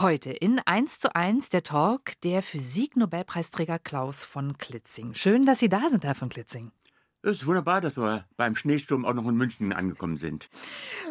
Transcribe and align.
Heute 0.00 0.30
in 0.30 0.60
1 0.64 1.00
zu 1.00 1.16
1 1.16 1.48
der 1.48 1.64
Talk 1.64 2.12
der 2.22 2.40
Physik-Nobelpreisträger 2.40 3.80
Klaus 3.80 4.24
von 4.24 4.56
Klitzing. 4.56 5.14
Schön, 5.14 5.44
dass 5.44 5.58
Sie 5.58 5.68
da 5.68 5.88
sind, 5.90 6.04
Herr 6.04 6.14
von 6.14 6.28
Klitzing. 6.28 6.70
Es 7.22 7.38
ist 7.38 7.46
wunderbar, 7.46 7.80
dass 7.80 7.96
wir 7.96 8.24
beim 8.36 8.54
Schneesturm 8.54 9.04
auch 9.04 9.14
noch 9.14 9.26
in 9.26 9.34
München 9.34 9.72
angekommen 9.72 10.16
sind. 10.16 10.48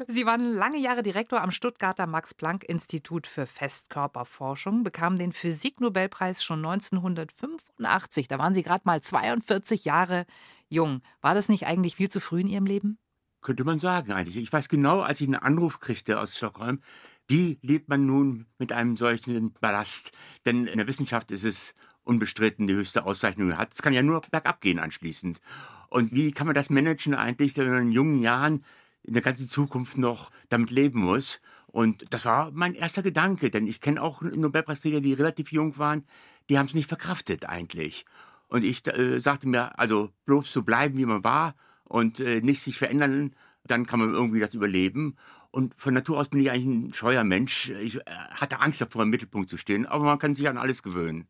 Sie 0.07 0.25
waren 0.25 0.53
lange 0.53 0.77
Jahre 0.77 1.03
Direktor 1.03 1.41
am 1.41 1.51
Stuttgarter 1.51 2.07
Max-Planck-Institut 2.07 3.27
für 3.27 3.45
Festkörperforschung, 3.45 4.85
bekamen 4.85 5.19
den 5.19 5.33
Physik-Nobelpreis 5.33 6.41
schon 6.41 6.59
1985. 6.59 8.29
Da 8.29 8.39
waren 8.39 8.53
Sie 8.53 8.63
gerade 8.63 8.83
mal 8.85 9.01
42 9.01 9.83
Jahre 9.83 10.25
jung. 10.69 11.01
War 11.19 11.33
das 11.33 11.49
nicht 11.49 11.67
eigentlich 11.67 11.97
viel 11.97 12.09
zu 12.09 12.21
früh 12.21 12.39
in 12.39 12.47
Ihrem 12.47 12.65
Leben? 12.65 12.99
Könnte 13.41 13.65
man 13.65 13.79
sagen 13.79 14.13
eigentlich. 14.13 14.37
Ich 14.37 14.51
weiß 14.51 14.69
genau, 14.69 15.01
als 15.01 15.21
ich 15.21 15.27
einen 15.27 15.35
Anruf 15.35 15.79
kriegte 15.79 16.19
aus 16.19 16.37
Stockholm, 16.37 16.81
wie 17.27 17.59
lebt 17.61 17.89
man 17.89 18.05
nun 18.05 18.45
mit 18.57 18.71
einem 18.71 18.97
solchen 18.97 19.53
Ballast? 19.53 20.11
Denn 20.45 20.65
in 20.65 20.77
der 20.77 20.87
Wissenschaft 20.87 21.31
ist 21.31 21.43
es 21.43 21.75
unbestritten 22.03 22.67
die 22.67 22.73
höchste 22.73 23.05
Auszeichnung 23.05 23.57
hat. 23.57 23.73
Es 23.73 23.81
kann 23.81 23.93
ja 23.93 24.01
nur 24.01 24.21
bergab 24.31 24.61
gehen 24.61 24.79
anschließend. 24.79 25.41
Und 25.89 26.13
wie 26.13 26.31
kann 26.31 26.47
man 26.47 26.55
das 26.55 26.69
managen 26.69 27.13
eigentlich, 27.13 27.55
wenn 27.57 27.69
man 27.69 27.83
in 27.83 27.91
jungen 27.91 28.19
Jahren 28.19 28.63
in 29.03 29.13
der 29.13 29.21
ganzen 29.21 29.49
Zukunft 29.49 29.97
noch 29.97 30.31
damit 30.49 30.71
leben 30.71 31.01
muss? 31.01 31.41
Und 31.67 32.05
das 32.13 32.25
war 32.25 32.51
mein 32.51 32.75
erster 32.75 33.03
Gedanke, 33.03 33.49
denn 33.49 33.67
ich 33.67 33.81
kenne 33.81 34.01
auch 34.01 34.21
Nobelpreisträger, 34.21 35.01
die 35.01 35.13
relativ 35.13 35.51
jung 35.51 35.77
waren, 35.77 36.05
die 36.49 36.57
haben 36.57 36.65
es 36.65 36.73
nicht 36.73 36.87
verkraftet 36.87 37.45
eigentlich. 37.45 38.05
Und 38.47 38.63
ich 38.63 38.87
äh, 38.87 39.19
sagte 39.19 39.47
mir, 39.47 39.77
also 39.77 40.11
bloß 40.25 40.51
so 40.51 40.63
bleiben, 40.63 40.97
wie 40.97 41.05
man 41.05 41.23
war 41.23 41.55
und 41.83 42.21
äh, 42.21 42.41
nicht 42.41 42.61
sich 42.61 42.77
verändern, 42.77 43.35
dann 43.65 43.85
kann 43.85 43.99
man 43.99 44.13
irgendwie 44.13 44.39
das 44.39 44.53
überleben. 44.53 45.17
Und 45.57 45.73
von 45.75 45.95
Natur 45.95 46.19
aus 46.19 46.29
bin 46.29 46.39
ich 46.39 46.51
eigentlich 46.51 46.67
ein 46.67 46.93
scheuer 46.93 47.23
Mensch. 47.23 47.71
Ich 47.81 47.95
äh, 47.95 48.01
hatte 48.29 48.59
Angst 48.59 48.79
davor, 48.79 49.01
im 49.01 49.09
Mittelpunkt 49.09 49.49
zu 49.49 49.57
stehen, 49.57 49.87
aber 49.87 50.03
man 50.03 50.19
kann 50.19 50.35
sich 50.35 50.47
an 50.47 50.55
alles 50.55 50.83
gewöhnen. 50.83 51.27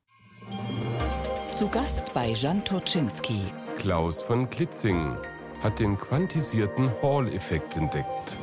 Zu 1.54 1.70
Gast 1.70 2.14
bei 2.14 2.32
Jan 2.32 2.62
Turczynski. 2.66 3.40
Klaus 3.78 4.22
von 4.22 4.50
Klitzing 4.50 5.16
hat 5.64 5.80
den 5.80 5.98
quantisierten 5.98 6.92
Hall-Effekt 7.02 7.78
entdeckt. 7.78 8.36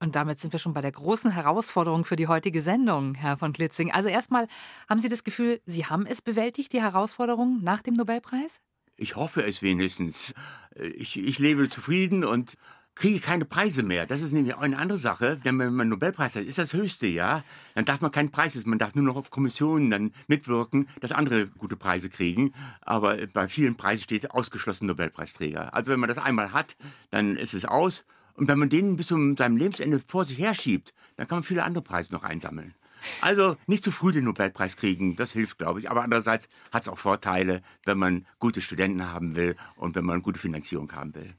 Und 0.00 0.16
damit 0.16 0.40
sind 0.40 0.52
wir 0.52 0.58
schon 0.58 0.74
bei 0.74 0.80
der 0.80 0.90
großen 0.90 1.30
Herausforderung 1.30 2.04
für 2.04 2.16
die 2.16 2.26
heutige 2.26 2.62
Sendung, 2.62 3.14
Herr 3.14 3.36
von 3.36 3.52
Klitzing. 3.52 3.92
Also 3.92 4.08
erstmal, 4.08 4.48
haben 4.88 4.98
Sie 4.98 5.08
das 5.08 5.22
Gefühl, 5.22 5.60
Sie 5.66 5.86
haben 5.86 6.06
es 6.06 6.20
bewältigt, 6.20 6.72
die 6.72 6.82
Herausforderung 6.82 7.60
nach 7.62 7.80
dem 7.80 7.94
Nobelpreis? 7.94 8.60
Ich 8.96 9.16
hoffe 9.16 9.44
es 9.44 9.62
wenigstens. 9.62 10.34
Ich, 10.76 11.18
ich 11.18 11.38
lebe 11.38 11.68
zufrieden 11.68 12.24
und 12.24 12.56
kriege 12.94 13.20
keine 13.20 13.44
Preise 13.44 13.82
mehr. 13.82 14.06
Das 14.06 14.20
ist 14.20 14.32
nämlich 14.32 14.54
auch 14.54 14.60
eine 14.60 14.78
andere 14.78 14.98
Sache. 14.98 15.36
Denn 15.36 15.58
wenn 15.58 15.72
man 15.72 15.82
einen 15.82 15.90
Nobelpreis 15.90 16.36
hat, 16.36 16.44
ist 16.44 16.58
das 16.58 16.72
höchste, 16.72 17.06
ja. 17.06 17.42
Dann 17.74 17.84
darf 17.84 18.00
man 18.00 18.12
keinen 18.12 18.30
Preis, 18.30 18.64
man 18.66 18.78
darf 18.78 18.94
nur 18.94 19.04
noch 19.04 19.16
auf 19.16 19.30
Kommissionen 19.30 19.90
dann 19.90 20.12
mitwirken, 20.28 20.88
dass 21.00 21.12
andere 21.12 21.46
gute 21.46 21.76
Preise 21.76 22.10
kriegen. 22.10 22.52
Aber 22.80 23.26
bei 23.26 23.48
vielen 23.48 23.76
Preisen 23.76 24.04
steht 24.04 24.30
ausgeschlossen 24.30 24.86
Nobelpreisträger. 24.86 25.74
Also 25.74 25.90
wenn 25.90 26.00
man 26.00 26.08
das 26.08 26.18
einmal 26.18 26.52
hat, 26.52 26.76
dann 27.10 27.36
ist 27.36 27.54
es 27.54 27.64
aus. 27.64 28.04
Und 28.34 28.48
wenn 28.48 28.58
man 28.58 28.70
den 28.70 28.96
bis 28.96 29.08
zu 29.08 29.34
seinem 29.36 29.56
Lebensende 29.56 30.00
vor 30.06 30.24
sich 30.24 30.38
herschiebt, 30.38 30.94
dann 31.16 31.28
kann 31.28 31.36
man 31.36 31.44
viele 31.44 31.64
andere 31.64 31.84
Preise 31.84 32.12
noch 32.12 32.24
einsammeln. 32.24 32.74
Also 33.20 33.56
nicht 33.66 33.84
zu 33.84 33.90
früh 33.90 34.12
den 34.12 34.24
Nobelpreis 34.24 34.76
kriegen, 34.76 35.16
das 35.16 35.32
hilft, 35.32 35.58
glaube 35.58 35.80
ich. 35.80 35.90
Aber 35.90 36.02
andererseits 36.02 36.48
hat 36.72 36.82
es 36.82 36.88
auch 36.88 36.98
Vorteile, 36.98 37.62
wenn 37.84 37.98
man 37.98 38.26
gute 38.38 38.60
Studenten 38.60 39.10
haben 39.10 39.36
will 39.36 39.56
und 39.76 39.94
wenn 39.94 40.04
man 40.04 40.22
gute 40.22 40.38
Finanzierung 40.38 40.92
haben 40.92 41.14
will. 41.14 41.34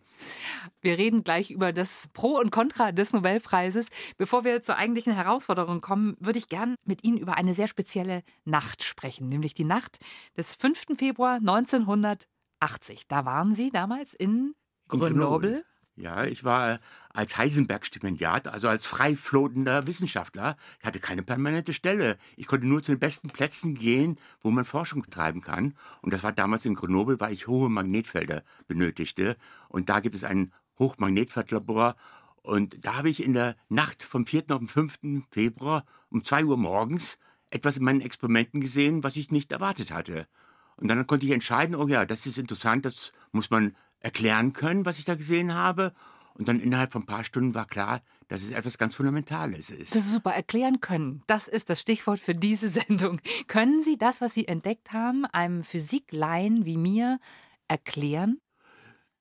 Wir 0.82 0.98
reden 0.98 1.24
gleich 1.24 1.52
über 1.52 1.74
das 1.74 2.10
Pro 2.14 2.38
und 2.40 2.52
Contra 2.52 2.92
des 2.92 3.14
Nobelpreises. 3.14 3.88
Bevor 4.18 4.44
wir 4.44 4.62
zur 4.62 4.78
eigentlichen 4.78 5.14
Herausforderung 5.14 5.82
kommen, 5.82 6.16
würde 6.20 6.40
ich 6.40 6.48
gern 6.48 6.76
mit 6.86 7.04
Ihnen 7.04 7.18
über 7.18 7.36
eine 7.36 7.54
sehr 7.54 7.68
spezielle 7.68 8.24
Nacht 8.46 8.84
sprechen, 8.84 9.30
nämlich 9.30 9.54
die 9.54 9.66
Nacht 9.66 9.98
des 10.38 10.56
5. 10.56 10.98
Februar 10.98 11.36
1980. 11.36 13.08
Da 13.08 13.26
waren 13.26 13.56
Sie 13.56 13.70
damals 13.70 14.14
in 14.14 14.56
Grenoble. 14.88 15.66
Ja, 15.96 16.24
ich 16.26 16.44
war 16.44 16.80
als 17.10 17.38
Heisenberg-Stipendiat, 17.38 18.48
also 18.48 18.68
als 18.68 18.88
frei 18.88 19.16
floatender 19.16 19.86
Wissenschaftler. 19.86 20.58
Ich 20.80 20.86
hatte 20.88 21.00
keine 21.00 21.22
permanente 21.22 21.72
Stelle. 21.72 22.18
Ich 22.36 22.48
konnte 22.48 22.66
nur 22.66 22.82
zu 22.82 22.94
den 22.94 23.00
besten 23.00 23.30
Plätzen 23.30 23.76
gehen, 23.76 24.18
wo 24.42 24.50
man 24.50 24.66
Forschung 24.66 25.08
treiben 25.08 25.42
kann. 25.42 25.76
Und 26.02 26.12
das 26.12 26.24
war 26.24 26.32
damals 26.32 26.66
in 26.66 26.74
Grenoble, 26.74 27.20
weil 27.20 27.34
ich 27.34 27.48
hohe 27.48 27.70
Magnetfelder 27.70 28.44
benötigte. 28.68 29.38
Und 29.70 29.90
da 29.90 30.00
gibt 30.00 30.16
es 30.16 30.24
ein 30.24 30.52
Hochmagnetfeldlabor. 30.80 31.96
Und 32.42 32.84
da 32.84 32.96
habe 32.96 33.10
ich 33.10 33.24
in 33.24 33.34
der 33.34 33.56
Nacht 33.70 34.04
vom 34.04 34.26
4. 34.26 34.46
auf 34.50 34.60
den 34.60 34.68
5. 34.68 35.00
Februar 35.30 35.86
um 36.10 36.24
2 36.24 36.46
Uhr 36.46 36.58
morgens 36.58 37.20
etwas 37.52 37.78
in 37.78 37.84
meinen 37.84 38.02
Experimenten 38.02 38.62
gesehen, 38.62 39.04
was 39.04 39.16
ich 39.16 39.30
nicht 39.30 39.52
erwartet 39.52 39.92
hatte. 39.92 40.28
Und 40.76 40.88
dann 40.88 41.06
konnte 41.06 41.28
ich 41.28 41.32
entscheiden, 41.32 41.76
oh 41.76 41.88
ja, 41.88 42.04
das 42.04 42.26
ist 42.26 42.40
interessant, 42.40 42.84
das 42.84 43.14
muss 43.32 43.52
man 43.52 43.76
erklären 44.04 44.54
können, 44.54 44.86
was 44.86 45.00
ich 45.00 45.06
da 45.06 45.16
gesehen 45.16 45.54
habe. 45.56 45.94
Und 46.36 46.48
dann 46.48 46.60
innerhalb 46.60 46.92
von 46.92 47.04
ein 47.04 47.08
paar 47.08 47.24
Stunden 47.24 47.56
war 47.56 47.66
klar, 47.66 48.02
dass 48.28 48.42
es 48.42 48.52
etwas 48.52 48.78
ganz 48.78 48.96
Fundamentales 48.96 49.70
ist. 49.70 49.96
Das 49.96 50.06
ist 50.06 50.14
super. 50.14 50.32
Erklären 50.32 50.82
können. 50.82 51.24
Das 51.28 51.48
ist 51.48 51.70
das 51.70 51.80
Stichwort 51.80 52.20
für 52.20 52.36
diese 52.36 52.70
Sendung. 52.70 53.20
Können 53.48 53.82
Sie 53.82 53.98
das, 53.98 54.22
was 54.22 54.34
Sie 54.34 54.48
entdeckt 54.48 54.92
haben, 54.92 55.26
einem 55.26 55.64
Physikleien 55.64 56.66
wie 56.66 56.78
mir 56.78 57.20
erklären? 57.68 58.40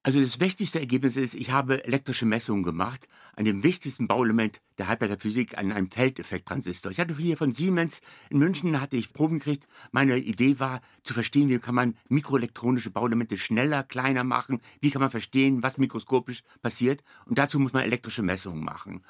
Also 0.04 0.20
das 0.20 0.40
wichtigste 0.40 0.80
Ergebnis 0.80 1.16
ist, 1.16 1.36
ich 1.36 1.52
habe 1.52 1.84
elektrische 1.84 2.26
Messungen 2.26 2.64
gemacht 2.64 3.06
an 3.36 3.44
dem 3.44 3.62
wichtigsten 3.62 4.08
Bauelement 4.08 4.60
der 4.78 4.88
Halbleiterphysik, 4.88 5.56
an 5.56 5.70
einem 5.70 5.92
Feldeffekttransistor. 5.92 6.90
Ich 6.90 6.98
hatte 6.98 7.16
hier 7.16 7.36
von 7.36 7.54
Siemens 7.54 8.00
in 8.28 8.38
München, 8.38 8.80
hatte 8.80 8.96
ich 8.96 9.12
Proben 9.12 9.38
gekriegt. 9.38 9.68
Meine 9.92 10.18
Idee 10.18 10.58
war 10.58 10.80
zu 11.04 11.14
verstehen, 11.14 11.48
wie 11.50 11.60
kann 11.60 11.76
man 11.76 11.94
mikroelektronische 12.08 12.90
Bauelemente 12.90 13.38
schneller, 13.38 13.84
kleiner 13.84 14.24
machen, 14.24 14.60
wie 14.80 14.90
kann 14.90 15.02
man 15.02 15.12
verstehen, 15.12 15.62
was 15.62 15.78
mikroskopisch 15.78 16.42
passiert. 16.62 17.04
Und 17.26 17.38
dazu 17.38 17.60
muss 17.60 17.72
man 17.72 17.84
elektrische 17.84 18.22
Messungen 18.22 18.64
machen. 18.64 19.04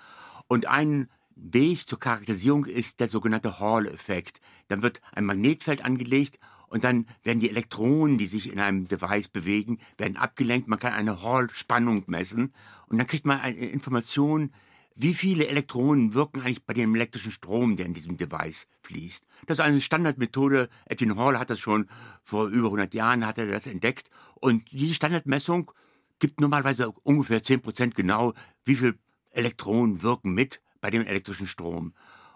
Und 0.46 0.66
ein 0.66 1.08
Weg 1.36 1.88
zur 1.88 1.98
Charakterisierung 2.00 2.66
ist 2.66 3.00
der 3.00 3.08
sogenannte 3.08 3.58
Hall-Effekt. 3.58 4.42
Dann 4.68 4.82
wird 4.82 5.00
ein 5.12 5.24
Magnetfeld 5.24 5.82
angelegt 5.82 6.38
und 6.72 6.84
dann 6.84 7.06
werden 7.22 7.38
die 7.38 7.50
Elektronen, 7.50 8.16
die 8.16 8.24
sich 8.24 8.50
in 8.50 8.58
einem 8.58 8.88
Device 8.88 9.28
bewegen, 9.28 9.78
werden 9.98 10.16
abgelenkt. 10.16 10.68
Man 10.68 10.78
kann 10.78 10.94
eine 10.94 11.22
Hall-Spannung 11.22 12.04
messen 12.06 12.54
und 12.86 12.96
dann 12.96 13.06
kriegt 13.06 13.26
man 13.26 13.40
eine 13.40 13.58
Information, 13.58 14.54
wie 14.94 15.12
viele 15.12 15.48
Elektronen 15.48 16.14
wirken 16.14 16.40
eigentlich 16.40 16.64
bei 16.64 16.72
dem 16.72 16.94
elektrischen 16.94 17.30
Strom, 17.30 17.76
der 17.76 17.84
in 17.84 17.92
diesem 17.92 18.16
Device 18.16 18.68
fließt. 18.84 19.26
Das 19.46 19.58
ist 19.58 19.64
eine 19.64 19.82
Standardmethode. 19.82 20.70
Edwin 20.86 21.16
Hall 21.16 21.38
hat 21.38 21.50
das 21.50 21.60
schon 21.60 21.90
vor 22.24 22.46
über 22.46 22.68
100 22.68 22.94
Jahren 22.94 23.26
hat 23.26 23.36
er 23.36 23.48
das 23.48 23.66
entdeckt. 23.66 24.08
Und 24.36 24.64
diese 24.72 24.94
Standardmessung 24.94 25.72
gibt 26.20 26.40
normalerweise 26.40 26.90
ungefähr 27.02 27.42
10 27.42 27.60
Prozent 27.60 27.94
genau, 27.94 28.32
wie 28.64 28.76
viele 28.76 28.94
Elektronen 29.30 30.02
wirken 30.02 30.32
mit 30.32 30.62
bei 30.80 30.88
dem 30.88 31.06
elektrischen 31.06 31.46
Strom. 31.46 31.92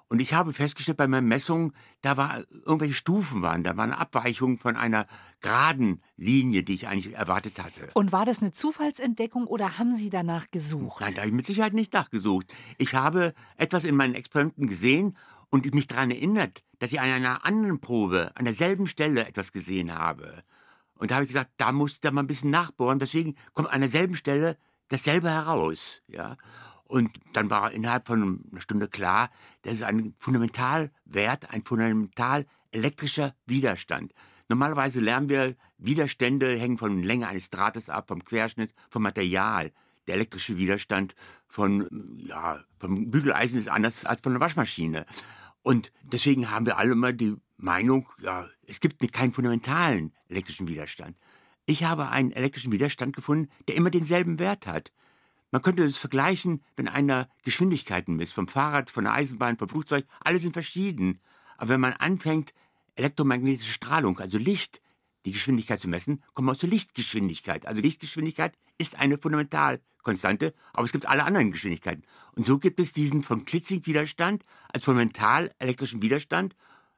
Und 0.08 0.20
ich 0.20 0.34
habe 0.34 0.52
festgestellt 0.52 0.98
bei 0.98 1.08
meinen 1.08 1.26
Messungen, 1.26 1.72
da 2.00 2.16
war 2.16 2.44
irgendwelche 2.64 2.94
Stufen 2.94 3.42
waren, 3.42 3.64
da 3.64 3.76
waren 3.76 3.92
Abweichungen 3.92 4.56
von 4.56 4.76
einer 4.76 5.06
geraden 5.40 6.00
Linie, 6.16 6.62
die 6.62 6.74
ich 6.74 6.86
eigentlich 6.86 7.14
erwartet 7.14 7.58
hatte. 7.58 7.88
Und 7.94 8.12
war 8.12 8.24
das 8.24 8.40
eine 8.40 8.52
Zufallsentdeckung 8.52 9.46
oder 9.48 9.78
haben 9.78 9.96
Sie 9.96 10.10
danach 10.10 10.50
gesucht? 10.52 11.00
Nein, 11.00 11.14
da 11.14 11.22
habe 11.22 11.28
ich 11.28 11.34
mit 11.34 11.46
Sicherheit 11.46 11.74
nicht 11.74 11.92
nachgesucht. 11.92 12.46
Ich 12.78 12.94
habe 12.94 13.34
etwas 13.56 13.84
in 13.84 13.96
meinen 13.96 14.14
Experimenten 14.14 14.68
gesehen 14.68 15.16
und 15.50 15.74
mich 15.74 15.88
daran 15.88 16.12
erinnert, 16.12 16.62
dass 16.78 16.92
ich 16.92 17.00
an 17.00 17.08
einer 17.08 17.44
anderen 17.44 17.80
Probe, 17.80 18.30
an 18.34 18.44
derselben 18.44 18.86
Stelle 18.86 19.26
etwas 19.26 19.52
gesehen 19.52 19.92
habe. 19.92 20.44
Und 20.94 21.10
da 21.10 21.16
habe 21.16 21.24
ich 21.24 21.30
gesagt, 21.30 21.50
da 21.56 21.72
muss 21.72 21.92
ich 21.92 22.00
da 22.00 22.10
mal 22.10 22.22
ein 22.22 22.26
bisschen 22.26 22.50
nachbohren. 22.50 22.98
Deswegen 22.98 23.34
kommt 23.54 23.70
an 23.70 23.80
derselben 23.80 24.16
Stelle 24.16 24.56
dasselbe 24.88 25.30
heraus. 25.30 26.02
Ja. 26.06 26.36
Und 26.86 27.18
dann 27.32 27.50
war 27.50 27.72
innerhalb 27.72 28.06
von 28.06 28.46
einer 28.50 28.60
Stunde 28.60 28.88
klar, 28.88 29.30
das 29.62 29.74
ist 29.74 29.82
ein 29.82 30.14
Fundamentalwert, 30.18 31.50
ein 31.50 31.64
fundamental 31.64 32.46
elektrischer 32.70 33.34
Widerstand. 33.46 34.12
Normalerweise 34.48 35.00
lernen 35.00 35.28
wir, 35.28 35.56
Widerstände 35.78 36.56
hängen 36.58 36.78
von 36.78 36.96
der 36.96 37.04
Länge 37.04 37.26
eines 37.26 37.50
Drahtes 37.50 37.90
ab, 37.90 38.08
vom 38.08 38.24
Querschnitt, 38.24 38.72
vom 38.88 39.02
Material. 39.02 39.72
Der 40.06 40.14
elektrische 40.14 40.56
Widerstand 40.56 41.16
von, 41.48 41.88
ja, 42.18 42.62
vom 42.78 43.10
Bügeleisen 43.10 43.58
ist 43.58 43.68
anders 43.68 44.04
als 44.04 44.20
von 44.20 44.32
der 44.32 44.40
Waschmaschine. 44.40 45.04
Und 45.62 45.90
deswegen 46.02 46.50
haben 46.50 46.66
wir 46.66 46.78
alle 46.78 46.92
immer 46.92 47.12
die 47.12 47.36
Meinung, 47.56 48.08
ja, 48.22 48.46
es 48.66 48.80
gibt 48.80 49.12
keinen 49.12 49.32
fundamentalen 49.32 50.12
elektrischen 50.28 50.68
Widerstand. 50.68 51.16
Ich 51.64 51.82
habe 51.82 52.08
einen 52.08 52.30
elektrischen 52.30 52.70
Widerstand 52.70 53.16
gefunden, 53.16 53.50
der 53.66 53.74
immer 53.74 53.90
denselben 53.90 54.38
Wert 54.38 54.68
hat. 54.68 54.92
Man 55.50 55.62
könnte 55.62 55.84
es 55.84 55.98
vergleichen, 55.98 56.62
wenn 56.76 56.88
einer 56.88 57.28
Geschwindigkeiten 57.42 58.16
misst, 58.16 58.34
vom 58.34 58.48
Fahrrad, 58.48 58.90
von 58.90 59.04
der 59.04 59.12
Eisenbahn, 59.12 59.58
vom 59.58 59.68
Flugzeug, 59.68 60.06
alle 60.20 60.38
sind 60.38 60.52
verschieden. 60.52 61.20
Aber 61.56 61.70
wenn 61.70 61.80
man 61.80 61.92
anfängt, 61.92 62.52
elektromagnetische 62.96 63.72
Strahlung, 63.72 64.18
also 64.18 64.38
Licht, 64.38 64.80
die 65.24 65.32
Geschwindigkeit 65.32 65.80
zu 65.80 65.88
messen, 65.88 66.22
kommen 66.34 66.48
aus 66.48 66.58
der 66.58 66.68
Lichtgeschwindigkeit. 66.68 67.66
Also 67.66 67.80
Lichtgeschwindigkeit 67.80 68.56
ist 68.78 68.96
eine 68.96 69.18
Fundamentalkonstante, 69.18 70.54
aber 70.72 70.84
es 70.84 70.92
gibt 70.92 71.06
alle 71.06 71.24
anderen 71.24 71.52
Geschwindigkeiten. 71.52 72.04
Und 72.32 72.46
so 72.46 72.58
gibt 72.58 72.80
es 72.80 72.92
diesen 72.92 73.22
von 73.22 73.44
Klitzing-Widerstand 73.44 74.44
als 74.72 74.84
fundamental 74.84 75.52
elektrischen 75.58 76.02
Widerstand. 76.02 76.54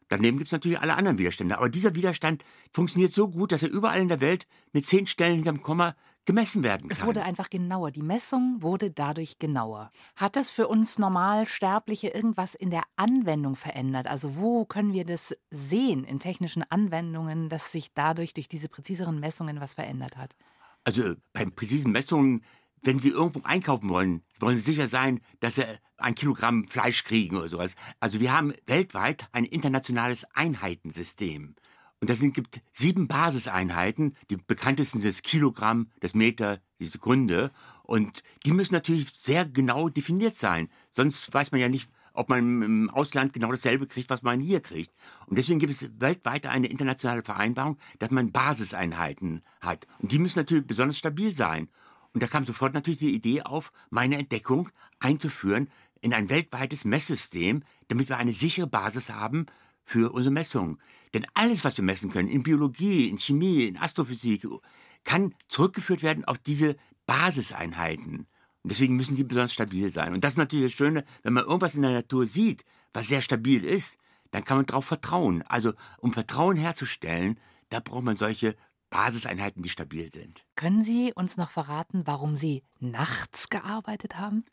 Daneben 0.09 0.39
gibt 0.39 0.49
es 0.49 0.53
natürlich 0.53 0.81
alle 0.81 0.97
anderen 0.97 1.19
Widerstände. 1.19 1.59
Aber 1.59 1.69
dieser 1.69 1.95
Widerstand 1.95 2.45
funktioniert 2.73 3.13
so 3.13 3.29
gut, 3.29 3.53
dass 3.53 3.63
er 3.63 3.71
überall 3.71 4.01
in 4.01 4.09
der 4.09 4.21
Welt 4.21 4.47
mit 4.73 4.87
zehn 4.87 5.07
Stellen 5.07 5.37
hinterm 5.37 5.63
Komma 5.63 5.95
gemessen 6.25 6.63
werden 6.63 6.83
kann. 6.83 6.91
Es 6.91 7.07
wurde 7.07 7.23
einfach 7.23 7.49
genauer. 7.49 7.91
Die 7.91 8.03
Messung 8.03 8.61
wurde 8.61 8.91
dadurch 8.91 9.39
genauer. 9.39 9.91
Hat 10.15 10.37
das 10.37 10.51
für 10.51 10.69
uns 10.69 10.99
Normalsterbliche 10.99 12.09
irgendwas 12.09 12.55
in 12.55 12.69
der 12.69 12.83
Anwendung 12.97 13.57
verändert? 13.57 14.07
Also 14.07 14.37
wo 14.37 14.67
können 14.67 14.93
wir 14.93 15.07
das 15.07 15.35
sehen 15.51 16.05
in 16.05 16.21
technischen 16.21 16.65
Anwendungen, 16.69 17.49
dass 17.49 17.73
sich 17.73 17.95
dadurch 17.95 18.35
durch 18.35 18.47
diese 18.47 18.69
präziseren 18.69 19.21
Messungen 19.21 19.61
was 19.61 19.75
verändert 19.75 20.19
hat? 20.19 20.37
Also 20.85 21.15
bei 21.33 21.47
präzisen 21.47 21.93
Messungen, 21.93 22.45
wenn 22.83 22.99
Sie 22.99 23.11
irgendwo 23.11 23.41
einkaufen 23.45 23.89
wollen, 23.89 24.23
wollen 24.41 24.57
Sie 24.57 24.63
sicher 24.63 24.89
sein, 24.89 25.21
dass 25.41 25.57
Sie 25.57 25.65
ein 25.97 26.15
Kilogramm 26.15 26.69
Fleisch 26.69 27.05
kriegen 27.05 27.37
oder 27.37 27.49
sowas. 27.49 27.75
Also 28.01 28.21
wir 28.21 28.33
haben 28.33 28.55
weltweit 28.67 29.29
ein 29.33 29.45
internationales 29.45 30.25
Einheitensystem. 30.35 31.55
Und 32.01 32.11
das 32.11 32.21
sind, 32.21 32.35
gibt 32.35 32.61
sieben 32.73 33.09
Basiseinheiten. 33.09 34.17
Die 34.31 34.37
bekanntesten 34.37 35.01
sind 35.01 35.13
das 35.13 35.23
Kilogramm, 35.23 35.91
das 36.01 36.15
Meter, 36.15 36.61
die 36.79 36.87
Sekunde. 36.87 37.51
Und 37.83 38.23
die 38.47 38.53
müssen 38.53 38.75
natürlich 38.75 39.11
sehr 39.17 39.45
genau 39.45 39.89
definiert 39.89 40.37
sein. 40.37 40.69
Sonst 40.93 41.33
weiß 41.35 41.51
man 41.51 41.61
ja 41.61 41.69
nicht, 41.69 41.89
ob 42.13 42.29
man 42.29 42.63
im 42.63 42.91
Ausland 42.91 43.33
genau 43.33 43.51
dasselbe 43.51 43.87
kriegt, 43.87 44.11
was 44.11 44.23
man 44.23 44.41
hier 44.41 44.61
kriegt. 44.61 44.93
Und 45.27 45.39
deswegen 45.39 45.61
gibt 45.61 45.73
es 45.73 45.89
weltweit 46.01 46.47
eine 46.47 46.67
internationale 46.67 47.23
Vereinbarung, 47.23 47.79
dass 47.99 48.11
man 48.11 48.33
Basiseinheiten 48.33 49.43
hat. 49.61 49.87
Und 50.01 50.13
die 50.13 50.19
müssen 50.19 50.41
natürlich 50.41 50.67
besonders 50.67 50.99
stabil 50.99 51.35
sein. 51.35 51.69
Und 52.15 52.23
da 52.23 52.27
kam 52.27 52.47
sofort 52.47 52.75
natürlich 52.75 53.01
die 53.01 53.15
Idee 53.15 53.43
auf, 53.43 53.73
meine 53.91 54.19
Entdeckung 54.19 54.71
einzuführen 54.99 55.69
in 56.01 56.15
ein 56.15 56.31
weltweites 56.31 56.85
Messsystem, 56.85 57.63
damit 57.89 58.09
wir 58.09 58.17
eine 58.17 58.33
sichere 58.33 58.67
Basis 58.67 59.11
haben 59.11 59.47
für 59.83 60.13
unsere 60.13 60.33
Messungen. 60.33 60.79
Denn 61.15 61.27
alles, 61.35 61.65
was 61.65 61.77
wir 61.77 61.85
messen 61.85 62.11
können, 62.11 62.29
in 62.29 62.43
Biologie, 62.43 63.09
in 63.09 63.19
Chemie, 63.19 63.65
in 63.65 63.77
Astrophysik, 63.77 64.47
kann 65.05 65.35
zurückgeführt 65.49 66.03
werden 66.03 66.25
auf 66.25 66.39
diese 66.39 66.77
Basiseinheiten. 67.07 68.27
Und 68.63 68.73
deswegen 68.73 68.97
müssen 68.97 69.17
die 69.17 69.25
besonders 69.25 69.53
stabil 69.53 69.91
sein. 69.93 70.13
Und 70.13 70.25
das 70.25 70.35
ist 70.35 70.39
natürlich 70.39 70.73
das 70.73 70.77
Schöne, 70.77 71.05
wenn 71.23 71.33
man 71.33 71.45
irgendwas 71.45 71.75
in 71.75 71.83
der 71.83 71.93
Natur 71.93 72.27
sieht, 72.27 72.65
was 72.93 73.09
sehr 73.09 73.23
stabil 73.23 73.65
ist, 73.65 73.99
dann 74.31 74.45
kann 74.45 74.59
man 74.59 74.67
darauf 74.67 74.85
vertrauen. 74.85 75.43
Also 75.43 75.73
um 75.99 76.13
Vertrauen 76.13 76.57
herzustellen, 76.57 77.41
da 77.71 77.81
braucht 77.81 78.05
man 78.05 78.17
solche 78.17 78.57
Basiseinheiten, 78.91 79.63
die 79.63 79.69
stabil 79.69 80.11
sind. 80.13 80.45
Können 80.57 80.83
Sie 80.83 81.13
uns 81.15 81.37
noch 81.37 81.51
verraten, 81.51 82.07
warum 82.07 82.37
Sie 82.37 82.63
nachts 82.81 83.49
gearbeitet 83.49 84.17
haben? 84.17 84.45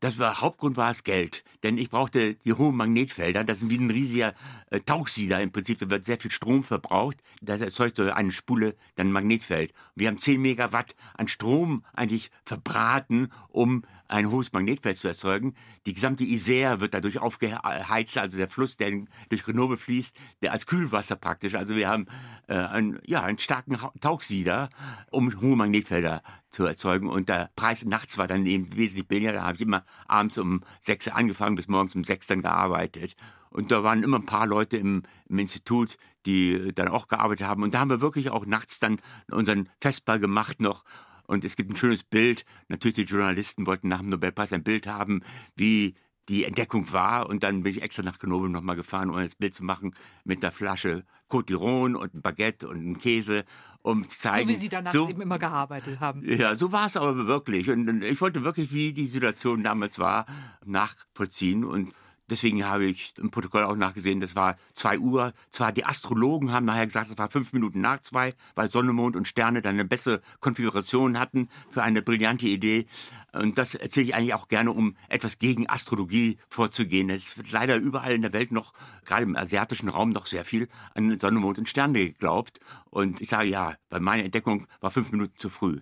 Das 0.00 0.18
war 0.18 0.40
Hauptgrund 0.40 0.76
war 0.76 0.88
das 0.88 1.02
Geld, 1.02 1.42
denn 1.64 1.76
ich 1.76 1.90
brauchte 1.90 2.34
die 2.34 2.52
hohen 2.52 2.76
Magnetfelder. 2.76 3.42
Das 3.42 3.62
ist 3.62 3.70
wie 3.70 3.78
ein 3.78 3.90
riesiger 3.90 4.32
äh, 4.70 4.78
Tauchsieder 4.80 5.40
im 5.40 5.50
Prinzip. 5.50 5.78
Da 5.78 5.90
wird 5.90 6.04
sehr 6.04 6.18
viel 6.18 6.30
Strom 6.30 6.62
verbraucht. 6.62 7.16
Das 7.42 7.60
erzeugt 7.60 7.96
so 7.96 8.08
eine 8.08 8.30
Spule 8.30 8.76
dann 8.94 9.08
ein 9.08 9.12
Magnetfeld. 9.12 9.72
Wir 9.96 10.06
haben 10.06 10.18
10 10.18 10.40
Megawatt 10.40 10.94
an 11.16 11.26
Strom 11.26 11.84
eigentlich 11.94 12.30
verbraten, 12.44 13.32
um 13.48 13.82
ein 14.06 14.30
hohes 14.30 14.52
Magnetfeld 14.52 14.96
zu 14.96 15.08
erzeugen. 15.08 15.54
Die 15.84 15.94
gesamte 15.94 16.24
Isère 16.24 16.80
wird 16.80 16.94
dadurch 16.94 17.18
aufgeheizt, 17.18 18.18
also 18.18 18.36
der 18.38 18.48
Fluss, 18.48 18.76
der 18.76 19.04
durch 19.28 19.42
Grenoble 19.42 19.76
fließt, 19.76 20.16
der 20.42 20.52
als 20.52 20.66
Kühlwasser 20.66 21.16
praktisch. 21.16 21.56
Also 21.56 21.74
wir 21.74 21.88
haben 21.88 22.06
äh, 22.46 22.54
einen, 22.54 23.00
ja, 23.04 23.22
einen 23.22 23.38
starken 23.38 23.78
Tauchsieder, 24.00 24.70
um 25.10 25.40
hohe 25.40 25.56
Magnetfelder 25.56 26.22
zu 26.50 26.64
erzeugen. 26.64 27.08
Und 27.08 27.28
der 27.28 27.50
Preis 27.56 27.84
nachts 27.84 28.18
war 28.18 28.26
dann 28.26 28.46
eben 28.46 28.76
wesentlich 28.76 29.08
billiger. 29.08 29.32
Da 29.32 29.42
habe 29.42 29.56
ich 29.56 29.60
immer 29.60 29.84
abends 30.06 30.38
um 30.38 30.62
sechs 30.80 31.08
angefangen, 31.08 31.56
bis 31.56 31.68
morgens 31.68 31.94
um 31.94 32.04
sechs 32.04 32.26
dann 32.26 32.42
gearbeitet. 32.42 33.16
Und 33.50 33.70
da 33.70 33.82
waren 33.82 34.02
immer 34.02 34.18
ein 34.18 34.26
paar 34.26 34.46
Leute 34.46 34.76
im, 34.76 35.02
im, 35.28 35.38
Institut, 35.38 35.96
die 36.26 36.72
dann 36.74 36.88
auch 36.88 37.08
gearbeitet 37.08 37.46
haben. 37.46 37.62
Und 37.62 37.74
da 37.74 37.80
haben 37.80 37.90
wir 37.90 38.00
wirklich 38.00 38.30
auch 38.30 38.46
nachts 38.46 38.78
dann 38.78 39.00
unseren 39.30 39.68
Festball 39.80 40.18
gemacht 40.18 40.60
noch 40.60 40.84
und 41.28 41.44
es 41.44 41.56
gibt 41.56 41.70
ein 41.70 41.76
schönes 41.76 42.04
Bild. 42.04 42.44
Natürlich, 42.68 42.96
die 42.96 43.02
Journalisten 43.02 43.66
wollten 43.66 43.88
nach 43.88 43.98
dem 43.98 44.06
Nobelpreis 44.06 44.52
ein 44.54 44.62
Bild 44.64 44.86
haben, 44.86 45.22
wie 45.56 45.94
die 46.30 46.44
Entdeckung 46.44 46.90
war. 46.92 47.28
Und 47.28 47.42
dann 47.42 47.62
bin 47.62 47.72
ich 47.72 47.82
extra 47.82 48.02
nach 48.02 48.18
Grenoble 48.18 48.48
nochmal 48.48 48.76
gefahren, 48.76 49.10
um 49.10 49.16
das 49.16 49.34
Bild 49.34 49.54
zu 49.54 49.62
machen 49.62 49.94
mit 50.24 50.42
einer 50.42 50.52
Flasche 50.52 51.04
Côte 51.28 51.48
d'Iron 51.48 51.94
und 51.94 52.14
ein 52.14 52.22
Baguette 52.22 52.66
und 52.66 52.78
einem 52.78 52.98
Käse, 52.98 53.44
um 53.82 54.08
zu 54.08 54.18
zeigen. 54.18 54.48
So 54.48 54.54
wie 54.54 54.58
Sie 54.58 54.68
danach 54.68 54.92
so, 54.92 55.08
eben 55.08 55.22
immer 55.22 55.38
gearbeitet 55.38 56.00
haben. 56.00 56.22
Ja, 56.24 56.54
so 56.54 56.72
war 56.72 56.86
es 56.86 56.96
aber 56.96 57.26
wirklich. 57.26 57.70
Und 57.70 58.02
ich 58.02 58.20
wollte 58.20 58.44
wirklich, 58.44 58.72
wie 58.72 58.92
die 58.92 59.06
Situation 59.06 59.62
damals 59.62 59.98
war, 59.98 60.26
nachvollziehen. 60.64 61.64
Und 61.64 61.92
Deswegen 62.30 62.64
habe 62.64 62.84
ich 62.86 63.14
im 63.18 63.30
Protokoll 63.30 63.64
auch 63.64 63.76
nachgesehen, 63.76 64.20
das 64.20 64.36
war 64.36 64.56
zwei 64.74 64.98
Uhr. 64.98 65.32
Zwar 65.50 65.72
die 65.72 65.84
Astrologen 65.84 66.52
haben 66.52 66.66
nachher 66.66 66.86
gesagt, 66.86 67.10
es 67.10 67.18
war 67.18 67.30
fünf 67.30 67.52
Minuten 67.52 67.80
nach 67.80 68.00
zwei, 68.00 68.34
weil 68.54 68.70
Sonne, 68.70 68.92
Mond 68.92 69.16
und 69.16 69.26
Sterne 69.26 69.62
dann 69.62 69.74
eine 69.74 69.84
bessere 69.84 70.20
Konfiguration 70.40 71.18
hatten 71.18 71.48
für 71.70 71.82
eine 71.82 72.02
brillante 72.02 72.46
Idee. 72.46 72.86
Und 73.32 73.58
das 73.58 73.74
erzähle 73.74 74.06
ich 74.06 74.14
eigentlich 74.14 74.34
auch 74.34 74.48
gerne, 74.48 74.72
um 74.72 74.96
etwas 75.08 75.38
gegen 75.38 75.68
Astrologie 75.68 76.38
vorzugehen. 76.48 77.10
Es 77.10 77.36
wird 77.36 77.50
leider 77.52 77.76
überall 77.76 78.12
in 78.12 78.22
der 78.22 78.32
Welt 78.32 78.52
noch, 78.52 78.72
gerade 79.04 79.24
im 79.24 79.36
asiatischen 79.36 79.88
Raum, 79.88 80.10
noch 80.10 80.26
sehr 80.26 80.44
viel 80.44 80.68
an 80.94 81.18
Sonne, 81.18 81.38
Mond 81.38 81.58
und 81.58 81.68
Sterne 81.68 81.98
geglaubt. 81.98 82.60
Und 82.90 83.20
ich 83.20 83.28
sage 83.28 83.48
ja, 83.48 83.74
bei 83.90 84.00
meiner 84.00 84.24
Entdeckung 84.24 84.66
war 84.80 84.90
fünf 84.90 85.12
Minuten 85.12 85.38
zu 85.38 85.50
früh. 85.50 85.80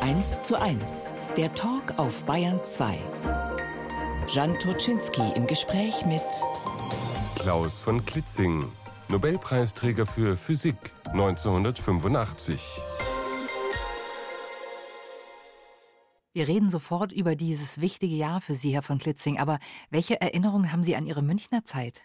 1 0.00 0.42
zu 0.42 0.60
1. 0.60 1.12
Der 1.36 1.52
Talk 1.54 1.98
auf 1.98 2.24
Bayern 2.24 2.64
2. 2.64 3.47
Jan 4.30 4.58
Turczynski 4.58 5.22
im 5.36 5.46
Gespräch 5.46 6.04
mit 6.04 6.20
Klaus 7.36 7.80
von 7.80 8.04
Klitzing, 8.04 8.70
Nobelpreisträger 9.08 10.04
für 10.04 10.36
Physik 10.36 10.76
1985. 11.06 12.60
Wir 16.34 16.46
reden 16.46 16.68
sofort 16.68 17.10
über 17.10 17.36
dieses 17.36 17.80
wichtige 17.80 18.16
Jahr 18.16 18.42
für 18.42 18.54
Sie, 18.54 18.74
Herr 18.74 18.82
von 18.82 18.98
Klitzing. 18.98 19.38
Aber 19.38 19.58
welche 19.88 20.20
Erinnerungen 20.20 20.72
haben 20.72 20.82
Sie 20.82 20.94
an 20.94 21.06
Ihre 21.06 21.22
Münchner 21.22 21.64
Zeit? 21.64 22.02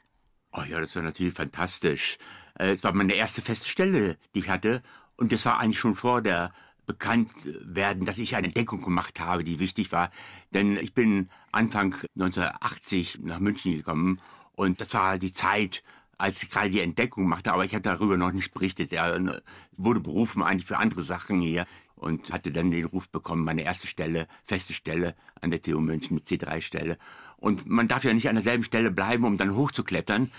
Oh 0.53 0.61
ja, 0.61 0.79
das 0.79 0.95
war 0.95 1.03
natürlich 1.03 1.33
fantastisch. 1.33 2.17
Äh, 2.57 2.71
es 2.71 2.85
war 2.85 2.93
meine 2.93 3.15
erste 3.15 3.41
feste 3.41 3.67
Stelle, 3.67 4.17
die 4.33 4.39
ich 4.39 4.49
hatte. 4.49 4.81
Und 5.17 5.33
das 5.33 5.43
war 5.45 5.59
eigentlich 5.59 5.79
schon 5.79 5.95
vor 5.95 6.21
der 6.21 6.53
bekannt 6.85 7.31
werden, 7.45 8.05
dass 8.05 8.17
ich 8.17 8.35
eine 8.35 8.47
Entdeckung 8.47 8.81
gemacht 8.81 9.19
habe, 9.19 9.43
die 9.43 9.59
wichtig 9.59 9.91
war. 9.91 10.09
Denn 10.53 10.77
ich 10.77 10.93
bin 10.93 11.29
Anfang 11.51 11.95
1980 12.15 13.19
nach 13.23 13.39
München 13.39 13.75
gekommen 13.75 14.19
und 14.53 14.81
das 14.81 14.93
war 14.93 15.17
die 15.17 15.33
Zeit, 15.33 15.83
als 16.17 16.43
ich 16.43 16.49
gerade 16.49 16.69
die 16.69 16.81
Entdeckung 16.81 17.27
machte, 17.27 17.51
aber 17.51 17.65
ich 17.65 17.73
hatte 17.73 17.89
darüber 17.89 18.17
noch 18.17 18.31
nicht 18.31 18.53
berichtet. 18.53 18.93
Er 18.93 19.41
wurde 19.75 19.99
berufen 19.99 20.43
eigentlich 20.43 20.65
für 20.65 20.77
andere 20.77 21.01
Sachen 21.01 21.41
hier 21.41 21.65
und 21.95 22.31
hatte 22.31 22.51
dann 22.51 22.71
den 22.71 22.85
Ruf 22.85 23.09
bekommen, 23.09 23.43
meine 23.43 23.63
erste 23.63 23.87
Stelle, 23.87 24.27
feste 24.45 24.73
Stelle 24.73 25.15
an 25.41 25.51
der 25.51 25.61
TU 25.61 25.79
München, 25.79 26.17
eine 26.17 26.21
C3-Stelle. 26.21 26.97
Und 27.37 27.67
man 27.67 27.87
darf 27.87 28.03
ja 28.03 28.13
nicht 28.13 28.29
an 28.29 28.35
derselben 28.35 28.63
Stelle 28.63 28.91
bleiben, 28.91 29.23
um 29.25 29.37
dann 29.37 29.55
hochzuklettern. 29.55 30.31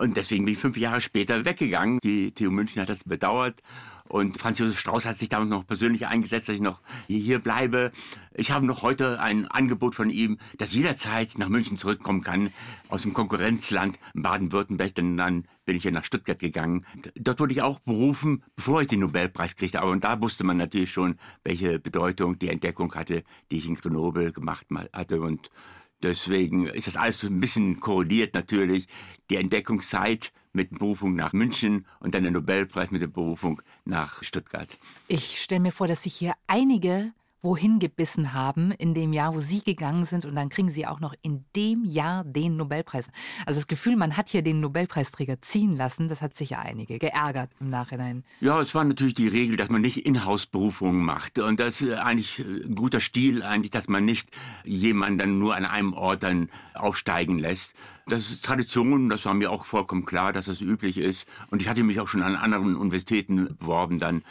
Und 0.00 0.16
deswegen 0.16 0.46
bin 0.46 0.54
ich 0.54 0.60
fünf 0.60 0.78
Jahre 0.78 1.02
später 1.02 1.44
weggegangen. 1.44 1.98
Die 2.02 2.32
TU 2.32 2.50
München 2.50 2.80
hat 2.80 2.88
das 2.88 3.04
bedauert 3.04 3.60
und 4.08 4.38
Franz 4.38 4.58
Josef 4.58 4.80
Strauß 4.80 5.04
hat 5.04 5.18
sich 5.18 5.28
damals 5.28 5.50
noch 5.50 5.66
persönlich 5.66 6.06
eingesetzt, 6.06 6.48
dass 6.48 6.56
ich 6.56 6.62
noch 6.62 6.80
hier 7.06 7.38
bleibe. 7.38 7.92
Ich 8.34 8.50
habe 8.50 8.64
noch 8.64 8.82
heute 8.82 9.20
ein 9.20 9.46
Angebot 9.46 9.94
von 9.94 10.08
ihm, 10.08 10.38
dass 10.56 10.72
jederzeit 10.72 11.36
nach 11.36 11.50
München 11.50 11.76
zurückkommen 11.76 12.22
kann, 12.22 12.50
aus 12.88 13.02
dem 13.02 13.12
Konkurrenzland 13.12 14.00
Baden-Württemberg, 14.14 14.94
denn 14.94 15.18
dann 15.18 15.44
bin 15.64 15.76
ich 15.76 15.84
ja 15.84 15.90
nach 15.90 16.04
Stuttgart 16.04 16.38
gegangen. 16.38 16.86
Dort 17.14 17.38
wurde 17.38 17.52
ich 17.52 17.60
auch 17.60 17.78
berufen, 17.78 18.42
bevor 18.56 18.80
ich 18.80 18.88
den 18.88 19.00
Nobelpreis 19.00 19.54
kriegte. 19.54 19.82
Aber 19.82 19.90
und 19.90 20.02
da 20.02 20.20
wusste 20.22 20.44
man 20.44 20.56
natürlich 20.56 20.90
schon, 20.90 21.16
welche 21.44 21.78
Bedeutung 21.78 22.38
die 22.38 22.48
Entdeckung 22.48 22.94
hatte, 22.94 23.22
die 23.50 23.58
ich 23.58 23.68
in 23.68 23.74
Grenoble 23.74 24.32
gemacht 24.32 24.66
hatte. 24.92 25.20
Und 25.20 25.50
deswegen 26.02 26.66
ist 26.66 26.86
das 26.86 26.96
alles 26.96 27.22
ein 27.24 27.40
bisschen 27.40 27.80
korreliert 27.80 28.34
natürlich. 28.34 28.86
Die 29.30 29.36
Entdeckungszeit 29.36 30.32
mit 30.52 30.70
Berufung 30.78 31.14
nach 31.14 31.32
München 31.32 31.86
und 32.00 32.14
dann 32.14 32.24
der 32.24 32.32
Nobelpreis 32.32 32.90
mit 32.90 33.02
der 33.02 33.06
Berufung 33.06 33.62
nach 33.84 34.22
Stuttgart. 34.22 34.78
Ich 35.08 35.40
stelle 35.40 35.60
mir 35.60 35.72
vor, 35.72 35.86
dass 35.86 36.02
sich 36.02 36.14
hier 36.14 36.34
einige 36.46 37.12
wohin 37.42 37.78
gebissen 37.78 38.34
haben 38.34 38.72
in 38.72 38.94
dem 38.94 39.12
Jahr, 39.12 39.34
wo 39.34 39.40
Sie 39.40 39.62
gegangen 39.62 40.04
sind 40.04 40.24
und 40.24 40.34
dann 40.34 40.48
kriegen 40.48 40.68
Sie 40.68 40.86
auch 40.86 41.00
noch 41.00 41.14
in 41.22 41.44
dem 41.56 41.84
Jahr 41.84 42.24
den 42.24 42.56
Nobelpreis. 42.56 43.10
Also 43.46 43.58
das 43.60 43.66
Gefühl, 43.66 43.96
man 43.96 44.16
hat 44.16 44.28
hier 44.28 44.42
den 44.42 44.60
Nobelpreisträger 44.60 45.40
ziehen 45.40 45.76
lassen, 45.76 46.08
das 46.08 46.22
hat 46.22 46.36
sicher 46.36 46.58
einige 46.58 46.98
geärgert 46.98 47.52
im 47.60 47.70
Nachhinein. 47.70 48.24
Ja, 48.40 48.60
es 48.60 48.74
war 48.74 48.84
natürlich 48.84 49.14
die 49.14 49.28
Regel, 49.28 49.56
dass 49.56 49.70
man 49.70 49.80
nicht 49.80 50.04
Inhouse-Berufungen 50.04 51.04
macht 51.04 51.38
und 51.38 51.60
das 51.60 51.80
ist 51.80 51.92
eigentlich 51.92 52.40
ein 52.40 52.74
guter 52.74 53.00
Stil 53.00 53.42
eigentlich, 53.42 53.70
dass 53.70 53.88
man 53.88 54.04
nicht 54.04 54.30
jemanden 54.64 55.38
nur 55.38 55.54
an 55.54 55.64
einem 55.64 55.94
Ort 55.94 56.22
dann 56.22 56.50
aufsteigen 56.74 57.38
lässt. 57.38 57.74
Das 58.06 58.30
ist 58.30 58.44
Tradition, 58.44 59.08
das 59.08 59.24
war 59.24 59.34
mir 59.34 59.50
auch 59.50 59.64
vollkommen 59.64 60.04
klar, 60.04 60.32
dass 60.32 60.46
das 60.46 60.60
üblich 60.60 60.98
ist 60.98 61.26
und 61.50 61.62
ich 61.62 61.68
hatte 61.68 61.82
mich 61.84 62.00
auch 62.00 62.08
schon 62.08 62.22
an 62.22 62.36
anderen 62.36 62.76
Universitäten 62.76 63.56
beworben 63.56 63.98
dann 63.98 64.22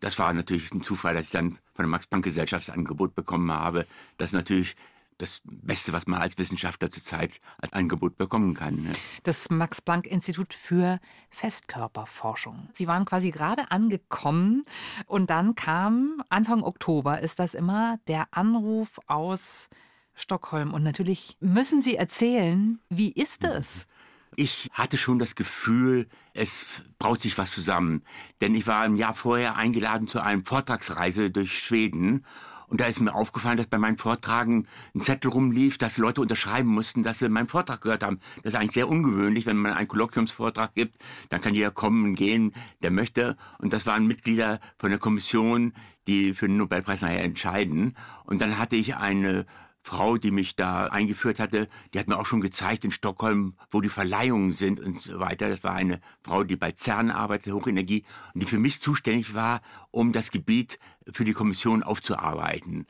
das 0.00 0.18
war 0.18 0.34
natürlich 0.34 0.70
ein 0.72 0.82
Zufall, 0.82 1.14
dass 1.14 1.26
ich 1.26 1.30
dann 1.30 1.58
von 1.74 1.84
der 1.84 1.88
Max-Planck-Gesellschaft 1.88 2.68
das 2.68 2.74
Angebot 2.74 3.14
bekommen 3.14 3.52
habe. 3.52 3.86
Das 4.16 4.32
natürlich 4.32 4.76
das 5.18 5.42
Beste, 5.44 5.92
was 5.92 6.06
man 6.06 6.20
als 6.20 6.38
Wissenschaftler 6.38 6.90
zurzeit 6.90 7.40
als 7.58 7.72
Angebot 7.72 8.16
bekommen 8.16 8.54
kann. 8.54 8.82
Ne? 8.82 8.92
Das 9.22 9.50
Max-Planck-Institut 9.50 10.52
für 10.52 10.98
Festkörperforschung. 11.30 12.68
Sie 12.72 12.86
waren 12.86 13.04
quasi 13.04 13.30
gerade 13.30 13.70
angekommen 13.70 14.64
und 15.06 15.30
dann 15.30 15.54
kam 15.54 16.22
Anfang 16.28 16.62
Oktober, 16.62 17.20
ist 17.20 17.38
das 17.38 17.54
immer, 17.54 17.98
der 18.08 18.26
Anruf 18.32 19.00
aus 19.06 19.68
Stockholm. 20.14 20.72
Und 20.74 20.82
natürlich 20.82 21.36
müssen 21.40 21.82
Sie 21.82 21.96
erzählen, 21.96 22.80
wie 22.88 23.12
ist 23.12 23.44
es? 23.44 23.86
Ich 24.36 24.68
hatte 24.72 24.98
schon 24.98 25.18
das 25.18 25.36
Gefühl, 25.36 26.08
es 26.32 26.82
braut 26.98 27.20
sich 27.20 27.38
was 27.38 27.52
zusammen. 27.52 28.02
Denn 28.40 28.54
ich 28.54 28.66
war 28.66 28.82
ein 28.82 28.96
Jahr 28.96 29.14
vorher 29.14 29.56
eingeladen 29.56 30.08
zu 30.08 30.20
einem 30.20 30.44
Vortragsreise 30.44 31.30
durch 31.30 31.58
Schweden. 31.58 32.24
Und 32.66 32.80
da 32.80 32.86
ist 32.86 33.00
mir 33.00 33.14
aufgefallen, 33.14 33.56
dass 33.56 33.68
bei 33.68 33.78
meinen 33.78 33.98
Vortragen 33.98 34.66
ein 34.94 35.00
Zettel 35.00 35.30
rumlief, 35.30 35.78
dass 35.78 35.98
Leute 35.98 36.20
unterschreiben 36.20 36.68
mussten, 36.68 37.04
dass 37.04 37.20
sie 37.20 37.28
meinen 37.28 37.46
Vortrag 37.46 37.80
gehört 37.80 38.02
haben. 38.02 38.18
Das 38.42 38.54
ist 38.54 38.58
eigentlich 38.58 38.74
sehr 38.74 38.88
ungewöhnlich, 38.88 39.46
wenn 39.46 39.56
man 39.56 39.74
einen 39.74 39.86
Kolloquiumsvortrag 39.86 40.74
gibt. 40.74 40.98
Dann 41.28 41.40
kann 41.40 41.54
jeder 41.54 41.70
kommen 41.70 42.04
und 42.04 42.14
gehen, 42.16 42.52
der 42.82 42.90
möchte. 42.90 43.36
Und 43.58 43.72
das 43.72 43.86
waren 43.86 44.06
Mitglieder 44.06 44.60
von 44.78 44.90
der 44.90 44.98
Kommission, 44.98 45.74
die 46.08 46.34
für 46.34 46.48
den 46.48 46.56
Nobelpreis 46.56 47.02
nachher 47.02 47.22
entscheiden. 47.22 47.96
Und 48.24 48.40
dann 48.40 48.58
hatte 48.58 48.76
ich 48.76 48.96
eine 48.96 49.46
Frau, 49.86 50.16
die 50.16 50.30
mich 50.30 50.56
da 50.56 50.86
eingeführt 50.86 51.38
hatte, 51.38 51.68
die 51.92 51.98
hat 51.98 52.08
mir 52.08 52.18
auch 52.18 52.24
schon 52.24 52.40
gezeigt 52.40 52.86
in 52.86 52.90
Stockholm, 52.90 53.54
wo 53.70 53.82
die 53.82 53.90
Verleihungen 53.90 54.54
sind 54.54 54.80
und 54.80 55.00
so 55.00 55.20
weiter. 55.20 55.50
Das 55.50 55.62
war 55.62 55.74
eine 55.74 56.00
Frau, 56.22 56.42
die 56.42 56.56
bei 56.56 56.72
CERN 56.74 57.10
arbeitet, 57.10 57.52
Hochenergie, 57.52 58.04
und 58.32 58.42
die 58.42 58.46
für 58.46 58.58
mich 58.58 58.80
zuständig 58.80 59.34
war, 59.34 59.60
um 59.90 60.12
das 60.12 60.30
Gebiet 60.30 60.78
für 61.12 61.24
die 61.24 61.34
Kommission 61.34 61.82
aufzuarbeiten. 61.82 62.86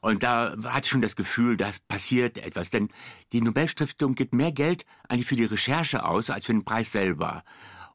Und 0.00 0.22
da 0.22 0.54
hatte 0.66 0.84
ich 0.84 0.90
schon 0.90 1.02
das 1.02 1.16
Gefühl, 1.16 1.56
dass 1.56 1.80
passiert 1.80 2.38
etwas. 2.38 2.70
Denn 2.70 2.90
die 3.32 3.40
Nobelstiftung 3.40 4.14
gibt 4.14 4.32
mehr 4.32 4.52
Geld 4.52 4.86
eigentlich 5.08 5.26
für 5.26 5.34
die 5.34 5.44
Recherche 5.44 6.04
aus, 6.04 6.30
als 6.30 6.46
für 6.46 6.52
den 6.52 6.64
Preis 6.64 6.92
selber 6.92 7.42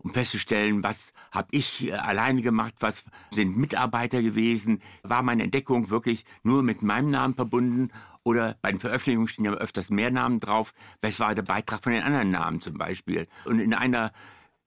um 0.04 0.14
festzustellen, 0.14 0.84
was 0.84 1.14
habe 1.32 1.50
ich 1.52 1.88
äh, 1.88 1.94
alleine 1.94 2.42
gemacht, 2.42 2.74
was 2.80 3.04
sind 3.32 3.56
Mitarbeiter 3.58 4.22
gewesen, 4.22 4.82
war 5.04 5.22
meine 5.22 5.44
Entdeckung 5.44 5.90
wirklich 5.90 6.26
nur 6.44 6.64
mit 6.64 6.82
meinem 6.82 7.12
Namen 7.12 7.36
verbunden 7.36 7.90
oder 8.24 8.58
bei 8.62 8.72
den 8.72 8.80
Veröffentlichungen 8.80 9.28
stehen 9.28 9.46
ja 9.46 9.54
öfters 9.54 9.90
mehr 9.90 10.12
Namen 10.12 10.40
drauf. 10.40 10.74
Was 11.02 11.20
war 11.20 11.34
der 11.36 11.42
Beitrag 11.44 11.84
von 11.84 11.94
den 11.94 12.04
anderen 12.04 12.32
Namen 12.32 12.62
zum 12.62 12.78
Beispiel? 12.78 13.28
Und 13.46 13.60
in 13.60 13.74
einer 13.74 14.12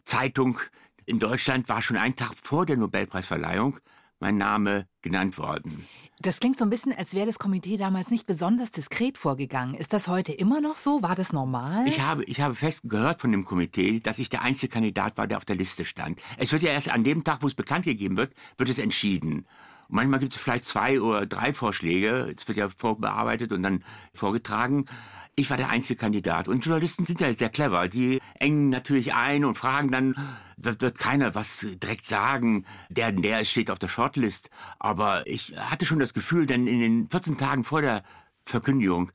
Zeitung 0.05 0.59
in 1.07 1.19
Deutschland 1.19 1.69
war 1.69 1.83
schon 1.83 1.97
ein 1.97 2.17
Tag 2.17 2.35
vor 2.37 2.67
der 2.67 2.77
Nobelpreisverleihung 2.77 3.79
mein 4.21 4.37
Name 4.37 4.87
genannt 5.03 5.39
worden. 5.39 5.87
Das 6.21 6.41
klingt 6.41 6.59
so 6.59 6.65
ein 6.65 6.71
bisschen, 6.71 6.93
als 6.93 7.15
wäre 7.15 7.27
das 7.27 7.39
Komitee 7.39 7.77
damals 7.77 8.11
nicht 8.11 8.27
besonders 8.27 8.71
diskret 8.71 9.19
vorgegangen. 9.19 9.75
Ist 9.75 9.93
das 9.93 10.09
heute 10.09 10.33
immer 10.33 10.61
noch 10.61 10.77
so? 10.77 11.03
War 11.03 11.15
das 11.15 11.33
normal? 11.33 11.87
Ich 11.87 12.01
habe, 12.01 12.25
ich 12.25 12.41
habe 12.41 12.55
fest 12.55 12.83
gehört 12.85 13.21
von 13.21 13.33
dem 13.33 13.45
Komitee, 13.45 14.01
dass 14.01 14.19
ich 14.19 14.29
der 14.29 14.43
einzige 14.43 14.73
Kandidat 14.73 15.17
war, 15.19 15.27
der 15.27 15.37
auf 15.37 15.45
der 15.45 15.57
Liste 15.57 15.85
stand. 15.85 16.21
Es 16.39 16.53
wird 16.53 16.63
ja 16.63 16.71
erst 16.71 16.89
an 16.89 17.05
dem 17.05 17.25
Tag, 17.25 17.43
wo 17.43 17.47
es 17.47 17.55
bekannt 17.55 17.85
gegeben 17.85 18.17
wird, 18.17 18.33
wird 18.57 18.71
es 18.71 18.79
entschieden. 18.79 19.47
Manchmal 19.89 20.21
gibt 20.21 20.35
es 20.35 20.41
vielleicht 20.41 20.67
zwei 20.67 21.01
oder 21.01 21.27
drei 21.27 21.53
Vorschläge. 21.53 22.35
Es 22.37 22.49
wird 22.49 22.59
ja 22.59 22.69
vorbearbeitet 22.71 23.53
und 23.53 23.63
dann 23.63 23.85
vorgetragen. 24.13 24.87
Ich 25.37 25.51
war 25.51 25.57
der 25.57 25.69
einzige 25.69 25.99
Kandidat. 25.99 26.49
Und 26.49 26.65
Journalisten 26.65 27.05
sind 27.05 27.21
ja 27.21 27.33
sehr 27.33 27.49
clever. 27.49 27.89
Die 27.89 28.21
engen 28.39 28.69
natürlich 28.69 29.15
ein 29.15 29.45
und 29.45 29.59
fragen 29.59 29.91
dann, 29.91 30.15
wird, 30.57 30.81
wird 30.81 30.99
keiner 30.99 31.35
was 31.35 31.67
direkt 31.83 32.07
sagen. 32.07 32.65
Der, 32.89 33.11
der 33.11 33.45
steht 33.45 33.71
auf 33.71 33.81
der 33.81 33.89
Shortlist. 33.89 34.51
Aber 34.79 35.27
ich 35.27 35.57
hatte 35.57 35.87
schon 35.87 35.99
das 35.99 36.15
Gefühl, 36.15 36.47
denn 36.47 36.69
in 36.69 36.79
den 36.79 37.09
14 37.09 37.37
Tagen 37.37 37.65
vor 37.65 37.83
der 37.83 38.05
Verkündigung, 38.45 39.11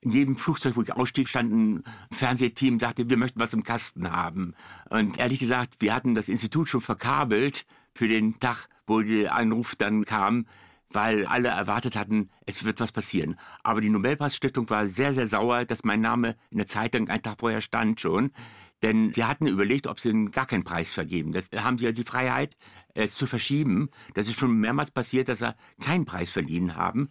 in 0.00 0.10
jedem 0.10 0.36
Flugzeug, 0.36 0.76
wo 0.76 0.82
ich 0.82 0.92
ausstieg, 0.92 1.28
stand 1.28 1.52
ein 1.52 1.84
Fernsehteam, 2.12 2.78
sagte, 2.78 3.08
wir 3.08 3.16
möchten 3.16 3.40
was 3.40 3.54
im 3.54 3.64
Kasten 3.64 4.10
haben. 4.12 4.54
Und 4.90 5.18
ehrlich 5.18 5.40
gesagt, 5.40 5.76
wir 5.80 5.94
hatten 5.94 6.14
das 6.14 6.28
Institut 6.28 6.68
schon 6.68 6.82
verkabelt 6.82 7.66
für 7.94 8.06
den 8.06 8.38
Tag, 8.38 8.68
wo 8.86 9.00
der 9.00 9.34
Anruf 9.34 9.74
dann 9.76 10.04
kam, 10.04 10.46
weil 10.94 11.26
alle 11.26 11.48
erwartet 11.48 11.96
hatten, 11.96 12.30
es 12.46 12.64
wird 12.64 12.80
was 12.80 12.92
passieren. 12.92 13.36
Aber 13.62 13.80
die 13.80 13.90
Nobelpreisstiftung 13.90 14.70
war 14.70 14.86
sehr, 14.86 15.12
sehr 15.12 15.26
sauer, 15.26 15.64
dass 15.64 15.84
mein 15.84 16.00
Name 16.00 16.36
in 16.50 16.58
der 16.58 16.66
Zeitung 16.66 17.08
einen 17.08 17.22
Tag 17.22 17.40
vorher 17.40 17.60
stand 17.60 18.00
schon. 18.00 18.30
Denn 18.82 19.12
sie 19.12 19.24
hatten 19.24 19.46
überlegt, 19.46 19.86
ob 19.86 19.98
sie 19.98 20.26
gar 20.26 20.46
keinen 20.46 20.64
Preis 20.64 20.92
vergeben. 20.92 21.32
Das 21.32 21.48
haben 21.56 21.78
sie 21.78 21.86
ja 21.86 21.92
die 21.92 22.04
Freiheit, 22.04 22.56
es 22.94 23.14
zu 23.14 23.26
verschieben. 23.26 23.88
Das 24.14 24.28
ist 24.28 24.38
schon 24.38 24.58
mehrmals 24.58 24.90
passiert, 24.90 25.28
dass 25.28 25.40
sie 25.40 25.54
keinen 25.80 26.04
Preis 26.04 26.30
verliehen 26.30 26.76
haben. 26.76 27.08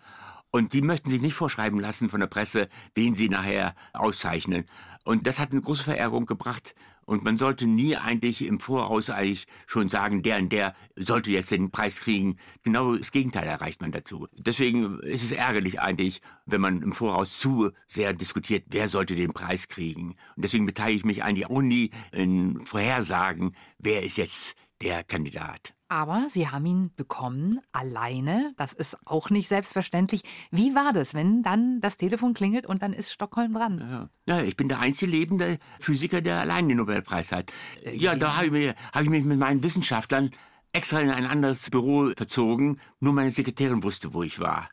Und 0.55 0.73
die 0.73 0.83
möchten 0.83 1.09
sich 1.09 1.19
nicht 1.19 1.33
vorschreiben 1.33 1.79
lassen 1.79 2.09
von 2.09 2.19
der 2.19 2.27
Presse, 2.27 2.69
wen 2.93 3.15
sie 3.15 3.27
nachher 3.27 3.73
auszeichnen. 3.91 4.65
Und 5.03 5.25
das 5.25 5.39
hat 5.39 5.51
eine 5.51 5.61
große 5.61 5.81
Verärgerung 5.81 6.27
gebracht. 6.27 6.75
Und 7.05 7.23
man 7.23 7.37
sollte 7.37 7.65
nie 7.65 7.97
eigentlich 7.97 8.45
im 8.45 8.59
Voraus 8.59 9.09
eigentlich 9.09 9.47
schon 9.65 9.89
sagen, 9.89 10.21
der 10.21 10.37
und 10.37 10.51
der 10.51 10.75
sollte 10.95 11.31
jetzt 11.31 11.49
den 11.49 11.71
Preis 11.71 11.99
kriegen. 12.01 12.37
Genau 12.61 12.95
das 12.95 13.11
Gegenteil 13.11 13.47
erreicht 13.47 13.81
man 13.81 13.91
dazu. 13.91 14.27
Deswegen 14.33 14.99
ist 14.99 15.23
es 15.23 15.31
ärgerlich 15.31 15.81
eigentlich, 15.81 16.21
wenn 16.45 16.61
man 16.61 16.83
im 16.83 16.93
Voraus 16.93 17.39
zu 17.39 17.71
sehr 17.87 18.13
diskutiert, 18.13 18.65
wer 18.69 18.87
sollte 18.87 19.15
den 19.15 19.33
Preis 19.33 19.67
kriegen. 19.67 20.11
Und 20.35 20.45
deswegen 20.45 20.67
beteilige 20.67 20.97
ich 20.97 21.05
mich 21.05 21.23
eigentlich 21.23 21.47
auch 21.47 21.63
nie 21.63 21.89
in 22.11 22.63
Vorhersagen, 22.63 23.55
wer 23.79 24.03
ist 24.03 24.17
jetzt 24.17 24.55
der 24.83 25.03
Kandidat. 25.03 25.73
Aber 25.93 26.25
Sie 26.27 26.47
haben 26.47 26.65
ihn 26.65 26.91
bekommen, 26.95 27.59
alleine. 27.71 28.55
Das 28.57 28.73
ist 28.73 28.97
auch 29.05 29.29
nicht 29.29 29.47
selbstverständlich. 29.47 30.23
Wie 30.49 30.73
war 30.73 30.91
das, 30.91 31.13
wenn 31.13 31.43
dann 31.43 31.81
das 31.81 31.97
Telefon 31.97 32.33
klingelt 32.33 32.65
und 32.65 32.81
dann 32.81 32.93
ist 32.93 33.13
Stockholm 33.13 33.53
dran? 33.53 34.09
Ja, 34.25 34.37
ja 34.37 34.43
ich 34.43 34.57
bin 34.57 34.69
der 34.69 34.79
einzige 34.79 35.11
lebende 35.11 35.59
Physiker, 35.79 36.21
der 36.21 36.39
allein 36.39 36.67
den 36.67 36.77
Nobelpreis 36.77 37.31
hat. 37.31 37.53
Ja, 37.85 38.15
da 38.15 38.37
habe 38.37 38.57
ich, 38.57 38.73
hab 38.91 39.03
ich 39.03 39.09
mich 39.09 39.23
mit 39.23 39.37
meinen 39.37 39.61
Wissenschaftlern 39.61 40.31
extra 40.71 40.99
in 40.99 41.11
ein 41.11 41.27
anderes 41.27 41.69
Büro 41.69 42.09
verzogen. 42.17 42.79
Nur 42.99 43.13
meine 43.13 43.29
Sekretärin 43.29 43.83
wusste, 43.83 44.15
wo 44.15 44.23
ich 44.23 44.39
war. 44.39 44.69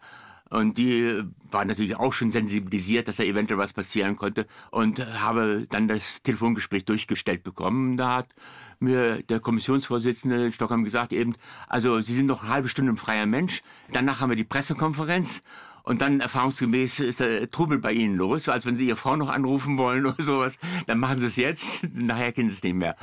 Und 0.51 0.79
die 0.79 1.23
war 1.51 1.65
natürlich 1.65 1.97
auch 1.97 2.13
schon 2.13 2.33
sensibilisiert, 2.33 3.09
dass 3.09 3.17
da 3.17 3.23
eventuell 3.23 3.59
was 3.59 3.73
passieren 3.73 4.17
konnte. 4.17 4.47
Und 4.71 5.01
habe 5.21 5.67
dann 5.71 5.89
das 5.89 6.23
Telefongespräch 6.23 6.85
durchgestellt 6.85 7.45
bekommen. 7.45 7.97
Da 7.97 8.17
hat 8.17 8.35
mir 8.81 9.23
der 9.23 9.41
Kommissionsvorsitzende 9.41 10.47
in 10.47 10.53
Stockholm 10.53 10.85
gesagt 10.85 11.13
eben, 11.13 11.37
also 11.69 12.01
Sie 12.01 12.15
sind 12.15 12.27
noch 12.27 12.43
eine 12.43 12.53
halbe 12.53 12.69
Stunde 12.69 12.93
ein 12.93 12.97
freier 12.97 13.27
Mensch. 13.27 13.63
Danach 13.93 14.21
haben 14.21 14.31
wir 14.31 14.37
die 14.37 14.45
Pressekonferenz. 14.45 15.43
Und 15.83 16.03
dann 16.03 16.21
erfahrungsgemäß 16.21 17.01
ist 17.01 17.21
der 17.21 17.51
Trubel 17.51 17.79
bei 17.79 17.93
Ihnen 17.93 18.17
los, 18.17 18.49
als 18.49 18.67
wenn 18.67 18.77
Sie 18.77 18.87
Ihre 18.87 18.97
Frau 18.97 19.17
noch 19.17 19.29
anrufen 19.29 19.79
wollen 19.79 20.07
oder 20.07 20.23
sowas. 20.23 20.59
Dann 20.87 20.99
machen 20.99 21.19
Sie 21.19 21.27
es 21.27 21.37
jetzt, 21.37 21.89
nachher 21.95 22.33
kennen 22.33 22.49
Sie 22.49 22.57
es 22.57 22.63
nicht 22.63 22.75
mehr. 22.75 22.97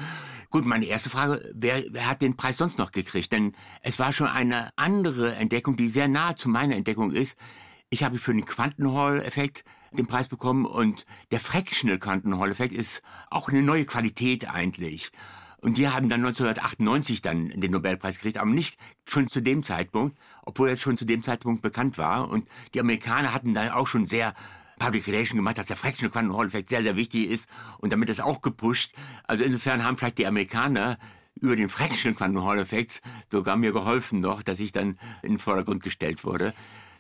Gut, 0.49 0.65
meine 0.65 0.85
erste 0.85 1.09
Frage, 1.09 1.51
wer, 1.53 1.83
wer 1.89 2.07
hat 2.07 2.21
den 2.21 2.37
Preis 2.37 2.57
sonst 2.57 2.77
noch 2.77 2.93
gekriegt? 2.93 3.33
Denn 3.33 3.53
es 3.81 3.99
war 3.99 4.13
schon 4.13 4.27
eine 4.27 4.71
andere 4.77 5.35
Entdeckung, 5.35 5.75
die 5.75 5.89
sehr 5.89 6.07
nahe 6.07 6.35
zu 6.35 6.47
meiner 6.47 6.75
Entdeckung 6.75 7.11
ist. 7.11 7.37
Ich 7.89 8.03
habe 8.03 8.17
für 8.17 8.33
den 8.33 8.45
Quantenhall-Effekt 8.45 9.65
den 9.91 10.07
Preis 10.07 10.29
bekommen 10.29 10.65
und 10.65 11.05
der 11.31 11.41
Fractional 11.41 11.99
Quantenhall-Effekt 11.99 12.73
ist 12.73 13.01
auch 13.29 13.49
eine 13.49 13.61
neue 13.61 13.85
Qualität 13.85 14.49
eigentlich. 14.49 15.11
Und 15.59 15.77
die 15.77 15.89
haben 15.89 16.07
dann 16.07 16.23
1998 16.23 17.21
dann 17.21 17.49
den 17.49 17.71
Nobelpreis 17.71 18.17
gekriegt, 18.17 18.37
aber 18.37 18.49
nicht 18.49 18.79
schon 19.05 19.27
zu 19.27 19.41
dem 19.41 19.63
Zeitpunkt, 19.63 20.17
obwohl 20.43 20.69
er 20.69 20.77
schon 20.77 20.97
zu 20.97 21.05
dem 21.05 21.23
Zeitpunkt 21.23 21.61
bekannt 21.61 21.97
war. 21.97 22.29
Und 22.29 22.47
die 22.73 22.79
Amerikaner 22.79 23.33
hatten 23.33 23.53
da 23.53 23.73
auch 23.73 23.87
schon 23.87 24.07
sehr 24.07 24.33
Public 24.79 25.07
Relation 25.07 25.37
gemacht, 25.37 25.57
dass 25.57 25.65
der 25.65 25.77
Fractional 25.77 26.11
Quantum 26.11 26.37
Hall 26.37 26.47
Effekt 26.47 26.69
sehr, 26.69 26.83
sehr 26.83 26.95
wichtig 26.95 27.29
ist 27.29 27.49
und 27.79 27.91
damit 27.91 28.09
ist 28.09 28.21
auch 28.21 28.41
gepusht. 28.41 28.93
Also 29.23 29.43
insofern 29.43 29.83
haben 29.83 29.97
vielleicht 29.97 30.17
die 30.17 30.27
Amerikaner 30.27 30.97
über 31.39 31.55
den 31.55 31.69
Fractional 31.69 32.15
Quantum 32.15 32.45
Hall 32.45 32.59
Effekt 32.59 33.01
sogar 33.31 33.57
mir 33.57 33.71
geholfen 33.71 34.19
noch, 34.19 34.41
dass 34.43 34.59
ich 34.59 34.71
dann 34.71 34.97
in 35.21 35.33
den 35.33 35.39
Vordergrund 35.39 35.83
gestellt 35.83 36.23
wurde. 36.23 36.53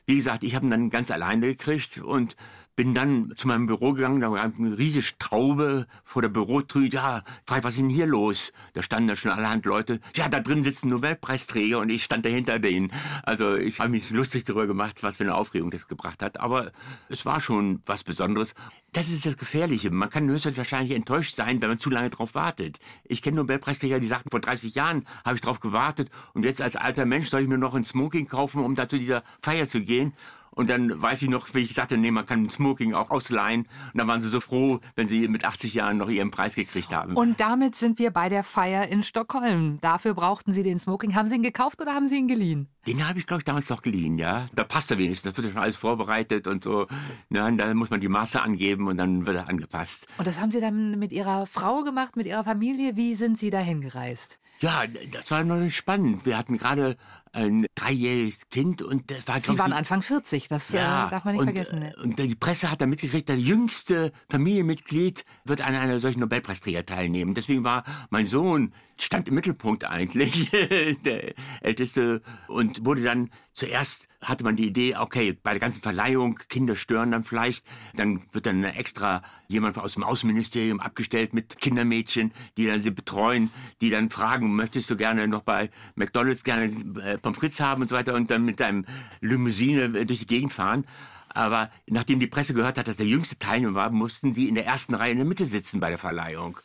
Wie 0.05 0.15
gesagt, 0.15 0.43
ich 0.43 0.55
habe 0.55 0.65
ihn 0.65 0.69
dann 0.69 0.89
ganz 0.89 1.11
alleine 1.11 1.47
gekriegt 1.47 1.97
und 1.97 2.35
bin 2.77 2.93
dann 2.93 3.33
zu 3.35 3.47
meinem 3.47 3.65
Büro 3.65 3.93
gegangen, 3.93 4.21
da 4.21 4.31
war 4.31 4.39
eine 4.39 4.77
riesige 4.77 5.17
Traube 5.17 5.87
vor 6.03 6.21
der 6.21 6.29
Bürotür. 6.29 6.85
Ja, 6.85 7.23
frag, 7.43 7.63
was 7.63 7.73
ist 7.73 7.81
denn 7.81 7.89
hier 7.89 8.05
los? 8.05 8.53
Da 8.73 8.83
standen 8.83 9.07
da 9.07 9.15
schon 9.15 9.31
allerhand 9.31 9.65
Leute. 9.65 9.99
Ja, 10.15 10.29
da 10.29 10.39
drin 10.39 10.63
sitzen 10.63 10.89
Nobelpreisträger 10.89 11.79
und 11.79 11.89
ich 11.89 12.03
stand 12.03 12.23
dahinter 12.23 12.59
denen. 12.59 12.91
Also 13.23 13.55
ich 13.55 13.79
habe 13.79 13.89
mich 13.89 14.11
lustig 14.11 14.43
darüber 14.45 14.67
gemacht, 14.67 15.01
was 15.01 15.17
für 15.17 15.23
eine 15.23 15.33
Aufregung 15.33 15.71
das 15.71 15.87
gebracht 15.87 16.21
hat. 16.21 16.39
Aber 16.39 16.71
es 17.09 17.25
war 17.25 17.39
schon 17.39 17.81
was 17.87 18.03
Besonderes. 18.03 18.53
Das 18.93 19.09
ist 19.09 19.25
das 19.25 19.37
Gefährliche. 19.37 19.89
Man 19.89 20.11
kann 20.11 20.29
höchstwahrscheinlich 20.29 20.95
enttäuscht 20.95 21.35
sein, 21.35 21.59
wenn 21.61 21.69
man 21.69 21.79
zu 21.79 21.89
lange 21.89 22.11
drauf 22.11 22.35
wartet. 22.35 22.77
Ich 23.03 23.23
kenne 23.23 23.37
Nobelpreisträger, 23.37 23.99
die 23.99 24.07
sagten, 24.07 24.29
vor 24.29 24.39
30 24.39 24.75
Jahren 24.75 25.07
habe 25.25 25.35
ich 25.35 25.41
drauf 25.41 25.59
gewartet 25.59 26.11
und 26.35 26.45
jetzt 26.45 26.61
als 26.61 26.75
alter 26.75 27.07
Mensch 27.07 27.29
soll 27.29 27.41
ich 27.41 27.47
mir 27.47 27.57
noch 27.57 27.73
ein 27.73 27.85
Smoking 27.85 28.27
kaufen, 28.27 28.63
um 28.63 28.75
da 28.75 28.87
zu 28.87 28.99
dieser 28.99 29.23
Feier 29.41 29.67
zu 29.67 29.81
gehen. 29.81 30.13
Und 30.57 30.71
dann 30.71 30.99
weiß 30.99 31.21
ich 31.21 31.29
noch, 31.29 31.53
wie 31.53 31.59
ich 31.59 31.75
sagte, 31.75 31.97
nee, 31.97 32.09
man 32.09 32.25
kann 32.25 32.49
Smoking 32.49 32.95
auch 32.95 33.11
ausleihen. 33.11 33.67
Und 33.93 33.97
dann 33.99 34.07
waren 34.07 34.21
sie 34.21 34.27
so 34.27 34.39
froh, 34.39 34.79
wenn 34.95 35.07
sie 35.07 35.27
mit 35.27 35.45
80 35.45 35.75
Jahren 35.75 35.97
noch 35.97 36.09
ihren 36.09 36.31
Preis 36.31 36.55
gekriegt 36.55 36.91
haben. 36.91 37.13
Und 37.15 37.39
damit 37.39 37.75
sind 37.75 37.99
wir 37.99 38.09
bei 38.09 38.27
der 38.27 38.43
Feier 38.43 38.87
in 38.87 39.03
Stockholm. 39.03 39.77
Dafür 39.81 40.15
brauchten 40.15 40.53
Sie 40.53 40.63
den 40.63 40.79
Smoking. 40.79 41.13
Haben 41.13 41.27
Sie 41.27 41.35
ihn 41.35 41.43
gekauft 41.43 41.79
oder 41.79 41.93
haben 41.93 42.07
Sie 42.07 42.17
ihn 42.17 42.27
geliehen? 42.27 42.67
Den 42.87 43.07
habe 43.07 43.19
ich, 43.19 43.27
glaube 43.27 43.41
ich, 43.41 43.45
damals 43.45 43.69
noch 43.69 43.83
geliehen, 43.83 44.17
ja. 44.17 44.47
Da 44.55 44.63
passt 44.63 44.89
er 44.89 44.97
wenigstens. 44.97 45.33
Das 45.33 45.37
wird 45.37 45.47
ja 45.47 45.53
schon 45.53 45.61
alles 45.61 45.75
vorbereitet 45.75 46.47
und 46.47 46.63
so. 46.63 46.87
Ja, 47.29 47.51
da 47.51 47.73
muss 47.75 47.91
man 47.91 48.01
die 48.01 48.07
Maße 48.07 48.41
angeben 48.41 48.87
und 48.87 48.97
dann 48.97 49.27
wird 49.27 49.37
er 49.37 49.49
angepasst. 49.49 50.07
Und 50.17 50.25
das 50.25 50.41
haben 50.41 50.49
Sie 50.49 50.59
dann 50.59 50.97
mit 50.97 51.11
Ihrer 51.11 51.45
Frau 51.45 51.83
gemacht, 51.83 52.15
mit 52.15 52.25
Ihrer 52.25 52.43
Familie? 52.43 52.95
Wie 52.95 53.13
sind 53.13 53.37
Sie 53.37 53.51
dahin 53.51 53.81
gereist? 53.81 54.39
Ja, 54.59 54.85
das 55.11 55.29
war 55.29 55.43
noch 55.43 55.69
spannend. 55.69 56.25
Wir 56.25 56.35
hatten 56.35 56.57
gerade 56.57 56.97
ein 57.31 57.66
dreijähriges 57.77 58.49
Kind 58.49 58.81
und 58.81 59.11
das 59.11 59.27
war. 59.27 59.39
Sie 59.39 59.57
waren 59.57 59.71
ich, 59.71 59.77
Anfang 59.77 60.01
40, 60.01 60.47
das 60.47 60.71
ja, 60.71 61.07
äh, 61.07 61.11
darf 61.11 61.25
man 61.25 61.33
nicht 61.33 61.41
und, 61.41 61.47
vergessen. 61.47 61.79
Ne? 61.79 61.95
Und 62.01 62.19
die 62.19 62.35
Presse 62.35 62.71
hat 62.71 62.81
dann 62.81 62.89
mitgekriegt, 62.89 63.29
das 63.29 63.39
jüngste 63.39 64.11
Familienmitglied 64.29 65.25
wird 65.45 65.61
an 65.61 65.75
einer 65.75 65.99
solchen 65.99 66.19
Nobelpreisträger 66.19 66.85
teilnehmen. 66.85 67.33
Deswegen 67.33 67.63
war 67.63 67.83
mein 68.09 68.25
Sohn 68.25 68.73
stand 68.99 69.27
im 69.27 69.35
Mittelpunkt 69.35 69.85
eigentlich, 69.85 70.49
der 71.05 71.33
Älteste, 71.61 72.21
und 72.47 72.85
wurde 72.85 73.03
dann 73.03 73.29
zuerst 73.53 74.07
hatte 74.21 74.43
man 74.43 74.55
die 74.55 74.65
Idee, 74.65 74.95
okay, 74.95 75.37
bei 75.41 75.51
der 75.51 75.59
ganzen 75.59 75.81
Verleihung, 75.81 76.39
Kinder 76.49 76.75
stören 76.75 77.11
dann 77.11 77.23
vielleicht, 77.23 77.65
dann 77.95 78.23
wird 78.31 78.47
dann 78.47 78.63
extra 78.63 79.21
jemand 79.47 79.77
aus 79.77 79.93
dem 79.93 80.03
Außenministerium 80.03 80.79
abgestellt 80.79 81.33
mit 81.33 81.59
Kindermädchen, 81.59 82.33
die 82.57 82.65
dann 82.65 82.81
sie 82.81 82.91
betreuen, 82.91 83.51
die 83.79 83.89
dann 83.89 84.09
fragen, 84.09 84.55
möchtest 84.55 84.89
du 84.89 84.97
gerne 84.97 85.27
noch 85.27 85.43
bei 85.43 85.69
McDonalds 85.95 86.43
gerne 86.43 86.65
äh, 87.01 87.17
Pommes 87.19 87.37
frites 87.37 87.59
haben 87.59 87.66
und 87.75 87.89
so 87.89 87.95
weiter 87.95 88.13
und 88.13 88.31
dann 88.31 88.43
mit 88.43 88.59
deinem 88.59 88.85
Limousine 89.21 90.05
durch 90.05 90.19
die 90.19 90.27
Gegend 90.27 90.53
fahren. 90.53 90.85
Aber 91.29 91.69
nachdem 91.85 92.19
die 92.19 92.27
Presse 92.27 92.53
gehört 92.53 92.77
hat, 92.77 92.87
dass 92.87 92.97
der 92.97 93.05
jüngste 93.05 93.37
Teilnehmer 93.37 93.75
war, 93.75 93.91
mussten 93.91 94.33
sie 94.33 94.47
in 94.47 94.55
der 94.55 94.65
ersten 94.65 94.95
Reihe 94.95 95.11
in 95.11 95.17
der 95.17 95.25
Mitte 95.25 95.45
sitzen 95.45 95.79
bei 95.79 95.89
der 95.89 95.99
Verleihung. 95.99 96.59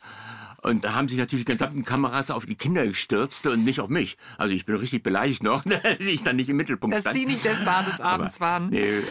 Und 0.63 0.85
da 0.85 0.93
haben 0.95 1.09
sich 1.09 1.17
natürlich 1.17 1.45
die 1.45 1.51
gesamten 1.51 1.83
Kameras 1.83 2.31
auf 2.31 2.45
die 2.45 2.55
Kinder 2.55 2.87
gestürzt 2.87 3.45
und 3.47 3.65
nicht 3.65 3.81
auf 3.81 3.89
mich. 3.89 4.17
Also 4.37 4.55
ich 4.55 4.65
bin 4.65 4.77
richtig 4.77 5.03
beleidigt 5.03 5.43
noch, 5.43 5.63
dass 5.65 5.99
ich 5.99 6.23
dann 6.23 6.37
nicht 6.37 6.49
im 6.49 6.57
Mittelpunkt 6.57 6.95
dass 6.95 7.01
stand. 7.01 7.15
Dass 7.15 7.21
Sie 7.21 7.27
nicht 7.27 7.43
der 7.43 7.57
Star 7.57 7.83
des 7.83 7.99
Abends 7.99 8.37
Aber, 8.37 8.45
waren. 8.45 8.69
Nee. 8.69 9.01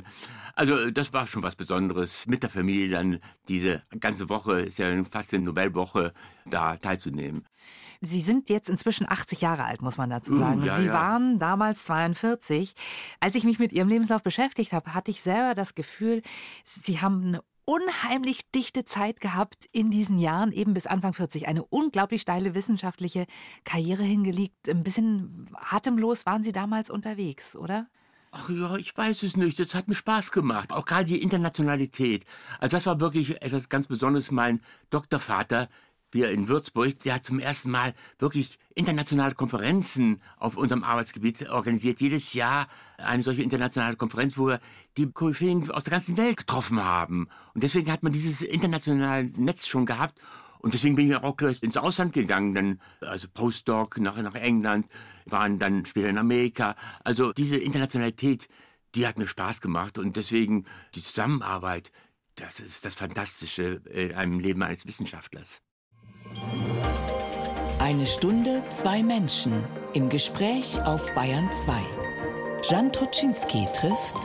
Also 0.55 0.91
das 0.91 1.13
war 1.13 1.27
schon 1.27 1.43
was 1.43 1.57
Besonderes, 1.57 2.27
mit 2.27 2.43
der 2.43 2.51
Familie 2.51 2.91
dann 2.91 3.21
diese 3.49 3.83
ganze 4.01 4.29
Woche, 4.29 4.63
ist 4.63 4.79
ja 4.79 4.89
fast 5.11 5.33
eine 5.33 5.45
Nobelwoche, 5.45 6.13
da 6.47 6.77
teilzunehmen. 6.77 7.47
Sie 8.05 8.21
sind 8.21 8.51
jetzt 8.51 8.69
inzwischen 8.69 9.09
80 9.09 9.41
Jahre 9.41 9.65
alt, 9.65 9.81
muss 9.81 9.97
man 9.97 10.11
dazu 10.11 10.37
sagen. 10.37 10.63
Uh, 10.63 10.67
ja, 10.67 10.77
Sie 10.77 10.87
ja. 10.87 10.93
waren 10.93 11.39
damals 11.39 11.85
42. 11.85 12.75
Als 13.21 13.37
ich 13.37 13.45
mich 13.45 13.61
mit 13.61 13.73
Ihrem 13.73 13.89
Lebenslauf 13.89 14.25
beschäftigt 14.25 14.73
habe, 14.73 14.93
hatte 14.93 15.13
ich 15.13 15.23
selber 15.23 15.55
das 15.55 15.77
Gefühl, 15.77 16.23
Sie 16.65 17.01
haben 17.01 17.25
eine 17.25 17.41
unheimlich 17.65 18.51
dichte 18.51 18.85
Zeit 18.85 19.21
gehabt 19.21 19.69
in 19.71 19.93
diesen 19.93 20.19
Jahren, 20.19 20.51
eben 20.51 20.75
bis 20.75 20.89
Anfang 20.89 21.15
40. 21.15 21.47
Eine 21.47 21.65
unglaublich 21.65 22.23
steile 22.23 22.57
wissenschaftliche 22.57 23.27
Karriere 23.63 24.03
hingelegt. 24.03 24.69
Ein 24.69 24.83
bisschen 24.83 25.49
atemlos 25.71 26.27
waren 26.27 26.43
Sie 26.43 26.53
damals 26.53 26.91
unterwegs, 26.91 27.55
oder? 27.55 27.87
Ach 28.33 28.49
ja, 28.49 28.77
ich 28.77 28.97
weiß 28.97 29.23
es 29.23 29.37
nicht. 29.37 29.61
Das 29.61 29.75
hat 29.75 29.89
mir 29.89 29.95
Spaß 29.95 30.33
gemacht. 30.33 30.73
Auch 30.73 30.87
gerade 30.87 31.05
die 31.05 31.23
Internationalität. 31.23 32.25
Also 32.59 32.77
das 32.77 32.87
war 32.87 32.99
wirklich 32.99 33.41
etwas 33.43 33.69
ganz 33.69 33.87
Besonderes. 33.87 34.31
Mein 34.31 34.61
Doktorvater, 34.91 35.69
wir 36.13 36.31
in 36.31 36.49
Würzburg, 36.49 37.01
der 37.01 37.15
hat 37.15 37.27
zum 37.27 37.39
ersten 37.39 37.71
Mal 37.71 37.95
wirklich 38.19 38.59
internationale 38.75 39.35
Konferenzen 39.35 40.21
auf 40.39 40.57
unserem 40.57 40.85
Arbeitsgebiet 40.85 41.49
organisiert. 41.49 42.01
Jedes 42.01 42.35
Jahr 42.35 42.69
eine 42.99 43.23
solche 43.23 43.43
internationale 43.43 43.97
Konferenz, 43.97 44.37
wo 44.39 44.49
wir 44.49 44.61
die 44.97 45.11
Koryphäen 45.11 45.71
aus 45.71 45.85
der 45.85 45.93
ganzen 45.93 46.17
Welt 46.17 46.37
getroffen 46.37 46.83
haben. 46.83 47.29
Und 47.55 47.63
deswegen 47.63 47.91
hat 47.91 48.03
man 48.03 48.13
dieses 48.13 48.43
internationale 48.43 49.31
Netz 49.37 49.67
schon 49.67 49.87
gehabt. 49.87 50.19
Und 50.59 50.75
deswegen 50.75 50.95
bin 50.95 51.11
ich 51.11 51.17
auch 51.17 51.37
gleich 51.37 51.63
ins 51.63 51.77
Ausland 51.77 52.13
gegangen, 52.13 52.55
dann 52.55 52.81
also 53.01 53.27
Postdoc 53.33 53.99
nach, 53.99 54.17
nach 54.23 54.37
England, 54.37 54.87
waren 55.27 55.59
dann 55.59 55.85
später 55.87 56.09
in 56.09 56.19
Amerika. 56.19 56.77
Also 57.03 57.33
diese 57.33 57.57
Internationalität, 57.57 58.49
die 58.95 59.07
hat 59.07 59.19
mir 59.19 59.27
Spaß 59.27 59.61
gemacht 59.61 59.99
und 59.99 60.17
deswegen 60.17 60.65
die 60.95 61.03
Zusammenarbeit, 61.03 61.91
das 62.37 62.61
ist 62.61 62.85
das 62.85 62.95
Fantastische 62.95 63.83
in 63.91 64.15
einem 64.15 64.39
Leben 64.39 64.63
eines 64.63 64.87
Wissenschaftlers. 64.87 65.63
Eine 67.79 68.07
Stunde, 68.07 68.63
zwei 68.69 69.03
Menschen 69.03 69.65
im 69.93 70.09
Gespräch 70.09 70.81
auf 70.83 71.13
Bayern 71.15 71.51
2. 71.53 71.73
Jan 72.71 72.93
Toczynski 72.93 73.67
trifft 73.75 74.17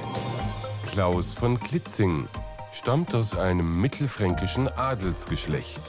Klaus 0.91 1.33
von 1.33 1.59
Klitzing, 1.59 2.27
stammt 2.71 3.13
aus 3.13 3.35
einem 3.35 3.81
mittelfränkischen 3.81 4.67
Adelsgeschlecht. 4.67 5.81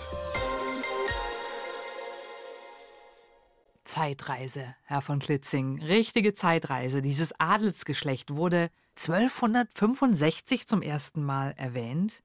Zeitreise, 3.85 4.75
Herr 4.85 5.01
von 5.01 5.19
Klitzing, 5.19 5.83
richtige 5.83 6.35
Zeitreise. 6.35 7.01
Dieses 7.01 7.33
Adelsgeschlecht 7.39 8.35
wurde 8.35 8.71
1265 8.97 10.67
zum 10.67 10.83
ersten 10.83 11.25
Mal 11.25 11.55
erwähnt. 11.57 12.23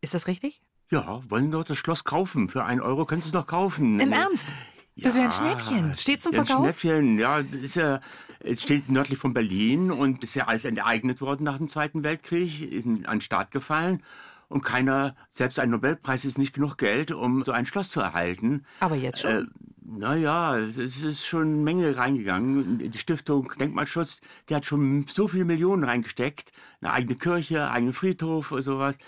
Ist 0.00 0.14
das 0.14 0.26
richtig? 0.26 0.62
Ja, 0.90 1.22
wollen 1.28 1.52
dort 1.52 1.70
das 1.70 1.78
Schloss 1.78 2.02
kaufen. 2.02 2.48
Für 2.48 2.64
einen 2.64 2.80
Euro 2.80 3.06
können 3.06 3.22
Sie 3.22 3.28
es 3.28 3.32
noch 3.32 3.46
kaufen. 3.46 4.00
Im 4.00 4.12
Ernst? 4.12 4.48
Das 4.96 5.14
wäre 5.14 5.26
ein 5.26 5.30
Schnäppchen. 5.30 5.96
Steht 5.96 6.20
zum 6.20 6.32
Verkauf? 6.32 6.56
Ein 6.56 6.62
Schnäppchen, 6.64 7.18
ja. 7.18 7.38
Ist 7.38 7.76
ja, 7.76 8.00
es 8.40 8.62
steht 8.62 8.90
nördlich 8.90 9.18
von 9.18 9.32
Berlin 9.32 9.92
und 9.92 10.24
ist 10.24 10.34
ja 10.34 10.48
alles 10.48 10.64
enteignet 10.64 11.20
worden 11.20 11.44
nach 11.44 11.58
dem 11.58 11.68
Zweiten 11.68 12.02
Weltkrieg, 12.02 12.72
ist 12.72 12.86
an 12.86 13.04
den 13.04 13.20
Staat 13.20 13.52
gefallen. 13.52 14.02
Und 14.48 14.62
keiner, 14.62 15.14
selbst 15.30 15.60
ein 15.60 15.70
Nobelpreis 15.70 16.24
ist 16.24 16.38
nicht 16.38 16.54
genug 16.54 16.76
Geld, 16.76 17.12
um 17.12 17.44
so 17.44 17.52
ein 17.52 17.66
Schloss 17.66 17.88
zu 17.88 18.00
erhalten. 18.00 18.64
Aber 18.80 18.96
jetzt 18.96 19.20
schon? 19.20 19.30
Äh, 19.30 19.46
naja, 19.82 20.58
es 20.58 20.76
ist 20.76 21.24
schon 21.24 21.42
eine 21.42 21.62
Menge 21.62 21.96
reingegangen. 21.96 22.78
Die 22.90 22.98
Stiftung 22.98 23.52
Denkmalschutz, 23.60 24.20
die 24.48 24.56
hat 24.56 24.66
schon 24.66 25.06
so 25.06 25.28
viele 25.28 25.44
Millionen 25.44 25.84
reingesteckt. 25.84 26.52
Eine 26.80 26.92
eigene 26.92 27.14
Kirche, 27.14 27.70
eigenen 27.70 27.92
Friedhof 27.92 28.50
oder 28.50 28.62
sowas 28.64 28.98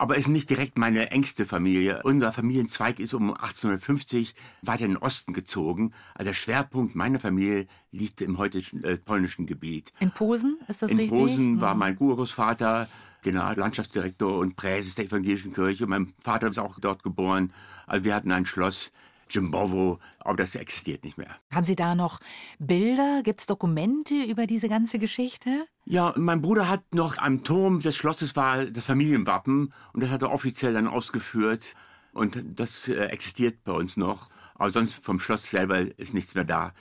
aber 0.00 0.16
ist 0.16 0.28
nicht 0.28 0.48
direkt 0.48 0.78
meine 0.78 1.10
engste 1.10 1.44
Familie. 1.44 2.00
Unser 2.04 2.32
Familienzweig 2.32 2.98
ist 3.00 3.12
um 3.12 3.34
1850 3.34 4.34
weiter 4.62 4.86
in 4.86 4.92
den 4.92 4.96
Osten 4.96 5.34
gezogen. 5.34 5.92
Also 6.14 6.30
der 6.30 6.34
Schwerpunkt 6.34 6.94
meiner 6.94 7.20
Familie 7.20 7.66
liegt 7.92 8.22
im 8.22 8.38
heutigen 8.38 8.82
äh, 8.82 8.96
polnischen 8.96 9.44
Gebiet. 9.44 9.92
In 10.00 10.10
Posen, 10.10 10.56
ist 10.68 10.80
das 10.80 10.90
in 10.90 10.96
richtig? 10.96 11.18
In 11.18 11.26
Posen 11.26 11.60
war 11.60 11.74
mein 11.74 11.98
Urgroßvater 11.98 12.88
Generallandschaftsdirektor 13.20 14.38
und 14.38 14.56
Präses 14.56 14.94
der 14.94 15.04
evangelischen 15.04 15.52
Kirche. 15.52 15.86
Mein 15.86 16.14
Vater 16.18 16.48
ist 16.48 16.58
auch 16.58 16.80
dort 16.80 17.02
geboren. 17.02 17.52
Also 17.86 18.04
wir 18.04 18.14
hatten 18.14 18.32
ein 18.32 18.46
Schloss 18.46 18.92
Jimbovo, 19.30 19.98
aber 20.18 20.36
das 20.36 20.54
existiert 20.54 21.04
nicht 21.04 21.18
mehr. 21.18 21.36
Haben 21.52 21.64
Sie 21.64 21.76
da 21.76 21.94
noch 21.94 22.20
Bilder? 22.58 23.22
Gibt 23.22 23.40
es 23.40 23.46
Dokumente 23.46 24.14
über 24.14 24.46
diese 24.46 24.68
ganze 24.68 24.98
Geschichte? 24.98 25.66
Ja, 25.84 26.12
mein 26.16 26.42
Bruder 26.42 26.68
hat 26.68 26.94
noch 26.94 27.18
am 27.18 27.42
Turm 27.44 27.80
des 27.80 27.96
Schlosses 27.96 28.36
war 28.36 28.66
das 28.66 28.84
Familienwappen 28.84 29.72
und 29.92 30.02
das 30.02 30.10
hat 30.10 30.22
er 30.22 30.32
offiziell 30.32 30.74
dann 30.74 30.86
ausgeführt 30.86 31.74
und 32.12 32.42
das 32.54 32.88
äh, 32.88 33.06
existiert 33.06 33.64
bei 33.64 33.72
uns 33.72 33.96
noch. 33.96 34.28
Aber 34.54 34.70
sonst 34.70 35.02
vom 35.04 35.18
Schloss 35.18 35.50
selber 35.50 35.80
ist 35.98 36.12
nichts 36.12 36.34
mehr 36.34 36.44
da. 36.44 36.72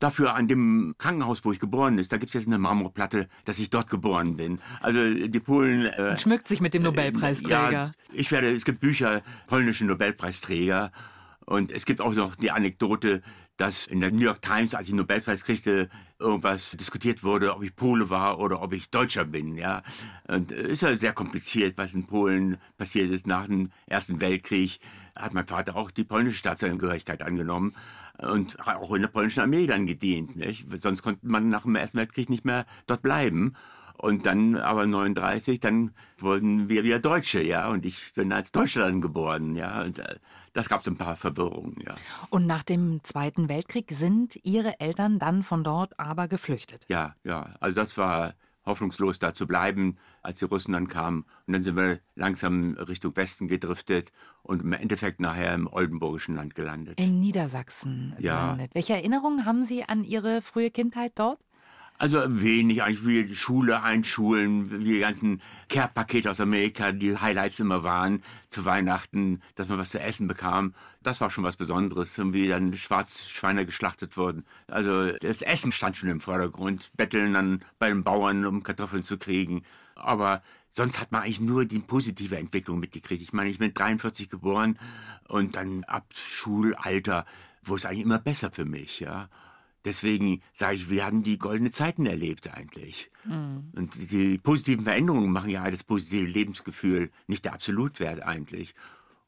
Dafür 0.00 0.34
an 0.34 0.46
dem 0.46 0.94
Krankenhaus, 0.98 1.44
wo 1.44 1.52
ich 1.52 1.58
geboren 1.58 1.98
ist, 1.98 2.12
da 2.12 2.18
gibt 2.18 2.30
es 2.30 2.34
jetzt 2.34 2.46
eine 2.46 2.58
Marmorplatte, 2.58 3.28
dass 3.44 3.58
ich 3.58 3.68
dort 3.70 3.90
geboren 3.90 4.36
bin. 4.36 4.60
Also 4.80 5.02
die 5.02 5.40
Polen... 5.40 5.86
Äh, 5.86 6.16
schmückt 6.18 6.46
sich 6.46 6.60
mit 6.60 6.72
dem 6.72 6.82
Nobelpreisträger. 6.82 7.72
Ja, 7.72 7.90
ich 8.12 8.30
werde, 8.30 8.50
es 8.52 8.64
gibt 8.64 8.78
Bücher, 8.78 9.22
polnische 9.48 9.84
Nobelpreisträger 9.84 10.92
und 11.48 11.72
es 11.72 11.86
gibt 11.86 12.02
auch 12.02 12.12
noch 12.12 12.36
die 12.36 12.50
Anekdote, 12.50 13.22
dass 13.56 13.86
in 13.86 14.00
der 14.00 14.12
New 14.12 14.20
York 14.20 14.42
Times, 14.42 14.74
als 14.74 14.86
ich 14.86 14.90
den 14.90 14.98
Nobelpreis 14.98 15.44
kriegte, 15.44 15.88
irgendwas 16.18 16.72
diskutiert 16.72 17.24
wurde, 17.24 17.54
ob 17.54 17.62
ich 17.62 17.74
Pole 17.74 18.10
war 18.10 18.38
oder 18.38 18.60
ob 18.60 18.74
ich 18.74 18.90
Deutscher 18.90 19.24
bin. 19.24 19.56
Ja, 19.56 19.82
und 20.26 20.52
es 20.52 20.68
ist 20.68 20.82
ja 20.82 20.94
sehr 20.94 21.14
kompliziert, 21.14 21.78
was 21.78 21.94
in 21.94 22.06
Polen 22.06 22.58
passiert 22.76 23.10
ist 23.10 23.26
nach 23.26 23.46
dem 23.46 23.70
Ersten 23.86 24.20
Weltkrieg. 24.20 24.78
Hat 25.16 25.32
mein 25.32 25.46
Vater 25.46 25.74
auch 25.74 25.90
die 25.90 26.04
polnische 26.04 26.36
Staatsangehörigkeit 26.36 27.22
angenommen 27.22 27.74
und 28.18 28.60
auch 28.66 28.92
in 28.94 29.00
der 29.00 29.08
polnischen 29.08 29.40
Armee 29.40 29.66
dann 29.66 29.86
gedient. 29.86 30.36
Nicht? 30.36 30.66
Sonst 30.82 31.00
konnte 31.00 31.26
man 31.26 31.48
nach 31.48 31.62
dem 31.62 31.76
Ersten 31.76 31.96
Weltkrieg 31.96 32.28
nicht 32.28 32.44
mehr 32.44 32.66
dort 32.86 33.00
bleiben. 33.00 33.54
Und 33.98 34.26
dann 34.26 34.56
aber 34.56 34.86
39, 34.86 35.58
dann 35.58 35.90
wurden 36.18 36.68
wir 36.68 36.84
wieder 36.84 37.00
Deutsche, 37.00 37.42
ja. 37.42 37.68
Und 37.68 37.84
ich 37.84 38.12
bin 38.14 38.32
als 38.32 38.52
Deutschland 38.52 39.02
geboren, 39.02 39.56
ja. 39.56 39.82
Und 39.82 39.98
äh, 39.98 40.16
das 40.52 40.68
gab 40.68 40.82
es 40.82 40.86
ein 40.86 40.96
paar 40.96 41.16
Verwirrungen, 41.16 41.76
ja. 41.84 41.94
Und 42.30 42.46
nach 42.46 42.62
dem 42.62 43.02
Zweiten 43.02 43.48
Weltkrieg 43.48 43.90
sind 43.90 44.38
Ihre 44.44 44.78
Eltern 44.80 45.18
dann 45.18 45.42
von 45.42 45.64
dort 45.64 45.98
aber 45.98 46.28
geflüchtet? 46.28 46.84
Ja, 46.88 47.16
ja. 47.24 47.56
Also 47.58 47.74
das 47.74 47.98
war 47.98 48.34
hoffnungslos 48.64 49.18
da 49.18 49.34
zu 49.34 49.46
bleiben, 49.48 49.96
als 50.22 50.38
die 50.38 50.44
Russen 50.44 50.72
dann 50.74 50.86
kamen. 50.88 51.24
Und 51.46 51.54
dann 51.54 51.62
sind 51.64 51.74
wir 51.76 51.98
langsam 52.14 52.74
Richtung 52.74 53.16
Westen 53.16 53.48
gedriftet 53.48 54.12
und 54.42 54.62
im 54.62 54.72
Endeffekt 54.74 55.20
nachher 55.20 55.54
im 55.54 55.66
Oldenburgischen 55.66 56.36
Land 56.36 56.54
gelandet. 56.54 57.00
In 57.00 57.18
Niedersachsen 57.18 58.14
Ja. 58.18 58.42
gelandet. 58.42 58.74
Welche 58.74 58.92
Erinnerungen 58.92 59.44
haben 59.44 59.64
Sie 59.64 59.82
an 59.84 60.04
Ihre 60.04 60.42
frühe 60.42 60.70
Kindheit 60.70 61.12
dort? 61.16 61.40
Also 62.00 62.22
wenig, 62.28 62.84
eigentlich 62.84 63.04
wie 63.04 63.24
die 63.24 63.34
Schule 63.34 63.82
einschulen, 63.82 64.84
wie 64.84 64.92
die 64.92 64.98
ganzen 65.00 65.42
Care-Pakete 65.68 66.30
aus 66.30 66.40
Amerika, 66.40 66.92
die 66.92 67.16
Highlights 67.16 67.58
immer 67.58 67.82
waren 67.82 68.22
zu 68.50 68.64
Weihnachten, 68.64 69.42
dass 69.56 69.68
man 69.68 69.78
was 69.78 69.90
zu 69.90 69.98
essen 69.98 70.28
bekam. 70.28 70.74
Das 71.02 71.20
war 71.20 71.28
schon 71.30 71.42
was 71.42 71.56
Besonderes, 71.56 72.16
wie 72.32 72.46
dann 72.46 72.76
Schwarzschweine 72.76 73.66
geschlachtet 73.66 74.16
wurden. 74.16 74.44
Also 74.68 75.10
das 75.10 75.42
Essen 75.42 75.72
stand 75.72 75.96
schon 75.96 76.08
im 76.08 76.20
Vordergrund, 76.20 76.92
betteln 76.96 77.32
dann 77.32 77.64
bei 77.80 77.88
den 77.88 78.04
Bauern, 78.04 78.46
um 78.46 78.62
Kartoffeln 78.62 79.02
zu 79.02 79.18
kriegen. 79.18 79.64
Aber 79.96 80.40
sonst 80.70 81.00
hat 81.00 81.10
man 81.10 81.22
eigentlich 81.22 81.40
nur 81.40 81.64
die 81.64 81.80
positive 81.80 82.38
Entwicklung 82.38 82.78
mitgekriegt. 82.78 83.22
Ich 83.22 83.32
meine, 83.32 83.50
ich 83.50 83.58
bin 83.58 83.74
43 83.74 84.30
geboren 84.30 84.78
und 85.26 85.56
dann 85.56 85.82
ab 85.82 86.06
Schulalter 86.14 87.26
wurde 87.64 87.78
es 87.80 87.86
eigentlich 87.86 88.04
immer 88.04 88.20
besser 88.20 88.52
für 88.52 88.64
mich, 88.64 89.00
ja. 89.00 89.28
Deswegen 89.88 90.42
sage 90.52 90.76
ich, 90.76 90.90
wir 90.90 91.06
haben 91.06 91.22
die 91.22 91.38
goldene 91.38 91.70
Zeiten 91.70 92.04
erlebt 92.04 92.54
eigentlich. 92.54 93.10
Und 93.74 94.10
die 94.10 94.36
positiven 94.36 94.84
Veränderungen 94.84 95.32
machen 95.32 95.48
ja 95.48 95.70
das 95.70 95.82
positive 95.82 96.26
Lebensgefühl, 96.26 97.10
nicht 97.26 97.46
der 97.46 97.54
Absolutwert 97.54 98.22
eigentlich. 98.22 98.74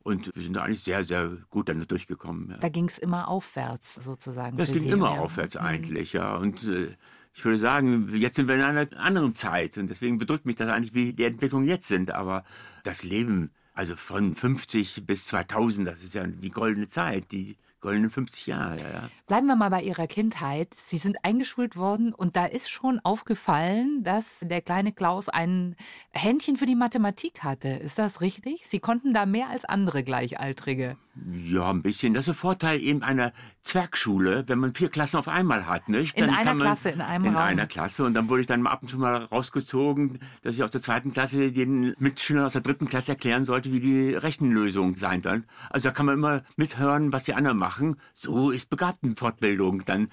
Und 0.03 0.31
wir 0.35 0.43
sind 0.43 0.53
da 0.53 0.65
eigentlich 0.65 0.83
sehr, 0.83 1.05
sehr 1.05 1.39
gut 1.49 1.71
dann 1.71 1.87
durchgekommen. 1.87 2.51
Ja. 2.51 2.59
Da 2.59 2.69
ging 2.69 2.85
es 2.85 2.99
immer 2.99 3.29
aufwärts 3.29 3.95
sozusagen. 3.95 4.59
Das 4.59 4.71
ging 4.71 4.83
Sie, 4.83 4.91
immer 4.91 5.15
ja. 5.15 5.21
aufwärts 5.21 5.57
eigentlich, 5.57 6.13
ja. 6.13 6.37
Und 6.37 6.63
äh, 6.65 6.95
ich 7.33 7.43
würde 7.43 7.59
sagen, 7.59 8.15
jetzt 8.15 8.37
sind 8.37 8.47
wir 8.47 8.57
in 8.57 8.61
einer 8.61 8.87
anderen 8.99 9.33
Zeit 9.33 9.79
und 9.79 9.89
deswegen 9.89 10.19
bedrückt 10.19 10.45
mich 10.45 10.57
das 10.57 10.69
eigentlich, 10.69 10.93
wie 10.93 11.15
die 11.15 11.25
Entwicklungen 11.25 11.67
jetzt 11.67 11.89
sind. 11.89 12.11
Aber 12.11 12.45
das 12.85 13.03
Leben, 13.03 13.51
also 13.73 13.97
von 13.97 14.35
50 14.35 15.07
bis 15.07 15.27
2000, 15.27 15.89
das 15.89 16.03
ist 16.03 16.15
ja 16.15 16.27
die 16.27 16.51
goldene 16.51 16.89
Zeit, 16.89 17.33
die 17.33 17.57
goldenen 17.81 18.11
50 18.11 18.47
Jahre, 18.47 18.77
ja. 18.79 18.91
ja. 18.93 19.11
Bleiben 19.27 19.47
wir 19.47 19.57
mal 19.57 19.71
bei 19.71 19.83
Ihrer 19.83 20.07
Kindheit. 20.07 20.75
Sie 20.75 20.99
sind 20.99 21.25
eingeschult 21.25 21.77
worden 21.77 22.13
und 22.13 22.37
da 22.37 22.47
ist 22.47 22.71
schon 22.71 23.01
aufgefallen, 23.03 24.03
dass 24.03 24.41
der 24.41 24.61
kleine 24.61 24.93
Klaus 24.93 25.29
ein 25.29 25.77
Händchen 26.11 26.57
für 26.57 26.67
die 26.67 26.75
Mathematik 26.75 27.43
hatte. 27.43 27.69
Ist 27.69 27.99
das 27.99 28.21
richtig? 28.21 28.67
Sie 28.67 28.81
konnten 28.81 29.15
da 29.15 29.27
mehr 29.27 29.49
als 29.49 29.65
andere 29.65 30.03
Gleichaltrige. 30.03 30.97
Ja, 31.33 31.71
ein 31.71 31.83
bisschen. 31.83 32.15
Das 32.15 32.23
ist 32.23 32.27
der 32.29 32.35
Vorteil 32.35 32.81
eben 32.81 33.03
einer 33.03 33.33
Zwergschule, 33.63 34.45
wenn 34.47 34.59
man 34.59 34.75
vier 34.75 34.89
Klassen 34.89 35.17
auf 35.17 35.29
einmal 35.29 35.67
hat, 35.67 35.89
nicht? 35.89 36.17
In 36.17 36.27
Dann 36.27 36.35
einer 36.35 36.45
kann 36.45 36.57
man, 36.59 36.67
Klasse, 36.67 36.91
in 36.91 37.01
einem 37.01 37.25
In 37.27 37.35
Raum. 37.35 37.43
einer 37.43 37.67
Klasse. 37.67 38.05
Und 38.05 38.15
dann 38.15 38.29
wurde 38.29 38.43
ich 38.43 38.47
dann 38.47 38.67
ab 38.67 38.83
und 38.83 38.89
zu 38.89 38.99
mal 38.99 39.25
rausgezogen, 39.25 40.19
dass 40.43 40.55
ich 40.55 40.63
aus 40.63 40.71
der 40.71 40.83
zweiten 40.83 41.13
Klasse 41.13 41.53
den 41.53 41.95
Mitschülern 41.99 42.45
aus 42.45 42.53
der 42.55 42.63
dritten 42.63 42.89
Klasse 42.89 43.13
erklären 43.13 43.45
sollte, 43.45 43.73
wie 43.73 43.81
die 43.81 44.15
Rechenlösung 44.15 44.97
sein 44.97 45.23
soll. 45.23 45.43
Also 45.69 45.89
da 45.89 45.93
kann 45.93 46.07
man 46.07 46.15
immer 46.15 46.43
mithören, 46.57 47.13
was 47.13 47.25
die 47.25 47.35
anderen 47.35 47.59
machen. 47.59 47.70
So 48.15 48.51
ist 48.51 48.71
Begabtenfortbildung 48.71 49.85
dann. 49.85 50.09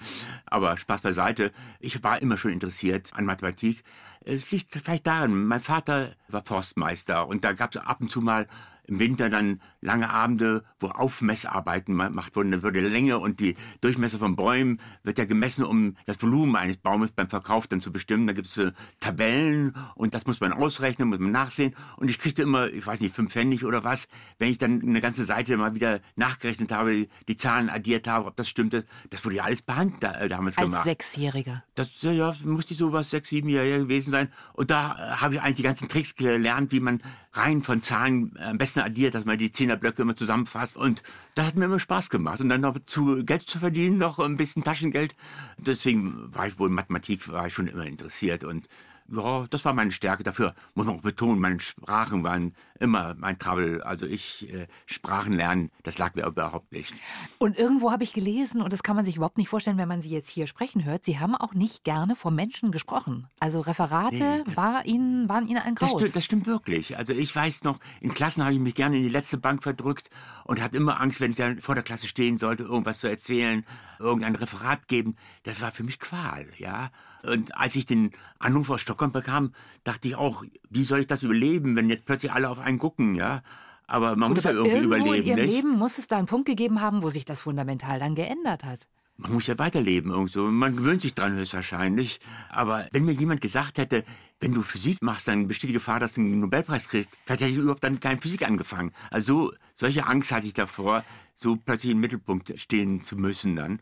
Aber 0.46 0.76
Spaß 0.76 1.00
beiseite. 1.02 1.52
Ich 1.80 2.02
war 2.02 2.20
immer 2.20 2.36
schon 2.36 2.52
interessiert 2.52 3.12
an 3.14 3.24
Mathematik. 3.24 3.82
Es 4.20 4.50
liegt 4.50 4.74
vielleicht 4.74 5.06
daran, 5.06 5.46
mein 5.46 5.60
Vater 5.60 6.14
war 6.28 6.44
Forstmeister 6.44 7.26
und 7.26 7.44
da 7.44 7.52
gab 7.52 7.74
es 7.74 7.80
ab 7.80 8.00
und 8.00 8.10
zu 8.10 8.20
mal 8.20 8.46
im 8.88 8.98
Winter 8.98 9.28
dann 9.28 9.60
lange 9.80 10.10
Abende, 10.10 10.64
wo 10.80 10.88
Aufmessarbeiten 10.88 11.94
ma- 11.94 12.08
gemacht 12.08 12.34
wurden. 12.34 12.50
Dann 12.50 12.62
würde 12.62 12.80
Länge 12.80 13.18
und 13.18 13.38
die 13.38 13.54
Durchmesser 13.80 14.18
von 14.18 14.34
Bäumen 14.34 14.80
wird 15.02 15.18
ja 15.18 15.24
gemessen, 15.24 15.64
um 15.64 15.96
das 16.06 16.20
Volumen 16.22 16.56
eines 16.56 16.78
Baumes 16.78 17.10
beim 17.12 17.28
Verkauf 17.28 17.66
dann 17.66 17.80
zu 17.80 17.92
bestimmen. 17.92 18.26
Da 18.26 18.32
gibt 18.32 18.46
es 18.46 18.56
äh, 18.56 18.72
Tabellen 18.98 19.74
und 19.94 20.14
das 20.14 20.26
muss 20.26 20.40
man 20.40 20.52
ausrechnen, 20.52 21.08
muss 21.08 21.18
man 21.18 21.30
nachsehen. 21.32 21.74
Und 21.96 22.10
ich 22.10 22.18
kriegte 22.18 22.42
immer, 22.42 22.68
ich 22.68 22.86
weiß 22.86 23.00
nicht, 23.00 23.14
fünf 23.14 23.32
Pfennig 23.32 23.64
oder 23.64 23.84
was, 23.84 24.08
wenn 24.38 24.50
ich 24.50 24.58
dann 24.58 24.80
eine 24.82 25.00
ganze 25.00 25.24
Seite 25.24 25.56
mal 25.56 25.74
wieder 25.74 26.00
nachgerechnet 26.16 26.72
habe, 26.72 27.08
die 27.28 27.36
Zahlen 27.36 27.68
addiert 27.68 28.08
habe, 28.08 28.26
ob 28.26 28.36
das 28.36 28.48
stimmte. 28.48 28.84
Das 29.10 29.24
wurde 29.24 29.36
ja 29.36 29.44
alles 29.44 29.62
per 29.62 29.76
Hand 29.76 30.02
da, 30.02 30.14
äh, 30.14 30.28
damals 30.28 30.56
Als 30.56 30.66
gemacht. 30.68 30.84
Sechsjähriger. 30.84 31.62
Das 31.74 32.00
ja, 32.02 32.12
ja, 32.12 32.36
musste 32.44 32.72
ich 32.72 32.78
sowas 32.78 33.10
sechs, 33.10 33.28
sieben 33.28 33.48
Jahre 33.48 33.80
gewesen 33.80 34.10
sein. 34.10 34.32
Und 34.54 34.70
da 34.70 34.92
äh, 34.92 35.16
habe 35.20 35.34
ich 35.34 35.40
eigentlich 35.42 35.56
die 35.56 35.62
ganzen 35.62 35.88
Tricks 35.88 36.16
gelernt, 36.16 36.72
wie 36.72 36.80
man 36.80 37.02
rein 37.38 37.62
von 37.62 37.80
Zahlen 37.80 38.36
äh, 38.36 38.44
am 38.44 38.58
besten 38.58 38.80
addiert, 38.80 39.14
dass 39.14 39.24
man 39.24 39.38
die 39.38 39.50
Zehnerblöcke 39.50 40.02
immer 40.02 40.16
zusammenfasst. 40.16 40.76
Und 40.76 41.02
das 41.34 41.46
hat 41.46 41.56
mir 41.56 41.66
immer 41.66 41.78
Spaß 41.78 42.10
gemacht. 42.10 42.40
Und 42.40 42.48
dann 42.48 42.60
noch 42.60 42.76
zu 42.86 43.24
Geld 43.24 43.42
zu 43.42 43.58
verdienen, 43.58 43.98
noch 43.98 44.18
ein 44.18 44.36
bisschen 44.36 44.64
Taschengeld. 44.64 45.14
Deswegen 45.56 46.34
war 46.34 46.46
ich 46.46 46.58
wohl 46.58 46.68
in 46.68 46.74
Mathematik, 46.74 47.28
war 47.28 47.46
ich 47.46 47.54
schon 47.54 47.68
immer 47.68 47.86
interessiert. 47.86 48.44
Und 48.44 48.68
ja, 49.10 49.46
das 49.48 49.64
war 49.64 49.72
meine 49.72 49.90
Stärke. 49.90 50.22
Dafür 50.22 50.54
muss 50.74 50.86
man 50.86 50.96
auch 50.98 51.02
betonen, 51.02 51.40
meine 51.40 51.60
Sprachen 51.60 52.22
waren 52.24 52.54
immer 52.78 53.14
mein 53.18 53.38
Trouble. 53.38 53.82
Also 53.84 54.06
ich, 54.06 54.52
äh, 54.52 54.66
Sprachen 54.86 55.32
lernen, 55.32 55.70
das 55.82 55.98
lag 55.98 56.14
mir 56.14 56.26
überhaupt 56.26 56.72
nicht. 56.72 56.94
Und 57.38 57.58
irgendwo 57.58 57.90
habe 57.90 58.04
ich 58.04 58.12
gelesen, 58.12 58.60
und 58.60 58.72
das 58.72 58.82
kann 58.82 58.96
man 58.96 59.04
sich 59.04 59.16
überhaupt 59.16 59.38
nicht 59.38 59.48
vorstellen, 59.48 59.78
wenn 59.78 59.88
man 59.88 60.02
Sie 60.02 60.10
jetzt 60.10 60.28
hier 60.28 60.46
sprechen 60.46 60.84
hört, 60.84 61.04
Sie 61.04 61.18
haben 61.18 61.34
auch 61.34 61.54
nicht 61.54 61.84
gerne 61.84 62.16
vor 62.16 62.30
Menschen 62.30 62.70
gesprochen. 62.70 63.26
Also 63.40 63.60
Referate 63.60 64.14
Nee, 64.14 64.56
war 64.56 64.84
Ihnen, 64.84 65.28
waren 65.28 65.48
Ihnen 65.48 65.58
ein 65.58 65.74
Das 65.74 65.90
Graus. 65.90 66.00
stimmt, 66.00 66.16
das 66.16 66.24
stimmt 66.24 66.46
wirklich. 66.46 66.96
Also 66.98 67.12
ich 67.12 67.34
weiß 67.34 67.64
noch, 67.64 67.78
in 68.00 68.12
Klassen 68.14 68.42
habe 68.44 68.52
ich 68.54 68.60
mich 68.60 68.74
gerne 68.74 68.96
in 68.96 69.02
die 69.02 69.08
letzte 69.08 69.38
Bank 69.38 69.62
verdrückt 69.62 70.10
und 70.44 70.60
hatte 70.60 70.76
immer 70.76 71.00
Angst, 71.00 71.20
wenn 71.20 71.30
ich 71.30 71.36
dann 71.36 71.60
vor 71.60 71.74
der 71.74 71.84
Klasse 71.84 72.06
stehen 72.06 72.38
sollte, 72.38 72.64
irgendwas 72.64 73.00
zu 73.00 73.08
erzählen, 73.08 73.64
irgendein 73.98 74.34
Referat 74.34 74.86
geben. 74.88 75.16
Das 75.44 75.60
war 75.60 75.72
für 75.72 75.82
mich 75.84 75.98
Qual, 75.98 76.46
ja. 76.56 76.90
Und 77.24 77.56
als 77.56 77.74
ich 77.74 77.84
den 77.84 78.12
Anruf 78.38 78.70
aus 78.70 78.80
Stockholm 78.80 78.97
bekam, 78.98 79.52
dachte 79.84 80.08
ich 80.08 80.16
auch, 80.16 80.44
wie 80.68 80.84
soll 80.84 81.00
ich 81.00 81.06
das 81.06 81.22
überleben, 81.22 81.76
wenn 81.76 81.88
jetzt 81.88 82.04
plötzlich 82.04 82.32
alle 82.32 82.50
auf 82.50 82.58
einen 82.58 82.78
gucken, 82.78 83.14
ja. 83.14 83.42
Aber 83.86 84.16
man 84.16 84.32
muss 84.32 84.44
ja 84.44 84.50
aber 84.50 84.60
irgendwie 84.60 84.76
irgendwo 84.76 85.12
in 85.12 85.22
überleben, 85.22 85.26
Ihrem 85.26 85.40
nicht? 85.40 85.54
Leben 85.54 85.78
muss 85.78 85.98
es 85.98 86.06
da 86.06 86.18
einen 86.18 86.26
Punkt 86.26 86.46
gegeben 86.46 86.80
haben, 86.80 87.02
wo 87.02 87.10
sich 87.10 87.24
das 87.24 87.42
fundamental 87.42 87.98
dann 87.98 88.14
geändert 88.14 88.64
hat. 88.64 88.86
Man 89.16 89.32
muss 89.32 89.48
ja 89.48 89.58
weiterleben 89.58 90.12
irgendwo. 90.12 90.42
Man 90.42 90.76
gewöhnt 90.76 91.02
sich 91.02 91.14
dran 91.14 91.34
höchstwahrscheinlich. 91.34 92.20
Aber 92.50 92.86
wenn 92.92 93.04
mir 93.04 93.12
jemand 93.12 93.40
gesagt 93.40 93.78
hätte, 93.78 94.04
wenn 94.38 94.54
du 94.54 94.62
Physik 94.62 95.02
machst, 95.02 95.26
dann 95.26 95.48
besteht 95.48 95.70
die 95.70 95.74
Gefahr, 95.74 95.98
dass 95.98 96.14
du 96.14 96.20
einen 96.20 96.38
Nobelpreis 96.38 96.88
kriegst, 96.88 97.08
vielleicht 97.24 97.40
hätte 97.40 97.50
ich 97.50 97.56
überhaupt 97.56 97.82
dann 97.82 97.98
keine 97.98 98.20
Physik 98.20 98.46
angefangen. 98.46 98.92
Also 99.10 99.52
solche 99.74 100.06
Angst 100.06 100.30
hatte 100.30 100.46
ich 100.46 100.54
davor, 100.54 101.02
so 101.34 101.56
plötzlich 101.56 101.92
im 101.92 102.00
Mittelpunkt 102.00 102.56
stehen 102.60 103.00
zu 103.00 103.16
müssen 103.16 103.56
dann. 103.56 103.80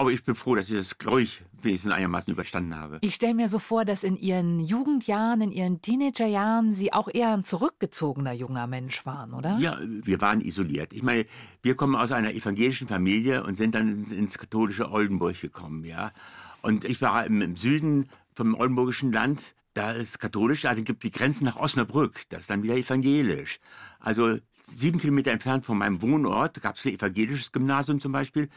Aber 0.00 0.12
ich 0.12 0.24
bin 0.24 0.34
froh, 0.34 0.54
dass 0.54 0.70
ich 0.70 0.76
das, 0.76 0.96
glaube 0.96 1.20
ich, 1.20 1.42
wenigstens 1.60 1.92
einigermaßen 1.92 2.32
überstanden 2.32 2.74
habe. 2.74 2.96
Ich 3.02 3.14
stelle 3.14 3.34
mir 3.34 3.50
so 3.50 3.58
vor, 3.58 3.84
dass 3.84 4.02
in 4.02 4.16
Ihren 4.16 4.58
Jugendjahren, 4.58 5.42
in 5.42 5.52
Ihren 5.52 5.82
Teenagerjahren 5.82 6.72
Sie 6.72 6.90
auch 6.94 7.08
eher 7.12 7.34
ein 7.34 7.44
zurückgezogener 7.44 8.32
junger 8.32 8.66
Mensch 8.66 9.04
waren, 9.04 9.34
oder? 9.34 9.58
Ja, 9.58 9.78
wir 9.82 10.22
waren 10.22 10.40
isoliert. 10.40 10.94
Ich 10.94 11.02
meine, 11.02 11.26
wir 11.60 11.74
kommen 11.74 11.96
aus 11.96 12.12
einer 12.12 12.32
evangelischen 12.32 12.88
Familie 12.88 13.44
und 13.44 13.58
sind 13.58 13.74
dann 13.74 14.06
ins, 14.06 14.38
katholische 14.38 14.90
Oldenburg 14.90 15.38
gekommen, 15.38 15.84
ja. 15.84 16.12
Und 16.62 16.86
ich 16.86 17.02
war 17.02 17.26
im, 17.26 17.42
im 17.42 17.56
Süden 17.56 18.08
vom 18.34 18.54
oldenburgischen 18.54 19.12
Land, 19.12 19.54
da 19.74 19.90
ist 19.90 20.18
katholisch, 20.18 20.64
also 20.64 20.82
gibt 20.82 21.02
die 21.02 21.10
Grenzen 21.10 21.44
nach 21.44 21.56
Osnabrück, 21.56 22.22
das 22.30 22.40
ist 22.40 22.50
dann 22.50 22.62
wieder 22.62 22.76
evangelisch. 22.76 23.60
Also 23.98 24.38
sieben 24.62 24.98
Kilometer 24.98 25.30
entfernt 25.30 25.66
von 25.66 25.76
meinem 25.76 26.00
Wohnort 26.00 26.62
gab 26.62 26.76
es 26.76 26.86
ein 26.86 26.94
evangelisches 26.94 27.52
Gymnasium 27.52 28.00
zum 28.00 28.12
Beispiel. 28.12 28.48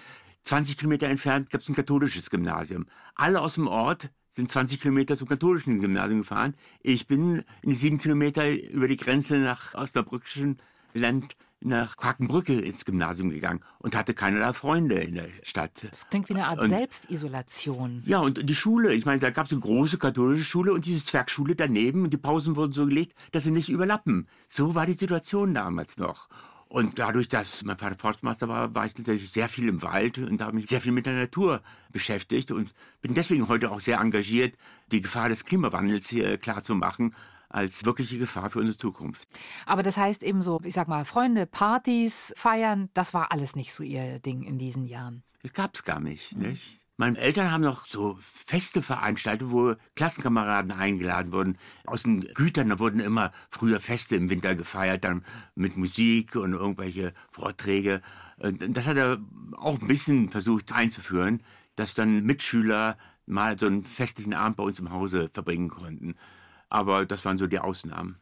20 0.46 0.78
Kilometer 0.78 1.08
entfernt 1.08 1.50
gab 1.50 1.62
es 1.62 1.70
ein 1.70 1.76
katholisches 1.76 2.30
Gymnasium. 2.30 2.86
Alle 3.16 3.42
aus 3.42 3.56
dem 3.56 3.68
Ort 3.68 4.10
sind 4.36 4.52
20 4.52 4.82
Kilometer 4.82 5.16
zum 5.16 5.28
katholischen 5.28 5.80
Gymnasium 5.80 6.20
gefahren. 6.22 6.56
Ich 6.82 7.08
bin 7.08 7.44
in 7.62 7.70
die 7.70 7.76
sieben 7.76 7.98
Kilometer 8.00 8.50
über 8.52 8.88
die 8.88 8.98
Grenze 8.98 9.38
nach 9.38 9.74
Osnabrückischen 9.76 10.58
Land 10.94 11.36
nach 11.66 11.96
Quakenbrücke 11.96 12.60
ins 12.60 12.84
Gymnasium 12.84 13.30
gegangen 13.30 13.62
und 13.80 13.96
hatte 13.96 14.14
keinerlei 14.14 14.52
Freunde 14.52 14.96
in 14.96 15.16
der 15.16 15.30
Stadt. 15.44 15.88
Das 15.90 16.10
klingt 16.10 16.28
wie 16.28 16.34
eine 16.34 16.48
Art 16.48 16.60
Und- 16.60 16.70
Selbstisolation. 16.70 18.04
Ja, 18.06 18.20
und 18.20 18.50
die 18.50 18.56
Schule, 18.56 18.94
ich 18.94 19.06
meine, 19.06 19.20
da 19.20 19.30
gab 19.30 19.46
es 19.46 19.54
eine 19.54 19.62
große 19.62 19.98
katholische 19.98 20.44
Schule 20.44 20.74
und 20.74 20.86
diese 20.86 21.06
Zwergschule 21.06 21.56
daneben 21.56 22.04
und 22.04 22.10
die 22.12 22.18
Pausen 22.18 22.58
wurden 22.58 22.74
so 22.74 22.86
gelegt, 22.86 23.14
dass 23.32 23.44
sie 23.46 23.52
nicht 23.52 23.70
überlappen. 23.70 24.28
So 24.50 24.76
war 24.76 24.86
die 24.86 24.94
Situation 24.94 25.54
damals 25.54 25.98
noch. 25.98 26.28
Und 26.74 26.98
dadurch, 26.98 27.30
dass 27.30 27.64
mein 27.64 27.78
Vater 27.78 27.96
Forstmeister 28.00 28.50
war, 28.50 28.74
war 28.74 28.88
ich 28.88 28.98
natürlich 28.98 29.32
sehr 29.32 29.48
viel 29.48 29.70
im 29.70 29.84
Wald 29.84 30.18
und 30.18 30.42
habe 30.42 30.54
mich 30.54 30.68
sehr 30.68 30.82
viel 30.82 30.92
mit 30.92 31.06
der 31.06 31.14
Natur 31.14 31.62
beschäftigt 31.92 32.50
und 32.50 32.74
bin 33.00 33.14
deswegen 33.14 33.48
heute 33.48 33.70
auch 33.70 33.80
sehr 33.80 34.00
engagiert, 34.00 34.58
die 34.92 35.00
Gefahr 35.00 35.30
des 35.30 35.46
Klimawandels 35.46 36.10
hier 36.10 36.40
klar 36.40 36.64
zu 36.64 36.74
machen 36.74 37.14
als 37.48 37.86
wirkliche 37.86 38.18
Gefahr 38.18 38.50
für 38.50 38.58
unsere 38.58 38.76
Zukunft. 38.76 39.28
Aber 39.68 39.84
das 39.84 39.98
heißt 39.98 40.24
eben 40.24 40.42
so, 40.42 40.60
ich 40.64 40.74
sag 40.74 40.88
mal, 40.88 41.06
Freunde, 41.06 41.46
Partys, 41.46 42.34
Feiern, 42.38 42.90
das 42.96 43.14
war 43.14 43.32
alles 43.32 43.56
nicht 43.56 43.72
so 43.72 43.84
Ihr 43.84 44.18
Ding 44.18 44.42
in 44.42 44.58
diesen 44.58 44.86
Jahren. 44.86 45.22
Das 45.44 45.54
gab's 45.54 45.84
gar 45.84 46.00
nicht, 46.00 46.36
nicht? 46.36 46.83
Meine 46.96 47.18
Eltern 47.18 47.50
haben 47.50 47.64
noch 47.64 47.88
so 47.88 48.18
Feste 48.22 48.84
veranstaltet, 48.84 49.50
wo 49.50 49.74
Klassenkameraden 49.96 50.72
eingeladen 50.72 51.32
wurden. 51.32 51.58
Aus 51.88 52.04
den 52.04 52.22
Gütern, 52.22 52.70
da 52.70 52.78
wurden 52.78 53.00
immer 53.00 53.32
früher 53.50 53.80
Feste 53.80 54.16
im 54.16 54.30
Winter 54.30 54.54
gefeiert, 54.54 55.04
dann 55.04 55.26
mit 55.56 55.76
Musik 55.76 56.36
und 56.36 56.54
irgendwelche 56.54 57.14
Vorträge. 57.32 58.02
Das 58.38 58.86
hat 58.86 58.98
er 58.98 59.20
auch 59.58 59.82
ein 59.82 59.88
bisschen 59.88 60.30
versucht 60.30 60.72
einzuführen, 60.72 61.42
dass 61.76 61.96
dann 61.96 62.24
Mitschüler 62.24 62.98
mal 63.26 63.58
so 63.58 63.66
einen 63.66 63.86
festlichen 63.86 64.36
Abend 64.36 64.58
bei 64.58 64.64
uns 64.64 64.80
im 64.80 64.92
Hause 64.92 65.32
verbringen 65.34 65.70
konnten. 65.70 66.16
Aber 66.70 67.08
das 67.08 67.26
waren 67.26 67.40
so 67.40 67.48
die 67.48 67.60
Ausnahmen. 67.60 68.18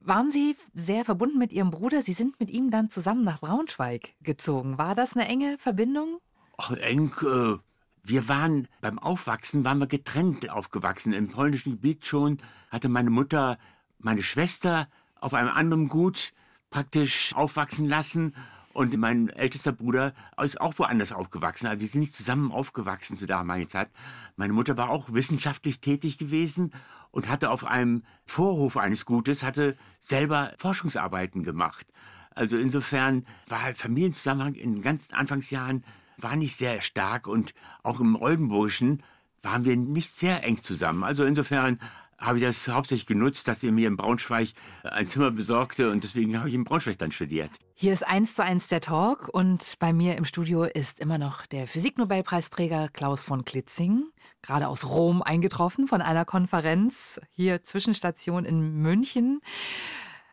Waren 0.00 0.32
Sie 0.32 0.56
sehr 0.72 1.04
verbunden 1.04 1.38
mit 1.38 1.52
Ihrem 1.52 1.70
Bruder? 1.70 2.02
Sie 2.02 2.14
sind 2.14 2.40
mit 2.40 2.50
ihm 2.50 2.70
dann 2.70 2.90
zusammen 2.90 3.22
nach 3.22 3.40
Braunschweig 3.40 4.14
gezogen. 4.22 4.78
War 4.78 4.96
das 4.96 5.14
eine 5.14 5.28
enge 5.28 5.58
Verbindung? 5.58 6.18
Ach, 6.56 6.70
eng, 6.72 7.12
äh, 7.22 7.58
wir 8.02 8.28
waren 8.28 8.68
beim 8.80 8.98
Aufwachsen, 8.98 9.64
waren 9.64 9.78
wir 9.78 9.86
getrennt 9.86 10.50
aufgewachsen. 10.50 11.12
Im 11.12 11.28
polnischen 11.28 11.72
Gebiet 11.72 12.06
schon 12.06 12.38
hatte 12.70 12.88
meine 12.88 13.10
Mutter 13.10 13.58
meine 13.98 14.22
Schwester 14.22 14.88
auf 15.20 15.34
einem 15.34 15.50
anderen 15.50 15.88
Gut 15.88 16.32
praktisch 16.70 17.34
aufwachsen 17.34 17.86
lassen. 17.86 18.34
Und 18.72 18.96
mein 18.96 19.28
ältester 19.30 19.72
Bruder 19.72 20.14
ist 20.40 20.60
auch 20.60 20.78
woanders 20.78 21.12
aufgewachsen. 21.12 21.66
Also 21.66 21.80
wir 21.80 21.88
sind 21.88 22.00
nicht 22.00 22.14
zusammen 22.14 22.52
aufgewachsen 22.52 23.16
zu 23.16 23.26
damaligen 23.26 23.68
Zeit. 23.68 23.90
Meine 24.36 24.52
Mutter 24.52 24.76
war 24.76 24.90
auch 24.90 25.12
wissenschaftlich 25.12 25.80
tätig 25.80 26.18
gewesen 26.18 26.72
und 27.10 27.28
hatte 27.28 27.50
auf 27.50 27.64
einem 27.64 28.04
Vorhof 28.24 28.76
eines 28.76 29.04
Gutes, 29.04 29.42
hatte 29.42 29.76
selber 29.98 30.52
Forschungsarbeiten 30.56 31.42
gemacht. 31.42 31.86
Also 32.30 32.56
insofern 32.56 33.26
war 33.48 33.74
Familienzusammenhang 33.74 34.54
in 34.54 34.74
den 34.74 34.82
ganzen 34.82 35.14
Anfangsjahren 35.14 35.84
war 36.22 36.36
nicht 36.36 36.56
sehr 36.56 36.80
stark 36.82 37.26
und 37.26 37.54
auch 37.82 38.00
im 38.00 38.16
Oldenburgischen 38.16 39.02
waren 39.42 39.64
wir 39.64 39.76
nicht 39.76 40.12
sehr 40.12 40.44
eng 40.44 40.62
zusammen. 40.62 41.04
Also 41.04 41.24
insofern 41.24 41.78
habe 42.20 42.38
ich 42.38 42.44
das 42.44 42.68
hauptsächlich 42.68 43.06
genutzt, 43.06 43.48
dass 43.48 43.62
ihr 43.62 43.72
mir 43.72 43.88
in 43.88 43.96
Braunschweig 43.96 44.48
ein 44.82 45.08
Zimmer 45.08 45.30
besorgte 45.30 45.90
und 45.90 46.04
deswegen 46.04 46.38
habe 46.38 46.48
ich 46.48 46.54
in 46.54 46.64
Braunschweig 46.64 46.98
dann 46.98 47.12
studiert. 47.12 47.50
Hier 47.74 47.94
ist 47.94 48.06
eins 48.06 48.34
zu 48.34 48.44
eins 48.44 48.68
der 48.68 48.82
Talk 48.82 49.28
und 49.28 49.76
bei 49.78 49.94
mir 49.94 50.16
im 50.16 50.26
Studio 50.26 50.64
ist 50.64 51.00
immer 51.00 51.16
noch 51.16 51.46
der 51.46 51.66
Physiknobelpreisträger 51.66 52.88
Klaus 52.92 53.24
von 53.24 53.46
Klitzing, 53.46 54.04
gerade 54.42 54.68
aus 54.68 54.84
Rom 54.84 55.22
eingetroffen 55.22 55.88
von 55.88 56.02
einer 56.02 56.26
Konferenz, 56.26 57.20
hier 57.34 57.62
Zwischenstation 57.62 58.44
in 58.44 58.82
München. 58.82 59.40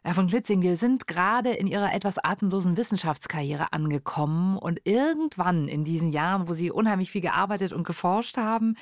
Herr 0.07 0.13
von 0.13 0.27
Klitzing, 0.27 0.61
wir 0.61 0.77
sind 0.77 1.05
gerade 1.05 1.49
in 1.49 1.67
Ihrer 1.67 1.93
etwas 1.93 2.17
atemlosen 2.17 2.77
Wissenschaftskarriere 2.77 3.73
angekommen 3.73 4.57
und 4.57 4.79
irgendwann 4.85 5.67
in 5.67 5.83
diesen 5.83 6.11
Jahren, 6.11 6.47
wo 6.47 6.53
Sie 6.53 6.71
unheimlich 6.71 7.11
viel 7.11 7.19
gearbeitet 7.19 7.73
und 7.73 7.85
geforscht 7.85 8.37
haben, 8.37 8.77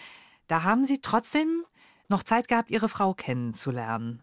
da 0.46 0.62
haben 0.62 0.86
Sie 0.86 1.02
trotzdem 1.02 1.64
noch 2.10 2.22
Zeit 2.22 2.48
gehabt, 2.48 2.70
Ihre 2.70 2.90
Frau 2.90 3.16
kennenzulernen. 3.16 4.22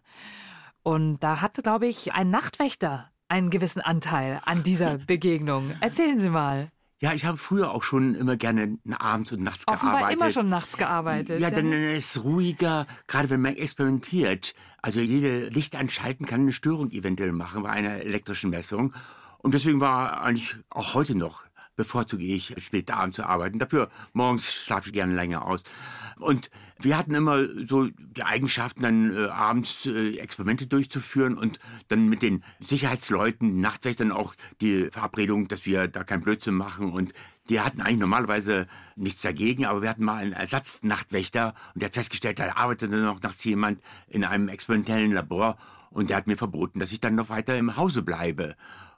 Und 0.81 1.19
da 1.19 1.41
hatte, 1.41 1.61
glaube 1.61 1.87
ich, 1.87 2.13
ein 2.13 2.29
Nachtwächter 2.29 3.11
einen 3.27 3.49
gewissen 3.49 3.81
Anteil 3.81 4.39
an 4.45 4.63
dieser 4.63 4.97
Begegnung. 5.05 5.73
Erzählen 5.81 6.17
Sie 6.17 6.29
mal. 6.29 6.71
Ja, 7.03 7.13
ich 7.13 7.25
habe 7.25 7.37
früher 7.37 7.71
auch 7.71 7.83
schon 7.83 8.15
immer 8.15 8.37
gerne 8.37 8.77
abends 8.97 9.33
und 9.33 9.43
nachts 9.43 9.67
Offenbar 9.67 9.97
gearbeitet. 9.97 10.21
immer 10.21 10.31
schon 10.31 10.47
nachts 10.47 10.77
gearbeitet. 10.77 11.41
Ja, 11.41 11.51
dann 11.51 11.73
ist 11.73 12.15
es 12.15 12.23
ruhiger, 12.23 12.87
gerade 13.07 13.29
wenn 13.29 13.41
man 13.41 13.57
experimentiert. 13.57 14.53
Also 14.81 15.01
jede 15.01 15.49
Licht 15.49 15.75
anschalten 15.75 16.25
kann 16.25 16.39
eine 16.39 16.53
Störung 16.53 16.91
eventuell 16.91 17.33
machen 17.33 17.63
bei 17.63 17.71
einer 17.71 17.95
elektrischen 17.95 18.51
Messung. 18.51 18.93
Und 19.39 19.53
deswegen 19.53 19.81
war 19.81 20.21
eigentlich 20.21 20.55
auch 20.69 20.93
heute 20.93 21.17
noch 21.17 21.43
bevorzuge 21.75 22.23
ich 22.23 22.55
spät 22.57 22.91
abends 22.91 23.17
zu 23.17 23.25
arbeiten. 23.25 23.59
Dafür 23.59 23.89
morgens 24.13 24.53
schlafe 24.53 24.89
ich 24.89 24.93
gerne 24.93 25.13
länger 25.13 25.45
aus. 25.45 25.63
Und 26.17 26.49
wir 26.79 26.97
hatten 26.97 27.15
immer 27.15 27.45
so 27.67 27.87
die 27.87 28.23
Eigenschaften, 28.23 28.81
dann 28.81 29.15
äh, 29.15 29.27
abends 29.27 29.85
äh, 29.85 30.17
Experimente 30.17 30.67
durchzuführen 30.67 31.37
und 31.37 31.59
dann 31.89 32.07
mit 32.07 32.21
den 32.21 32.43
Sicherheitsleuten, 32.59 33.59
Nachtwächtern 33.59 34.11
auch 34.11 34.35
die 34.61 34.89
Verabredung, 34.91 35.47
dass 35.47 35.65
wir 35.65 35.87
da 35.87 36.03
kein 36.03 36.21
Blödsinn 36.21 36.55
machen 36.55 36.91
und 36.91 37.13
die 37.49 37.59
hatten 37.59 37.81
eigentlich 37.81 37.99
normalerweise 37.99 38.67
nichts 38.95 39.21
dagegen, 39.21 39.65
aber 39.65 39.81
wir 39.81 39.89
hatten 39.89 40.05
mal 40.05 40.21
einen 40.21 40.33
Ersatznachtwächter 40.33 41.53
und 41.73 41.81
der 41.81 41.87
hat 41.87 41.95
festgestellt, 41.95 42.39
da 42.39 42.55
arbeitete 42.55 42.95
noch 42.97 43.21
nachts 43.21 43.43
jemand 43.43 43.81
in 44.07 44.23
einem 44.23 44.47
experimentellen 44.47 45.11
Labor 45.11 45.57
und 45.89 46.09
der 46.09 46.17
hat 46.17 46.27
mir 46.27 46.37
verboten, 46.37 46.79
dass 46.79 46.91
ich 46.91 47.01
dann 47.01 47.15
noch 47.15 47.29
weiter 47.29 47.57
im 47.57 47.75
Hause 47.75 48.01
bleibe. 48.01 48.55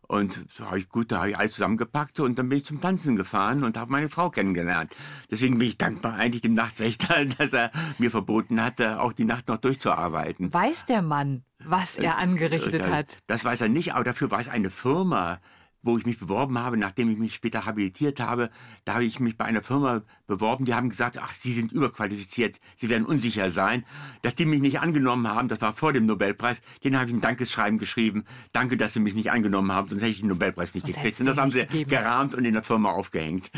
Und 0.08 0.46
da 0.58 0.65
habe 0.65 0.80
ich 0.80 0.89
gut, 0.89 1.12
da 1.12 1.20
habe 1.20 1.32
ich 1.32 1.38
alles 1.38 1.54
zusammengepackt 1.54 2.20
und 2.20 2.38
dann 2.38 2.50
bin 2.50 2.60
ich 2.60 2.65
zum 2.65 2.82
Tanzen 2.82 3.15
gefahren 3.15 3.63
und 3.63 3.78
habe 3.78 3.91
meine 3.91 4.10
Frau 4.10 4.30
kennengelernt. 4.30 4.96
Deswegen 5.32 5.58
bin 5.58 5.68
ich 5.68 5.78
dankbar 5.78 6.13
eigentlich 6.15 6.41
dem 6.41 6.54
Nachtwächter, 6.54 7.26
dass 7.38 7.54
er 7.54 7.72
mir 7.98 8.12
verboten 8.12 8.62
hatte, 8.62 9.02
auch 9.02 9.13
die 9.13 9.26
Nacht 9.26 9.48
noch 9.48 9.58
durchzuarbeiten. 9.58 10.54
Weiß 10.54 10.86
der 10.86 11.02
Mann, 11.02 11.44
was 11.60 11.98
er 11.98 12.18
angerichtet 12.18 12.88
hat? 12.88 13.20
Das 13.28 13.44
weiß 13.44 13.62
er 13.62 13.70
nicht, 13.70 13.94
aber 13.94 14.04
dafür 14.04 14.32
war 14.32 14.39
es 14.39 14.48
eine 14.48 14.70
Firma, 14.70 15.39
wo 15.86 15.98
ich 15.98 16.06
mich 16.06 16.19
beworben 16.19 16.58
habe, 16.58 16.78
nachdem 16.78 17.10
ich 17.10 17.17
mich 17.17 17.36
später 17.36 17.65
habilitiert 17.65 18.19
habe, 18.19 18.50
da 18.84 18.95
habe 18.95 19.06
ich 19.06 19.19
mich 19.19 19.38
bei 19.38 19.45
einer 19.45 19.63
Firma 19.63 20.02
beworben, 20.28 20.65
die 20.65 20.74
haben 20.74 20.89
gesagt, 20.89 21.17
ach, 21.17 21.34
Sie 21.34 21.54
sind 21.54 21.71
überqualifiziert, 21.71 22.60
Sie 22.76 22.89
werden 22.89 23.06
unsicher 23.06 23.50
sein. 23.50 23.86
Dass 24.21 24.36
die 24.36 24.45
mich 24.45 24.62
nicht 24.62 24.80
angenommen 24.80 25.28
haben, 25.28 25.48
das 25.48 25.62
war 25.62 25.74
vor 25.74 25.93
dem 25.93 26.06
Nobelpreis, 26.06 26.62
den 26.84 26.98
habe 26.98 27.10
ich 27.10 27.15
ein 27.15 27.21
Dankesschreiben 27.21 27.78
geschrieben. 27.78 28.26
Danke, 28.52 28.78
dass 28.78 28.93
Sie 28.93 29.00
mich 29.00 29.13
nicht 29.13 29.32
angenommen 29.32 29.71
haben, 29.71 29.88
sonst 29.88 30.02
hätte 30.02 30.12
ich 30.12 30.19
den 30.19 30.30
Nobelpreis 30.30 30.74
nicht 30.74 30.86
sonst 30.86 30.95
gekriegt. 30.95 31.19
Und 31.19 31.28
das 31.28 31.38
haben 31.38 31.52
sie 31.52 31.62
gegeben. 31.62 31.89
gerahmt 31.89 32.36
und 32.36 32.45
in 32.45 32.54
der 32.54 32.63
Firma 32.63 32.91
aufgehängt. 32.91 33.52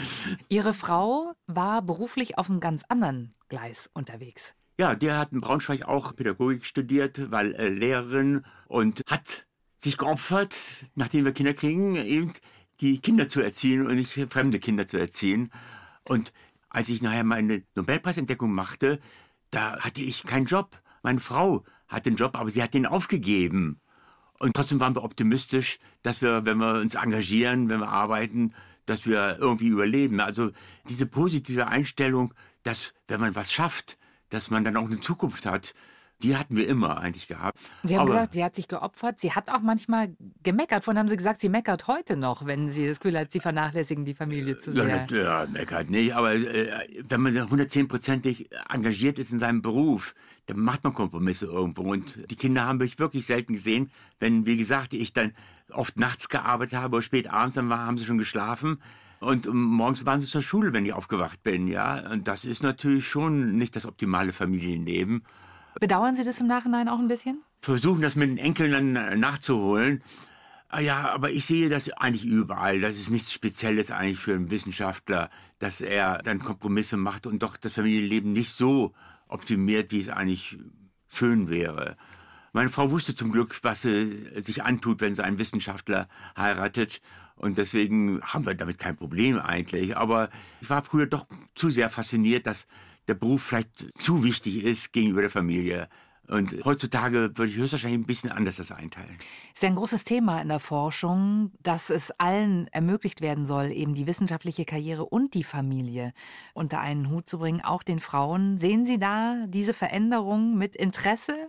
Ihre 0.49 0.73
Frau 0.73 1.33
war 1.47 1.81
beruflich 1.81 2.37
auf 2.37 2.49
einem 2.49 2.59
ganz 2.59 2.83
anderen 2.89 3.33
Gleis 3.49 3.89
unterwegs. 3.93 4.53
Ja, 4.79 4.93
der 4.93 5.17
hat 5.17 5.31
in 5.31 5.41
Braunschweig 5.41 5.87
auch 5.87 6.15
Pädagogik 6.15 6.63
studiert, 6.63 7.31
weil 7.31 7.55
äh, 7.55 7.69
Lehrerin 7.69 8.45
und 8.67 9.01
hat 9.09 9.46
sich 9.87 9.97
geopfert, 9.97 10.57
nachdem 10.95 11.23
wir 11.23 11.31
Kinder 11.31 11.53
kriegen, 11.53 11.95
eben 11.95 12.33
die 12.81 12.99
Kinder 12.99 13.29
zu 13.29 13.41
erziehen 13.41 13.87
und 13.87 13.95
nicht 13.95 14.11
fremde 14.29 14.59
Kinder 14.59 14.85
zu 14.85 14.97
erziehen. 14.97 15.49
Und 16.03 16.33
als 16.69 16.89
ich 16.89 17.01
nachher 17.01 17.23
meine 17.23 17.63
Nobelpreisentdeckung 17.75 18.51
machte, 18.51 18.99
da 19.49 19.79
hatte 19.79 20.01
ich 20.01 20.23
keinen 20.23 20.45
Job. 20.45 20.81
Meine 21.03 21.21
Frau 21.21 21.63
hat 21.87 22.05
den 22.05 22.17
Job, 22.17 22.35
aber 22.35 22.49
sie 22.49 22.61
hat 22.61 22.73
den 22.73 22.85
aufgegeben. 22.85 23.79
Und 24.39 24.55
trotzdem 24.57 24.81
waren 24.81 24.93
wir 24.93 25.03
optimistisch, 25.03 25.79
dass 26.03 26.21
wir, 26.21 26.45
wenn 26.45 26.57
wir 26.57 26.81
uns 26.81 26.95
engagieren, 26.95 27.69
wenn 27.69 27.79
wir 27.79 27.89
arbeiten, 27.89 28.53
dass 28.85 29.05
wir 29.05 29.37
irgendwie 29.39 29.67
überleben. 29.67 30.19
Also 30.19 30.51
diese 30.89 31.05
positive 31.05 31.67
Einstellung, 31.67 32.33
dass 32.63 32.93
wenn 33.07 33.21
man 33.21 33.35
was 33.35 33.53
schafft, 33.53 33.97
dass 34.29 34.51
man 34.51 34.65
dann 34.65 34.75
auch 34.75 34.85
eine 34.85 34.99
Zukunft 34.99 35.45
hat, 35.45 35.73
die 36.23 36.35
hatten 36.35 36.55
wir 36.55 36.67
immer 36.67 36.97
eigentlich 36.97 37.27
gehabt. 37.27 37.59
Sie 37.83 37.95
haben 37.95 38.03
Aber 38.03 38.13
gesagt, 38.13 38.33
sie 38.33 38.43
hat 38.43 38.55
sich 38.55 38.67
geopfert. 38.67 39.19
Sie 39.19 39.33
hat 39.33 39.49
auch 39.49 39.61
manchmal 39.61 40.15
gemeckert. 40.43 40.83
Vorhin 40.83 40.99
haben 40.99 41.07
Sie 41.07 41.17
gesagt, 41.17 41.41
sie 41.41 41.49
meckert 41.49 41.87
heute 41.87 42.17
noch, 42.17 42.45
wenn 42.45 42.69
sie 42.69 42.87
das 42.87 42.99
Gefühl 42.99 43.19
hat, 43.19 43.31
sie 43.31 43.39
vernachlässigen 43.39 44.03
die 44.03 44.15
Familie 44.15 44.57
zu 44.57 44.73
sehr. 44.73 45.07
Ja, 45.09 45.17
ja 45.17 45.47
meckert 45.51 45.89
nicht. 45.89 46.15
Aber 46.15 46.33
äh, 46.33 46.87
wenn 47.07 47.21
man 47.21 47.33
110-prozentig 47.35 48.49
engagiert 48.69 49.19
ist 49.19 49.31
in 49.31 49.39
seinem 49.39 49.61
Beruf, 49.61 50.15
dann 50.47 50.59
macht 50.59 50.83
man 50.83 50.93
Kompromisse 50.93 51.45
irgendwo. 51.45 51.83
Und 51.83 52.19
die 52.31 52.35
Kinder 52.35 52.65
haben 52.65 52.77
mich 52.79 52.97
wirklich 52.97 53.25
selten 53.25 53.53
gesehen. 53.53 53.91
Wenn, 54.19 54.47
wie 54.47 54.57
gesagt, 54.57 54.93
ich 54.93 55.13
dann 55.13 55.33
oft 55.71 55.97
nachts 55.97 56.29
gearbeitet 56.29 56.79
habe 56.79 56.95
oder 56.95 57.03
spät 57.03 57.29
abends, 57.29 57.55
dann 57.55 57.69
war, 57.69 57.85
haben 57.85 57.97
sie 57.97 58.05
schon 58.05 58.17
geschlafen. 58.17 58.81
Und 59.19 59.51
morgens 59.51 60.05
waren 60.05 60.19
sie 60.19 60.27
zur 60.27 60.41
Schule, 60.41 60.73
wenn 60.73 60.85
ich 60.85 60.93
aufgewacht 60.93 61.43
bin, 61.43 61.67
ja. 61.67 62.11
Und 62.11 62.27
das 62.27 62.45
ist 62.45 62.63
natürlich 62.63 63.07
schon 63.07 63.55
nicht 63.57 63.75
das 63.75 63.85
optimale 63.85 64.31
Familienleben. 64.31 65.23
Bedauern 65.79 66.15
Sie 66.15 66.23
das 66.23 66.39
im 66.39 66.47
Nachhinein 66.47 66.89
auch 66.89 66.99
ein 66.99 67.07
bisschen? 67.07 67.41
Versuchen 67.61 68.01
das 68.01 68.15
mit 68.15 68.29
den 68.29 68.37
Enkeln 68.37 68.71
dann 68.71 68.95
äh, 68.95 69.15
nachzuholen. 69.15 70.01
Ah 70.69 70.81
ja, 70.81 71.09
aber 71.09 71.31
ich 71.31 71.45
sehe 71.45 71.69
das 71.69 71.89
eigentlich 71.91 72.25
überall. 72.25 72.81
Das 72.81 72.97
ist 72.97 73.09
nichts 73.09 73.31
Spezielles 73.31 73.89
eigentlich 73.89 74.19
für 74.19 74.33
einen 74.33 74.51
Wissenschaftler, 74.51 75.29
dass 75.59 75.79
er 75.79 76.21
dann 76.23 76.39
Kompromisse 76.39 76.97
macht 76.97 77.25
und 77.25 77.41
doch 77.41 77.55
das 77.55 77.71
Familienleben 77.73 78.33
nicht 78.33 78.53
so 78.53 78.93
optimiert, 79.29 79.91
wie 79.91 79.99
es 79.99 80.09
eigentlich 80.09 80.57
schön 81.13 81.49
wäre. 81.49 81.95
Meine 82.51 82.69
Frau 82.69 82.91
wusste 82.91 83.15
zum 83.15 83.31
Glück, 83.31 83.57
was 83.63 83.83
sie 83.83 84.29
sich 84.41 84.63
antut, 84.63 84.99
wenn 84.99 85.15
sie 85.15 85.23
einen 85.23 85.37
Wissenschaftler 85.37 86.07
heiratet. 86.35 87.01
Und 87.35 87.57
deswegen 87.57 88.19
haben 88.21 88.45
wir 88.45 88.55
damit 88.55 88.79
kein 88.79 88.97
Problem 88.97 89.39
eigentlich. 89.39 89.95
Aber 89.95 90.29
ich 90.59 90.69
war 90.69 90.83
früher 90.83 91.05
doch 91.05 91.27
zu 91.57 91.69
sehr 91.69 91.89
fasziniert, 91.89 92.47
dass 92.47 92.67
der 93.07 93.15
Beruf 93.15 93.43
vielleicht 93.43 93.87
zu 94.01 94.23
wichtig 94.23 94.63
ist 94.63 94.93
gegenüber 94.93 95.21
der 95.21 95.29
Familie. 95.29 95.89
Und 96.27 96.65
heutzutage 96.65 97.31
würde 97.35 97.47
ich 97.47 97.55
höchstwahrscheinlich 97.55 97.99
ein 97.99 98.05
bisschen 98.05 98.31
anders 98.31 98.57
das 98.57 98.73
einteilen. 98.73 99.15
Es 99.53 99.59
ist 99.59 99.63
ja 99.63 99.69
ein 99.69 99.75
großes 99.75 100.03
Thema 100.03 100.41
in 100.41 100.49
der 100.49 100.59
Forschung, 100.59 101.51
dass 101.63 101.89
es 101.89 102.11
allen 102.19 102.67
ermöglicht 102.73 103.21
werden 103.21 103.45
soll, 103.45 103.71
eben 103.71 103.95
die 103.95 104.07
wissenschaftliche 104.07 104.65
Karriere 104.65 105.05
und 105.05 105.35
die 105.35 105.45
Familie 105.45 106.11
unter 106.53 106.81
einen 106.81 107.09
Hut 107.09 107.29
zu 107.29 107.39
bringen, 107.39 107.61
auch 107.61 107.81
den 107.81 108.01
Frauen. 108.01 108.57
Sehen 108.57 108.85
Sie 108.85 108.99
da 108.99 109.45
diese 109.47 109.73
Veränderung 109.73 110.57
mit 110.57 110.75
Interesse? 110.75 111.47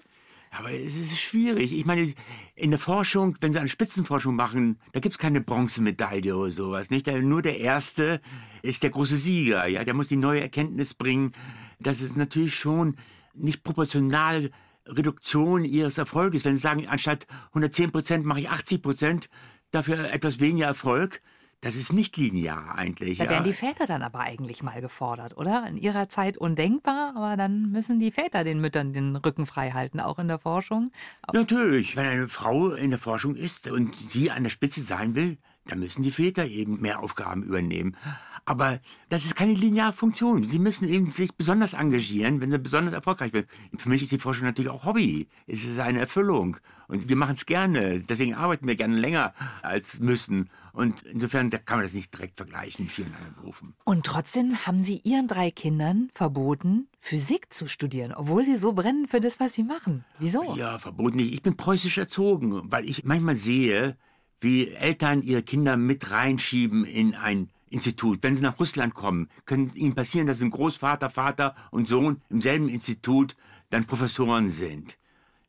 Aber 0.51 0.73
es 0.73 0.97
ist 0.97 1.19
schwierig. 1.19 1.73
Ich 1.73 1.85
meine, 1.85 2.13
in 2.55 2.71
der 2.71 2.79
Forschung, 2.79 3.37
wenn 3.41 3.53
Sie 3.53 3.59
eine 3.59 3.69
Spitzenforschung 3.69 4.35
machen, 4.35 4.79
da 4.93 5.01
gibt 5.01 5.15
es 5.15 5.19
keine 5.19 5.41
Bronzemedaille 5.41 6.37
oder 6.37 6.51
sowas. 6.51 6.91
Nicht? 6.91 7.07
Nur 7.07 7.43
der 7.43 7.59
Erste 7.59 8.21
ist 8.63 8.83
der 8.83 8.91
große 8.91 9.17
Sieger. 9.17 9.67
Ja? 9.67 9.85
Der 9.85 9.95
muss 9.95 10.09
die 10.09 10.17
neue 10.17 10.41
Erkenntnis 10.41 10.95
bringen. 10.95 11.33
Das 11.81 12.01
ist 12.01 12.17
natürlich 12.17 12.55
schon 12.55 12.97
nicht 13.35 13.63
proportional 13.63 14.51
Reduktion 14.87 15.65
ihres 15.65 15.99
Erfolges. 15.99 16.45
Wenn 16.45 16.55
Sie 16.55 16.63
sagen, 16.63 16.87
anstatt 16.89 17.27
110 17.49 17.93
Prozent 17.93 18.25
mache 18.25 18.41
ich 18.41 18.49
80 18.51 18.83
Prozent, 18.83 19.29
dafür 19.71 20.11
etwas 20.11 20.41
weniger 20.41 20.67
Erfolg, 20.67 21.21
das 21.61 21.75
ist 21.75 21.93
nicht 21.93 22.17
linear 22.17 22.77
eigentlich. 22.77 23.19
Da 23.19 23.25
ja. 23.25 23.31
werden 23.31 23.45
die 23.45 23.53
Väter 23.53 23.87
dann 23.87 24.03
aber 24.03 24.21
eigentlich 24.21 24.63
mal 24.63 24.81
gefordert, 24.81 25.37
oder? 25.37 25.67
In 25.67 25.77
ihrer 25.77 26.09
Zeit 26.09 26.39
undenkbar, 26.39 27.15
aber 27.17 27.37
dann 27.37 27.71
müssen 27.71 27.99
die 27.99 28.13
Väter 28.13 28.45
den 28.45 28.61
Müttern 28.61 28.93
den 28.93 29.17
Rücken 29.17 29.45
frei 29.45 29.73
halten, 29.73 29.99
auch 29.99 30.19
in 30.19 30.29
der 30.29 30.39
Forschung. 30.39 30.93
Natürlich, 31.33 31.97
wenn 31.97 32.07
eine 32.07 32.29
Frau 32.29 32.71
in 32.71 32.91
der 32.91 32.99
Forschung 32.99 33.35
ist 33.35 33.69
und 33.69 33.97
sie 33.97 34.31
an 34.31 34.45
der 34.45 34.51
Spitze 34.51 34.83
sein 34.83 35.17
will, 35.17 35.39
dann 35.69 35.81
müssen 35.81 36.03
die 36.03 36.11
Väter 36.11 36.47
eben 36.47 36.81
mehr 36.81 37.03
Aufgaben 37.03 37.43
übernehmen. 37.43 37.97
Aber 38.45 38.81
das 39.11 39.27
ist 39.27 39.37
keine 39.37 39.53
lineare 39.53 39.93
Funktion. 39.93 40.43
Sie 40.43 40.59
müssen 40.59 40.89
eben 40.89 41.13
sich 41.13 41.35
besonders 41.35 41.75
engagieren, 41.75 42.41
wenn 42.41 42.51
sie 42.51 42.59
besonders 42.59 42.95
erfolgreich 42.95 43.35
werden. 43.35 43.49
Für 43.77 43.91
mich 43.91 44.03
ist 44.03 44.13
die 44.13 44.19
Forschung 44.19 44.47
natürlich 44.47 44.71
auch 44.71 44.87
Hobby. 44.87 45.29
Es 45.47 45.65
ist 45.65 45.79
eine 45.79 46.01
Erfüllung. 46.01 46.57
Und 46.87 47.11
wir 47.11 47.17
machen 47.17 47.35
es 47.35 47.45
gerne. 47.45 48.01
Deswegen 48.01 48.35
arbeiten 48.35 48.67
wir 48.67 48.77
gerne 48.77 48.97
länger 48.97 49.35
als 49.61 50.01
müssen. 50.01 50.49
Und 50.73 51.03
insofern 51.03 51.51
kann 51.51 51.79
man 51.79 51.83
das 51.83 51.93
nicht 51.93 52.13
direkt 52.13 52.37
vergleichen 52.37 52.87
mit 52.87 52.93
vielen 52.93 53.15
anderen 53.15 53.35
Berufen. 53.35 53.75
Und 53.85 54.05
trotzdem 54.07 54.67
haben 54.67 54.83
Sie 54.83 55.01
Ihren 55.05 55.29
drei 55.29 55.51
Kindern 55.51 56.11
verboten, 56.15 56.89
Physik 57.01 57.53
zu 57.53 57.69
studieren, 57.69 58.13
obwohl 58.13 58.45
sie 58.45 58.57
so 58.57 58.73
brennen 58.73 59.07
für 59.09 59.21
das, 59.21 59.41
was 59.41 59.55
sie 59.55 59.63
machen. 59.63 60.05
Wieso? 60.19 60.55
Ja, 60.57 60.79
verboten 60.79 61.17
nicht. 61.17 61.33
Ich 61.33 61.43
bin 61.43 61.57
preußisch 61.57 61.99
erzogen, 61.99 62.71
weil 62.71 62.89
ich 62.89 63.05
manchmal 63.05 63.37
sehe, 63.37 63.97
wie 64.41 64.69
Eltern 64.69 65.23
ihre 65.23 65.43
Kinder 65.43 65.77
mit 65.77 66.11
reinschieben 66.11 66.85
in 66.85 67.15
ein 67.15 67.51
Institut. 67.71 68.23
Wenn 68.23 68.37
sie 68.37 68.43
nach 68.43 68.59
Russland 68.59 68.95
kommen, 68.95 69.29
kann 69.45 69.67
es 69.67 69.75
ihnen 69.75 69.95
passieren, 69.95 70.27
dass 70.27 70.41
ein 70.41 70.51
Großvater, 70.51 71.11
Vater 71.11 71.55
und 71.71 71.89
Sohn 71.89 72.23
im 72.31 72.41
selben 72.41 72.69
Institut 72.69 73.37
dann 73.71 73.85
Professoren 73.85 74.51
sind. 74.51 74.99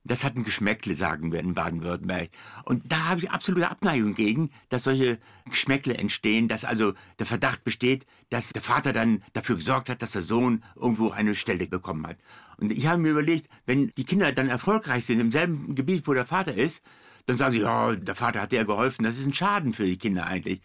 Das 0.05 0.23
hat 0.23 0.35
ein 0.35 0.43
Geschmäckle, 0.43 0.95
sagen 0.95 1.31
wir 1.31 1.39
in 1.39 1.53
Baden-Württemberg. 1.53 2.29
Und 2.65 2.91
da 2.91 3.09
habe 3.09 3.19
ich 3.19 3.31
absolute 3.31 3.69
Abneigung 3.69 4.15
gegen, 4.15 4.49
dass 4.69 4.85
solche 4.85 5.19
Geschmäckle 5.49 5.97
entstehen, 5.97 6.47
dass 6.47 6.63
also 6.63 6.93
der 7.19 7.25
Verdacht 7.25 7.63
besteht, 7.63 8.05
dass 8.29 8.49
der 8.49 8.61
Vater 8.61 8.93
dann 8.93 9.23
dafür 9.33 9.57
gesorgt 9.57 9.89
hat, 9.89 10.01
dass 10.01 10.13
der 10.13 10.21
Sohn 10.21 10.63
irgendwo 10.75 11.09
eine 11.11 11.35
Stelle 11.35 11.67
bekommen 11.67 12.07
hat. 12.07 12.17
Und 12.57 12.71
ich 12.71 12.87
habe 12.87 13.01
mir 13.01 13.11
überlegt, 13.11 13.49
wenn 13.65 13.91
die 13.97 14.05
Kinder 14.05 14.31
dann 14.31 14.49
erfolgreich 14.49 15.05
sind 15.05 15.19
im 15.19 15.31
selben 15.31 15.75
Gebiet, 15.75 16.07
wo 16.07 16.13
der 16.13 16.25
Vater 16.25 16.53
ist, 16.53 16.83
dann 17.25 17.37
sagen 17.37 17.53
sie, 17.53 17.59
ja, 17.59 17.95
der 17.95 18.15
Vater 18.15 18.41
hat 18.41 18.51
dir 18.51 18.65
geholfen. 18.65 19.03
Das 19.03 19.17
ist 19.17 19.25
ein 19.25 19.33
Schaden 19.33 19.73
für 19.73 19.85
die 19.85 19.97
Kinder 19.97 20.25
eigentlich. 20.25 20.61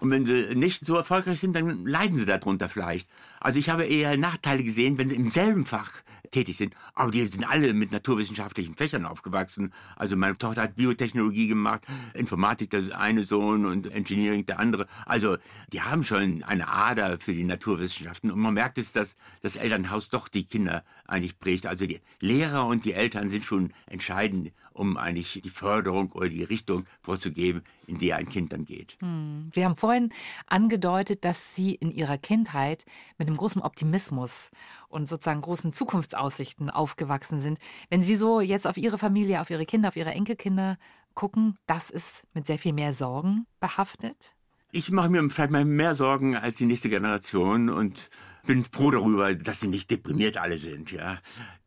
Und 0.00 0.10
wenn 0.10 0.26
sie 0.26 0.54
nicht 0.54 0.84
so 0.84 0.96
erfolgreich 0.96 1.40
sind, 1.40 1.54
dann 1.54 1.86
leiden 1.86 2.18
sie 2.18 2.26
darunter 2.26 2.68
vielleicht. 2.68 3.08
Also 3.40 3.58
ich 3.58 3.68
habe 3.68 3.84
eher 3.84 4.16
Nachteile 4.16 4.64
gesehen, 4.64 4.98
wenn 4.98 5.08
sie 5.08 5.14
im 5.14 5.30
selben 5.30 5.64
Fach 5.64 6.02
tätig 6.30 6.56
sind. 6.56 6.74
Aber 6.94 7.10
die 7.10 7.26
sind 7.26 7.48
alle 7.48 7.72
mit 7.72 7.92
naturwissenschaftlichen 7.92 8.74
Fächern 8.74 9.06
aufgewachsen. 9.06 9.72
Also 9.94 10.16
meine 10.16 10.36
Tochter 10.36 10.62
hat 10.62 10.76
Biotechnologie 10.76 11.48
gemacht, 11.48 11.82
Informatik 12.14 12.72
ist 12.72 12.92
eine 12.92 13.22
Sohn 13.22 13.64
und 13.64 13.90
Engineering 13.90 14.44
der 14.46 14.58
andere. 14.58 14.86
Also 15.04 15.36
die 15.72 15.82
haben 15.82 16.04
schon 16.04 16.42
eine 16.44 16.68
Ader 16.68 17.18
für 17.20 17.32
die 17.32 17.44
Naturwissenschaften. 17.44 18.30
Und 18.30 18.40
man 18.40 18.54
merkt 18.54 18.78
es, 18.78 18.92
dass 18.92 19.16
das 19.42 19.56
Elternhaus 19.56 20.08
doch 20.08 20.28
die 20.28 20.44
Kinder 20.44 20.84
eigentlich 21.06 21.38
prägt. 21.38 21.66
Also 21.66 21.86
die 21.86 22.00
Lehrer 22.20 22.66
und 22.66 22.84
die 22.84 22.92
Eltern 22.92 23.28
sind 23.28 23.44
schon 23.44 23.72
entscheidend, 23.86 24.52
um 24.76 24.96
eigentlich 24.96 25.40
die 25.42 25.50
Förderung 25.50 26.12
oder 26.12 26.28
die 26.28 26.44
Richtung 26.44 26.84
vorzugeben, 27.00 27.62
in 27.86 27.98
die 27.98 28.12
ein 28.12 28.28
Kind 28.28 28.52
dann 28.52 28.64
geht. 28.64 28.96
Hm. 29.00 29.50
Wir 29.52 29.64
haben 29.64 29.76
vorhin 29.76 30.10
angedeutet, 30.46 31.24
dass 31.24 31.54
Sie 31.54 31.74
in 31.74 31.90
Ihrer 31.90 32.18
Kindheit 32.18 32.84
mit 33.18 33.28
einem 33.28 33.36
großen 33.36 33.62
Optimismus 33.62 34.50
und 34.88 35.06
sozusagen 35.08 35.40
großen 35.40 35.72
Zukunftsaussichten 35.72 36.70
aufgewachsen 36.70 37.40
sind. 37.40 37.58
Wenn 37.88 38.02
Sie 38.02 38.16
so 38.16 38.40
jetzt 38.40 38.66
auf 38.66 38.76
Ihre 38.76 38.98
Familie, 38.98 39.40
auf 39.40 39.50
Ihre 39.50 39.66
Kinder, 39.66 39.88
auf 39.88 39.96
Ihre 39.96 40.12
Enkelkinder 40.12 40.78
gucken, 41.14 41.56
das 41.66 41.90
ist 41.90 42.26
mit 42.34 42.46
sehr 42.46 42.58
viel 42.58 42.72
mehr 42.72 42.92
Sorgen 42.92 43.46
behaftet? 43.60 44.34
Ich 44.72 44.90
mache 44.90 45.08
mir 45.08 45.28
vielleicht 45.30 45.52
mal 45.52 45.64
mehr 45.64 45.94
Sorgen 45.94 46.36
als 46.36 46.56
die 46.56 46.66
nächste 46.66 46.90
Generation 46.90 47.70
und 47.70 48.10
bin 48.46 48.64
froh 48.64 48.90
darüber, 48.90 49.34
dass 49.34 49.60
sie 49.60 49.68
nicht 49.68 49.90
deprimiert 49.90 50.38
alle 50.38 50.58
sind, 50.58 50.92
ja. 50.92 51.18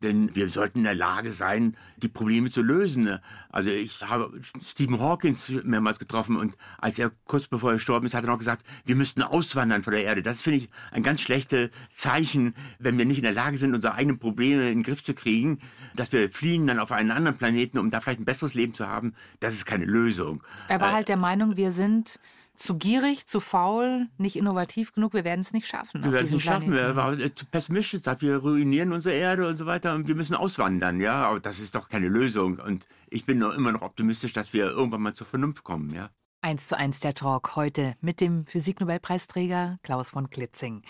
Denn 0.02 0.34
wir 0.36 0.50
sollten 0.50 0.80
in 0.80 0.84
der 0.86 0.96
Lage 0.96 1.32
sein, 1.32 1.76
die 1.98 2.08
Probleme 2.08 2.52
zu 2.52 2.62
lösen. 2.62 3.20
Also 3.50 3.70
ich 3.70 4.02
habe 4.02 4.32
Stephen 4.64 5.00
Hawkins 5.00 5.50
mehrmals 5.64 6.00
getroffen 6.00 6.38
und 6.38 6.56
als 6.78 6.98
er 6.98 7.12
kurz 7.26 7.48
bevor 7.48 7.72
er 7.72 7.76
gestorben 7.76 8.06
ist, 8.06 8.14
hat 8.14 8.24
er 8.24 8.32
noch 8.32 8.38
gesagt, 8.38 8.66
wir 8.86 8.96
müssten 8.96 9.22
auswandern 9.22 9.84
von 9.84 9.94
der 9.94 10.04
Erde. 10.04 10.22
Das 10.22 10.42
finde 10.42 10.60
ich 10.60 10.70
ein 10.92 11.04
ganz 11.04 11.22
schlechtes 11.22 11.70
Zeichen, 11.90 12.56
wenn 12.80 12.98
wir 12.98 13.06
nicht 13.06 13.18
in 13.18 13.24
der 13.24 13.34
Lage 13.34 13.58
sind, 13.58 13.76
unsere 13.76 13.96
eigenen 13.96 14.20
Probleme 14.20 14.70
in 14.70 14.80
den 14.80 14.84
Griff 14.84 15.04
zu 15.04 15.14
kriegen, 15.14 15.60
dass 15.96 16.12
wir 16.14 16.32
fliehen 16.32 16.66
dann 16.66 16.80
auf 16.80 16.92
einen 16.92 17.12
anderen 17.12 17.38
Planeten, 17.38 17.78
um 17.78 17.92
da 17.92 18.00
vielleicht 18.00 18.22
ein 18.22 18.26
besseres 18.26 18.54
Leben 18.54 18.74
zu 18.74 18.88
haben. 18.88 19.14
Das 19.42 19.54
ist 19.54 19.66
keine 19.66 19.86
Lösung. 19.86 20.42
Er 20.70 20.80
war 20.80 20.92
äh, 20.92 20.94
halt 20.94 21.10
der 21.10 21.18
Meinung, 21.18 21.58
wir 21.58 21.72
sind 21.72 22.20
zu 22.60 22.78
gierig, 22.78 23.26
zu 23.26 23.40
faul, 23.40 24.08
nicht 24.18 24.36
innovativ 24.36 24.92
genug, 24.92 25.14
wir 25.14 25.24
werden 25.24 25.40
es 25.40 25.54
nicht 25.54 25.66
schaffen. 25.66 26.04
Wir 26.04 26.12
werden 26.12 26.26
es 26.26 26.34
nicht 26.34 26.44
schaffen, 26.44 26.74
wir 26.74 26.96
war 26.96 27.18
zu 27.34 27.46
pessimistisch, 27.46 28.02
sagt, 28.02 28.22
wir 28.22 28.38
ruinieren 28.38 28.92
unsere 28.92 29.16
Erde 29.16 29.48
und 29.48 29.58
so 29.58 29.66
weiter 29.66 29.96
und 29.96 30.10
wir 30.10 30.16
müssen 30.16 30.36
auswandern, 30.36 31.00
ja, 31.00 31.26
aber 31.26 31.40
das 31.40 31.60
ist 31.60 31.74
doch 31.76 31.88
keine 31.88 32.10
Lösung 32.10 32.60
und 32.60 32.88
ich 33.10 33.26
bin 33.26 33.42
immer 33.42 33.72
noch 33.72 33.82
optimistisch, 33.82 34.34
dass 34.34 34.52
wir 34.52 34.66
irgendwann 34.66 35.02
mal 35.02 35.14
zur 35.14 35.26
Vernunft 35.26 35.64
kommen, 35.64 35.94
ja. 35.94 36.10
Eins 36.42 36.68
zu 36.68 36.78
eins 36.78 37.00
der 37.00 37.14
Talk 37.14 37.56
heute 37.56 37.96
mit 38.02 38.20
dem 38.20 38.46
Physiknobelpreisträger 38.46 39.80
Klaus 39.82 40.12
von 40.12 40.30
Klitzing. 40.30 40.84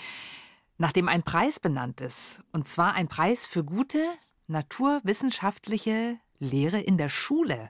Nachdem 0.79 1.07
ein 1.07 1.23
Preis 1.23 1.59
benannt 1.59 2.01
ist, 2.01 2.41
und 2.51 2.67
zwar 2.67 2.93
ein 2.95 3.07
Preis 3.07 3.45
für 3.45 3.63
gute 3.63 4.03
naturwissenschaftliche 4.47 6.17
Lehre 6.39 6.79
in 6.79 6.97
der 6.97 7.09
Schule. 7.09 7.69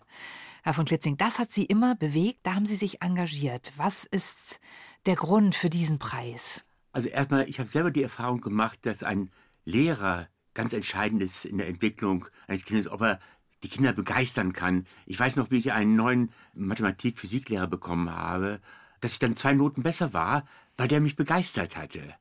Herr 0.69 0.75
von 0.75 0.86
Klitzing, 0.86 1.17
das 1.17 1.39
hat 1.39 1.51
Sie 1.51 1.65
immer 1.65 1.95
bewegt, 1.95 2.41
da 2.43 2.53
haben 2.53 2.67
Sie 2.67 2.75
sich 2.75 3.01
engagiert. 3.01 3.73
Was 3.77 4.05
ist 4.05 4.60
der 5.08 5.15
Grund 5.15 5.55
für 5.55 5.71
diesen 5.71 5.97
Preis? 5.97 6.63
Also 6.91 7.10
erstmal, 7.10 7.49
ich 7.49 7.58
habe 7.58 7.67
selber 7.67 7.89
die 7.89 8.03
Erfahrung 8.03 8.39
gemacht, 8.39 8.77
dass 8.84 9.01
ein 9.01 9.32
Lehrer 9.65 10.27
ganz 10.53 10.73
entscheidend 10.73 11.23
ist 11.23 11.45
in 11.45 11.58
der 11.58 11.67
Entwicklung 11.67 12.27
eines 12.47 12.65
Kindes, 12.65 12.88
ob 12.88 13.01
er 13.01 13.19
die 13.63 13.67
Kinder 13.67 13.93
begeistern 13.93 14.53
kann. 14.53 14.86
Ich 15.08 15.19
weiß 15.19 15.38
noch, 15.38 15.49
wie 15.49 15.58
ich 15.58 15.71
einen 15.71 15.95
neuen 15.95 16.32
Mathematik-Physiklehrer 16.53 17.65
bekommen 17.65 18.12
habe, 18.12 18.62
dass 19.01 19.13
ich 19.13 19.19
dann 19.19 19.36
zwei 19.36 19.53
Noten 19.53 19.82
besser 19.82 20.13
war, 20.13 20.45
weil 20.77 20.88
der 20.88 21.01
mich 21.01 21.15
begeistert 21.15 21.77
hatte. 21.77 22.13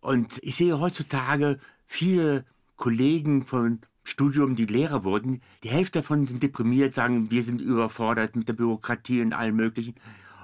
Und 0.00 0.40
ich 0.42 0.56
sehe 0.56 0.80
heutzutage 0.80 1.60
viele 1.86 2.44
Kollegen 2.74 3.46
von 3.46 3.78
Studium, 4.06 4.54
die 4.54 4.66
Lehrer 4.66 5.02
wurden, 5.02 5.42
die 5.64 5.68
Hälfte 5.68 5.98
davon 5.98 6.28
sind 6.28 6.40
deprimiert, 6.40 6.94
sagen, 6.94 7.30
wir 7.32 7.42
sind 7.42 7.60
überfordert 7.60 8.36
mit 8.36 8.46
der 8.46 8.52
Bürokratie 8.52 9.20
und 9.20 9.32
allem 9.32 9.56
Möglichen. 9.56 9.96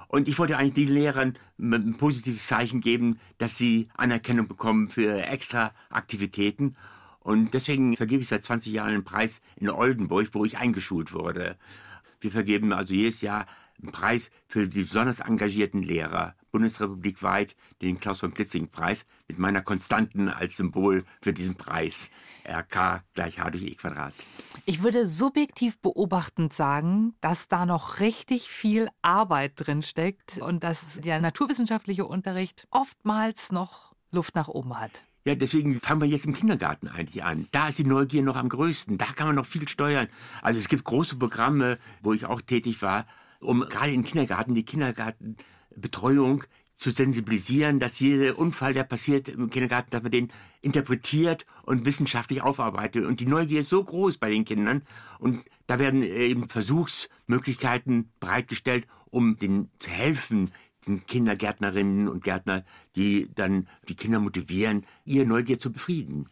Und 0.09 0.27
ich 0.27 0.38
wollte 0.38 0.57
eigentlich 0.57 0.87
den 0.87 0.94
Lehrern 0.94 1.38
ein 1.59 1.96
positives 1.96 2.46
Zeichen 2.46 2.81
geben, 2.81 3.20
dass 3.38 3.57
sie 3.57 3.88
Anerkennung 3.96 4.48
bekommen 4.48 4.88
für 4.88 5.22
extra 5.22 5.72
Aktivitäten. 5.90 6.75
Und 7.20 7.55
deswegen 7.55 7.96
vergebe 7.96 8.20
ich 8.20 8.29
seit 8.29 8.44
20 8.44 8.72
Jahren 8.72 8.94
einen 8.94 9.05
Preis 9.05 9.40
in 9.55 9.70
Oldenburg, 9.70 10.31
wo 10.33 10.44
ich 10.44 10.59
eingeschult 10.59 11.12
wurde. 11.12 11.57
Wir 12.20 12.33
vergeben 12.33 12.72
also 12.72 12.92
jedes 12.92 13.20
Jahr 13.20 13.46
Preis 13.90 14.31
für 14.47 14.68
die 14.68 14.85
besonders 14.85 15.21
engagierten 15.21 15.83
Lehrer 15.83 16.35
bundesrepublikweit 16.53 17.57
den 17.81 17.99
Klaus 17.99 18.21
von 18.21 18.33
Klitzing-Preis 18.35 19.07
mit 19.27 19.38
meiner 19.38 19.62
Konstanten 19.62 20.29
als 20.29 20.57
Symbol 20.57 21.05
für 21.21 21.33
diesen 21.33 21.57
Preis. 21.57 22.11
RK 22.47 23.03
gleich 23.14 23.40
H 23.40 23.51
durch 23.51 23.64
E 23.64 23.75
Quadrat. 23.75 24.12
Ich 24.66 24.83
würde 24.83 25.07
subjektiv 25.07 25.79
beobachtend 25.79 26.53
sagen, 26.53 27.14
dass 27.21 27.49
da 27.49 27.66
noch 27.66 28.01
richtig 28.01 28.49
viel 28.49 28.88
Arbeit 29.01 29.53
drin 29.57 29.83
steckt 29.83 30.38
und 30.38 30.62
dass 30.62 31.01
der 31.01 31.21
naturwissenschaftliche 31.21 32.05
Unterricht 32.05 32.68
oftmals 32.71 33.51
noch 33.51 33.95
Luft 34.11 34.35
nach 34.35 34.49
oben 34.49 34.79
hat. 34.79 35.05
Ja, 35.25 35.37
deswegen 35.37 35.81
fangen 35.81 36.01
wir 36.01 36.09
jetzt 36.09 36.27
im 36.27 36.35
Kindergarten 36.35 36.88
eigentlich 36.88 37.23
an. 37.23 37.47
Da 37.53 37.68
ist 37.68 37.79
die 37.79 37.85
Neugier 37.85 38.23
noch 38.23 38.37
am 38.37 38.49
größten. 38.49 38.99
Da 38.99 39.07
kann 39.07 39.29
man 39.29 39.37
noch 39.37 39.47
viel 39.47 39.68
steuern. 39.68 40.09
Also 40.42 40.59
es 40.59 40.68
gibt 40.68 40.83
große 40.83 41.16
Programme, 41.16 41.79
wo 42.03 42.12
ich 42.12 42.27
auch 42.27 42.40
tätig 42.40 42.83
war, 42.83 43.07
um 43.42 43.61
gerade 43.68 43.92
im 43.92 44.05
Kindergarten 44.05 44.55
die 44.55 44.64
Kindergartenbetreuung 44.64 46.44
zu 46.76 46.90
sensibilisieren, 46.90 47.78
dass 47.78 48.00
jeder 48.00 48.38
Unfall, 48.38 48.72
der 48.72 48.83
passiert 48.83 49.28
im 49.28 49.50
Kindergarten, 49.50 49.90
dass 49.90 50.02
man 50.02 50.11
den 50.11 50.33
interpretiert 50.62 51.46
und 51.62 51.85
wissenschaftlich 51.85 52.42
aufarbeitet. 52.42 53.05
Und 53.05 53.20
die 53.20 53.26
Neugier 53.26 53.61
ist 53.61 53.70
so 53.70 53.85
groß 53.85 54.18
bei 54.18 54.31
den 54.31 54.44
Kindern. 54.44 54.83
Und 55.20 55.44
da 55.68 55.78
werden 55.78 56.02
eben 56.02 56.48
Versuchsmöglichkeiten 56.48 58.11
bereitgestellt, 58.18 58.88
um 59.11 59.38
denen 59.38 59.70
zu 59.78 59.90
helfen, 59.90 60.50
sind 60.85 61.07
Kindergärtnerinnen 61.07 62.09
und 62.09 62.24
Gärtner, 62.24 62.64
die 62.96 63.28
dann 63.35 63.68
die 63.88 63.94
Kinder 63.94 64.18
motivieren, 64.18 64.85
ihr 65.05 65.24
Neugier 65.24 65.59
zu 65.59 65.70
befrieden. 65.70 66.28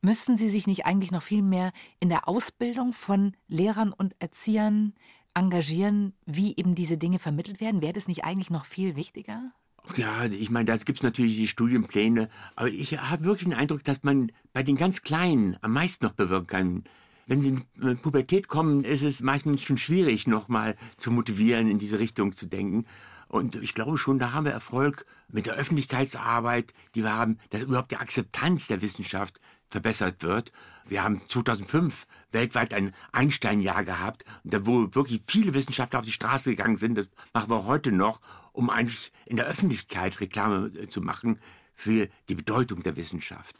Müssten 0.00 0.38
Sie 0.38 0.48
sich 0.48 0.66
nicht 0.66 0.86
eigentlich 0.86 1.10
noch 1.10 1.22
viel 1.22 1.42
mehr 1.42 1.72
in 1.98 2.08
der 2.08 2.26
Ausbildung 2.28 2.92
von 2.94 3.36
Lehrern 3.46 3.92
und 3.92 4.16
Erziehern 4.18 4.94
engagieren, 5.34 6.12
wie 6.26 6.56
eben 6.56 6.74
diese 6.74 6.98
Dinge 6.98 7.18
vermittelt 7.18 7.60
werden? 7.60 7.82
Wäre 7.82 7.92
das 7.92 8.08
nicht 8.08 8.24
eigentlich 8.24 8.50
noch 8.50 8.64
viel 8.64 8.96
wichtiger? 8.96 9.52
Ja, 9.96 10.24
ich 10.26 10.50
meine, 10.50 10.66
da 10.66 10.76
gibt 10.76 10.98
es 10.98 11.02
natürlich 11.02 11.36
die 11.36 11.48
Studienpläne, 11.48 12.28
aber 12.54 12.68
ich 12.68 12.98
habe 12.98 13.24
wirklich 13.24 13.48
den 13.48 13.54
Eindruck, 13.54 13.82
dass 13.84 14.02
man 14.02 14.30
bei 14.52 14.62
den 14.62 14.76
ganz 14.76 15.02
Kleinen 15.02 15.56
am 15.62 15.72
meisten 15.72 16.04
noch 16.04 16.12
bewirken 16.12 16.46
kann. 16.46 16.84
Wenn 17.26 17.42
sie 17.42 17.62
in 17.80 17.98
Pubertät 17.98 18.48
kommen, 18.48 18.84
ist 18.84 19.02
es 19.02 19.20
meistens 19.20 19.62
schon 19.62 19.78
schwierig, 19.78 20.26
nochmal 20.26 20.76
zu 20.96 21.10
motivieren, 21.10 21.68
in 21.68 21.78
diese 21.78 21.98
Richtung 21.98 22.36
zu 22.36 22.46
denken. 22.46 22.86
Und 23.28 23.56
ich 23.56 23.74
glaube 23.74 23.96
schon, 23.98 24.18
da 24.18 24.32
haben 24.32 24.44
wir 24.44 24.52
Erfolg 24.52 25.06
mit 25.28 25.46
der 25.46 25.54
Öffentlichkeitsarbeit, 25.54 26.74
die 26.94 27.04
wir 27.04 27.14
haben, 27.14 27.38
dass 27.50 27.62
überhaupt 27.62 27.92
die 27.92 27.96
Akzeptanz 27.96 28.66
der 28.66 28.82
Wissenschaft 28.82 29.40
verbessert 29.70 30.22
wird. 30.22 30.52
Wir 30.84 31.02
haben 31.02 31.22
2005 31.28 32.06
weltweit 32.32 32.74
ein 32.74 32.92
Einstein-Jahr 33.12 33.84
gehabt, 33.84 34.24
wo 34.44 34.94
wirklich 34.94 35.22
viele 35.26 35.54
Wissenschaftler 35.54 36.00
auf 36.00 36.04
die 36.04 36.12
Straße 36.12 36.50
gegangen 36.50 36.76
sind. 36.76 36.96
Das 36.96 37.08
machen 37.32 37.50
wir 37.50 37.64
heute 37.64 37.92
noch, 37.92 38.20
um 38.52 38.68
eigentlich 38.68 39.12
in 39.26 39.36
der 39.36 39.46
Öffentlichkeit 39.46 40.20
Reklame 40.20 40.66
äh, 40.76 40.88
zu 40.88 41.00
machen 41.00 41.38
für 41.74 42.08
die 42.28 42.34
Bedeutung 42.34 42.82
der 42.82 42.96
Wissenschaft. 42.96 43.56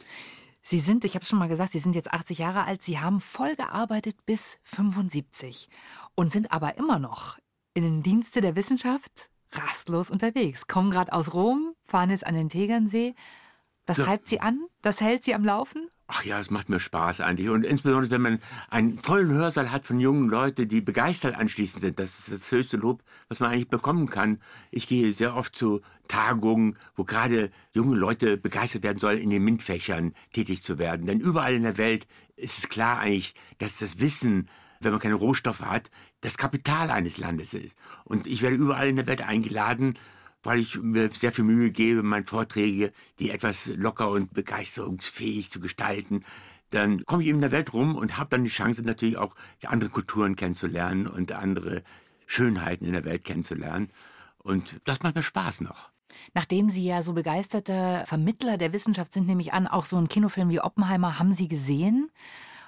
Sie 0.61 0.79
sind, 0.79 1.05
ich 1.05 1.15
habe 1.15 1.23
es 1.23 1.29
schon 1.29 1.39
mal 1.39 1.47
gesagt, 1.47 1.71
Sie 1.71 1.79
sind 1.79 1.95
jetzt 1.95 2.13
80 2.13 2.37
Jahre 2.37 2.65
alt. 2.65 2.83
Sie 2.83 2.99
haben 2.99 3.19
voll 3.19 3.55
gearbeitet 3.55 4.25
bis 4.25 4.59
75 4.63 5.69
und 6.13 6.31
sind 6.31 6.51
aber 6.51 6.77
immer 6.77 6.99
noch 6.99 7.39
in 7.73 7.83
den 7.83 8.03
Dienste 8.03 8.41
der 8.41 8.55
Wissenschaft 8.55 9.31
rastlos 9.53 10.11
unterwegs. 10.11 10.67
Kommen 10.67 10.91
gerade 10.91 11.13
aus 11.13 11.33
Rom, 11.33 11.73
fahren 11.83 12.11
jetzt 12.11 12.25
an 12.25 12.35
den 12.35 12.49
Tegernsee. 12.49 13.15
Das 13.85 13.97
treibt 13.97 14.27
Sie 14.27 14.39
an? 14.39 14.67
Das 14.81 15.01
hält 15.01 15.23
Sie 15.23 15.33
am 15.33 15.43
Laufen? 15.43 15.89
Ach 16.13 16.25
ja, 16.25 16.39
es 16.39 16.51
macht 16.51 16.67
mir 16.67 16.81
Spaß 16.81 17.21
eigentlich. 17.21 17.47
Und 17.47 17.63
insbesondere, 17.65 18.11
wenn 18.11 18.21
man 18.21 18.39
einen 18.69 18.99
vollen 18.99 19.31
Hörsaal 19.31 19.71
hat 19.71 19.85
von 19.85 19.97
jungen 20.01 20.27
Leuten, 20.27 20.67
die 20.67 20.81
begeistert 20.81 21.35
anschließend 21.35 21.81
sind. 21.81 21.99
Das 21.99 22.19
ist 22.19 22.31
das 22.33 22.51
höchste 22.51 22.75
Lob, 22.75 23.01
was 23.29 23.39
man 23.39 23.49
eigentlich 23.49 23.69
bekommen 23.69 24.09
kann. 24.09 24.41
Ich 24.71 24.87
gehe 24.87 25.13
sehr 25.13 25.37
oft 25.37 25.55
zu 25.55 25.79
Tagungen, 26.09 26.75
wo 26.97 27.05
gerade 27.05 27.49
junge 27.71 27.95
Leute 27.95 28.35
begeistert 28.35 28.83
werden 28.83 28.99
sollen, 28.99 29.19
in 29.19 29.29
den 29.29 29.41
MINT-Fächern 29.45 30.13
tätig 30.33 30.63
zu 30.63 30.77
werden. 30.77 31.05
Denn 31.05 31.21
überall 31.21 31.53
in 31.53 31.63
der 31.63 31.77
Welt 31.77 32.05
ist 32.35 32.57
es 32.57 32.67
klar 32.67 32.99
eigentlich, 32.99 33.33
dass 33.59 33.77
das 33.77 34.01
Wissen, 34.01 34.49
wenn 34.81 34.91
man 34.91 34.99
keine 34.99 35.15
Rohstoffe 35.15 35.61
hat, 35.61 35.91
das 36.19 36.37
Kapital 36.37 36.91
eines 36.91 37.19
Landes 37.19 37.53
ist. 37.53 37.77
Und 38.03 38.27
ich 38.27 38.41
werde 38.41 38.57
überall 38.57 38.89
in 38.89 38.97
der 38.97 39.07
Welt 39.07 39.21
eingeladen, 39.21 39.93
weil 40.43 40.59
ich 40.59 40.81
mir 40.81 41.09
sehr 41.11 41.31
viel 41.31 41.43
Mühe 41.43 41.71
gebe, 41.71 42.03
meine 42.03 42.25
Vorträge, 42.25 42.91
die 43.19 43.29
etwas 43.29 43.67
locker 43.67 44.09
und 44.09 44.33
begeisterungsfähig 44.33 45.51
zu 45.51 45.59
gestalten. 45.59 46.23
Dann 46.71 47.05
komme 47.05 47.23
ich 47.23 47.29
in 47.29 47.41
der 47.41 47.51
Welt 47.51 47.73
rum 47.73 47.95
und 47.95 48.17
habe 48.17 48.29
dann 48.29 48.43
die 48.43 48.49
Chance 48.49 48.81
natürlich 48.83 49.17
auch 49.17 49.35
andere 49.63 49.89
Kulturen 49.89 50.35
kennenzulernen 50.35 51.07
und 51.07 51.31
andere 51.33 51.83
Schönheiten 52.25 52.85
in 52.85 52.93
der 52.93 53.05
Welt 53.05 53.23
kennenzulernen. 53.23 53.89
Und 54.37 54.79
das 54.85 55.03
macht 55.03 55.15
mir 55.15 55.23
Spaß 55.23 55.61
noch. 55.61 55.91
Nachdem 56.33 56.69
Sie 56.69 56.85
ja 56.85 57.03
so 57.03 57.13
begeisterter 57.13 58.05
Vermittler 58.05 58.57
der 58.57 58.73
Wissenschaft 58.73 59.13
sind, 59.13 59.27
nehme 59.27 59.41
ich 59.41 59.53
an, 59.53 59.67
auch 59.67 59.85
so 59.85 59.97
einen 59.97 60.09
Kinofilm 60.09 60.49
wie 60.49 60.61
Oppenheimer 60.61 61.19
haben 61.19 61.33
Sie 61.33 61.47
gesehen? 61.47 62.09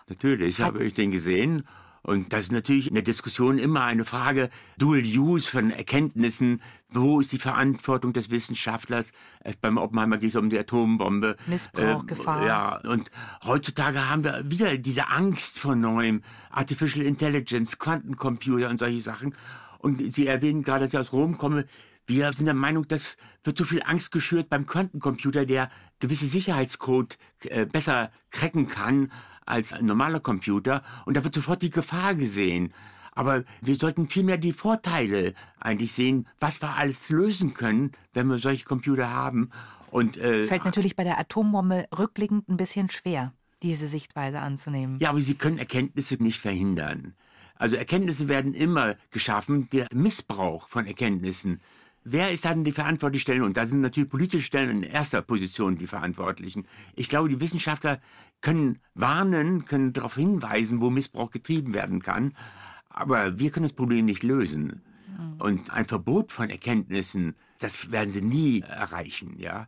Natürlich 0.08 0.62
habe 0.62 0.84
ich 0.84 0.94
den 0.94 1.12
gesehen 1.12 1.66
und 2.06 2.34
das 2.34 2.42
ist 2.42 2.52
natürlich 2.52 2.90
in 2.90 2.96
der 2.96 3.04
Diskussion 3.04 3.58
immer 3.58 3.86
eine 3.86 4.04
Frage, 4.04 4.50
Dual 4.78 5.04
Use 5.04 5.50
von 5.50 5.72
Erkenntnissen. 5.72 6.62
Wo 6.90 7.22
ist 7.22 7.32
die 7.32 7.40
Verantwortung 7.40 8.12
des 8.12 8.30
Wissenschaftlers? 8.30 9.14
Beim 9.62 9.78
Oppenheimer 9.78 10.18
geht 10.18 10.30
es 10.30 10.36
um 10.36 10.50
die 10.50 10.60
Atombombe. 10.60 11.38
Missbrauch, 11.48 12.04
äh, 12.04 12.06
Gefahr. 12.06 12.46
Ja, 12.46 12.76
und 12.82 13.10
heutzutage 13.46 14.10
haben 14.10 14.26
wir 14.26 14.44
wieder 14.52 14.78
diese 14.78 15.08
Angst 15.08 15.58
vor 15.58 15.78
neuem. 15.78 16.24
Artificial 16.50 17.06
Intelligence, 17.06 17.80
Quantencomputer 17.80 18.70
und 18.70 18.80
solche 18.80 19.00
Sachen. 19.00 19.34
Und 19.80 20.14
Sie 20.14 20.28
erwähnen 20.28 20.64
gerade, 20.64 20.82
dass 20.82 20.94
ich 20.94 21.00
aus 21.00 21.14
Rom 21.14 21.38
komme. 21.38 21.66
Wir 22.06 22.34
sind 22.34 22.48
der 22.48 22.54
Meinung, 22.54 22.86
das 22.86 23.16
wird 23.46 23.58
so 23.58 23.64
viel 23.64 23.82
Angst 23.82 24.12
geschürt 24.12 24.50
beim 24.50 24.66
Quantencomputer, 24.66 25.46
der 25.46 25.70
gewisse 26.00 26.26
Sicherheitscode 26.26 27.18
äh, 27.46 27.66
besser 27.66 28.12
cracken 28.30 28.68
kann 28.68 29.10
als 29.46 29.74
ein 29.74 29.86
normaler 29.86 30.20
Computer 30.20 30.84
und 31.06 31.18
da 31.18 31.24
wird 31.24 31.36
sofort 31.36 31.62
die 31.62 31.70
Gefahr 31.70 32.16
gesehen. 32.16 32.74
Aber 33.16 33.44
wir 33.62 33.76
sollten 33.76 34.10
vielmehr 34.10 34.38
die 34.38 34.54
Vorteile 34.54 35.34
eigentlich 35.60 35.92
sehen, 35.92 36.28
was 36.40 36.62
wir 36.62 36.76
alles 36.76 37.10
lösen 37.10 37.54
können, 37.54 37.92
wenn 38.14 38.28
wir 38.28 38.40
solche 38.40 38.66
Computer 38.66 39.10
haben. 39.10 39.52
Und, 39.92 40.18
äh, 40.18 40.46
Fällt 40.46 40.66
natürlich 40.66 40.96
bei 40.96 41.04
der 41.04 41.20
Atombombe 41.20 41.86
rückblickend 41.96 42.50
ein 42.50 42.58
bisschen 42.58 42.90
schwer, 42.90 43.34
diese 43.62 43.88
Sichtweise 43.88 44.40
anzunehmen. 44.40 44.98
Ja, 45.00 45.10
aber 45.12 45.22
sie 45.22 45.36
können 45.36 45.60
Erkenntnisse 45.60 46.16
nicht 46.16 46.40
verhindern. 46.40 47.14
Also 47.56 47.76
Erkenntnisse 47.76 48.28
werden 48.28 48.56
immer 48.56 48.96
geschaffen, 49.12 49.70
der 49.70 49.88
Missbrauch 49.94 50.68
von 50.70 50.88
Erkenntnissen 50.88 51.62
Wer 52.06 52.32
ist 52.32 52.46
dann 52.46 52.64
die 52.64 52.72
verantwortlichen 52.72 53.22
Stellen? 53.22 53.44
Und 53.44 53.56
da 53.56 53.66
sind 53.66 53.82
natürlich 53.82 54.10
politische 54.10 54.46
Stellen 54.46 54.84
in 54.84 54.84
erster 54.84 55.22
Position 55.22 55.78
die 55.78 55.88
Verantwortlichen. 55.88 56.68
Ich 56.96 57.08
glaube, 57.08 57.30
die 57.30 57.40
Wissenschaftler 57.40 58.00
können 58.42 58.80
warnen, 58.94 59.66
können 59.66 59.94
darauf 59.94 60.16
hinweisen, 60.16 60.82
wo 60.82 60.90
Missbrauch 60.90 61.32
getrieben 61.32 61.74
werden 61.74 62.02
kann. 62.02 62.34
Aber 62.90 63.40
wir 63.40 63.52
können 63.52 63.64
das 63.64 63.74
Problem 63.74 64.06
nicht 64.06 64.24
lösen. 64.24 64.82
Mhm. 65.08 65.42
Und 65.42 65.72
ein 65.72 65.86
Verbot 65.86 66.32
von 66.32 66.50
Erkenntnissen, 66.50 67.36
das 67.60 67.92
werden 67.92 68.10
sie 68.10 68.22
nie 68.22 68.62
erreichen, 68.62 69.36
ja. 69.38 69.68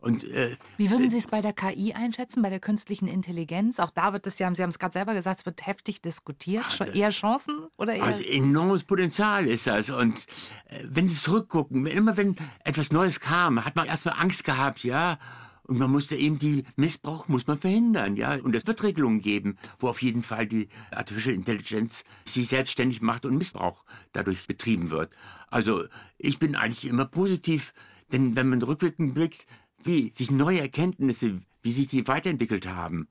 Und, 0.00 0.22
äh, 0.24 0.56
Wie 0.76 0.90
würden 0.90 1.10
Sie 1.10 1.18
es 1.18 1.26
bei 1.26 1.40
der 1.40 1.52
KI 1.52 1.92
einschätzen, 1.92 2.40
bei 2.40 2.50
der 2.50 2.60
künstlichen 2.60 3.08
Intelligenz? 3.08 3.80
Auch 3.80 3.90
da 3.90 4.12
wird 4.12 4.26
es 4.28 4.38
ja, 4.38 4.52
Sie 4.54 4.62
haben 4.62 4.70
es 4.70 4.78
gerade 4.78 4.92
selber 4.92 5.12
gesagt, 5.12 5.40
es 5.40 5.46
wird 5.46 5.66
heftig 5.66 6.00
diskutiert. 6.00 6.64
Ach, 6.68 6.94
eher 6.94 7.10
Chancen 7.10 7.66
oder 7.76 7.94
eher? 7.94 8.04
Also 8.04 8.22
enormes 8.22 8.84
Potenzial 8.84 9.46
ist 9.46 9.66
das. 9.66 9.90
Und 9.90 10.26
äh, 10.66 10.84
wenn 10.84 11.08
Sie 11.08 11.20
zurückgucken, 11.20 11.86
immer 11.86 12.16
wenn 12.16 12.36
etwas 12.62 12.92
Neues 12.92 13.18
kam, 13.18 13.64
hat 13.64 13.74
man 13.74 13.86
erstmal 13.86 14.14
Angst 14.18 14.44
gehabt, 14.44 14.84
ja. 14.84 15.18
Und 15.64 15.78
man 15.78 15.90
musste 15.90 16.16
eben 16.16 16.38
die 16.38 16.64
Missbrauch 16.76 17.28
muss 17.28 17.46
man 17.46 17.58
verhindern, 17.58 18.16
ja. 18.16 18.36
Und 18.36 18.54
es 18.54 18.68
wird 18.68 18.84
Regelungen 18.84 19.20
geben, 19.20 19.58
wo 19.80 19.88
auf 19.88 20.00
jeden 20.00 20.22
Fall 20.22 20.46
die 20.46 20.68
Artificial 20.92 21.34
Intelligence 21.34 22.04
sich 22.24 22.48
selbstständig 22.48 23.02
macht 23.02 23.26
und 23.26 23.36
Missbrauch 23.36 23.84
dadurch 24.12 24.46
betrieben 24.46 24.90
wird. 24.90 25.12
Also 25.48 25.84
ich 26.18 26.38
bin 26.38 26.54
eigentlich 26.54 26.86
immer 26.86 27.04
positiv, 27.04 27.74
denn 28.12 28.36
wenn 28.36 28.48
man 28.48 28.62
rückwirkend 28.62 29.12
blickt, 29.12 29.46
wie 29.82 30.10
sich 30.10 30.30
neue 30.30 30.60
Erkenntnisse, 30.60 31.40
wie 31.62 31.72
sich 31.72 31.88
die 31.88 32.06
weiterentwickelt 32.06 32.66
haben. 32.66 33.08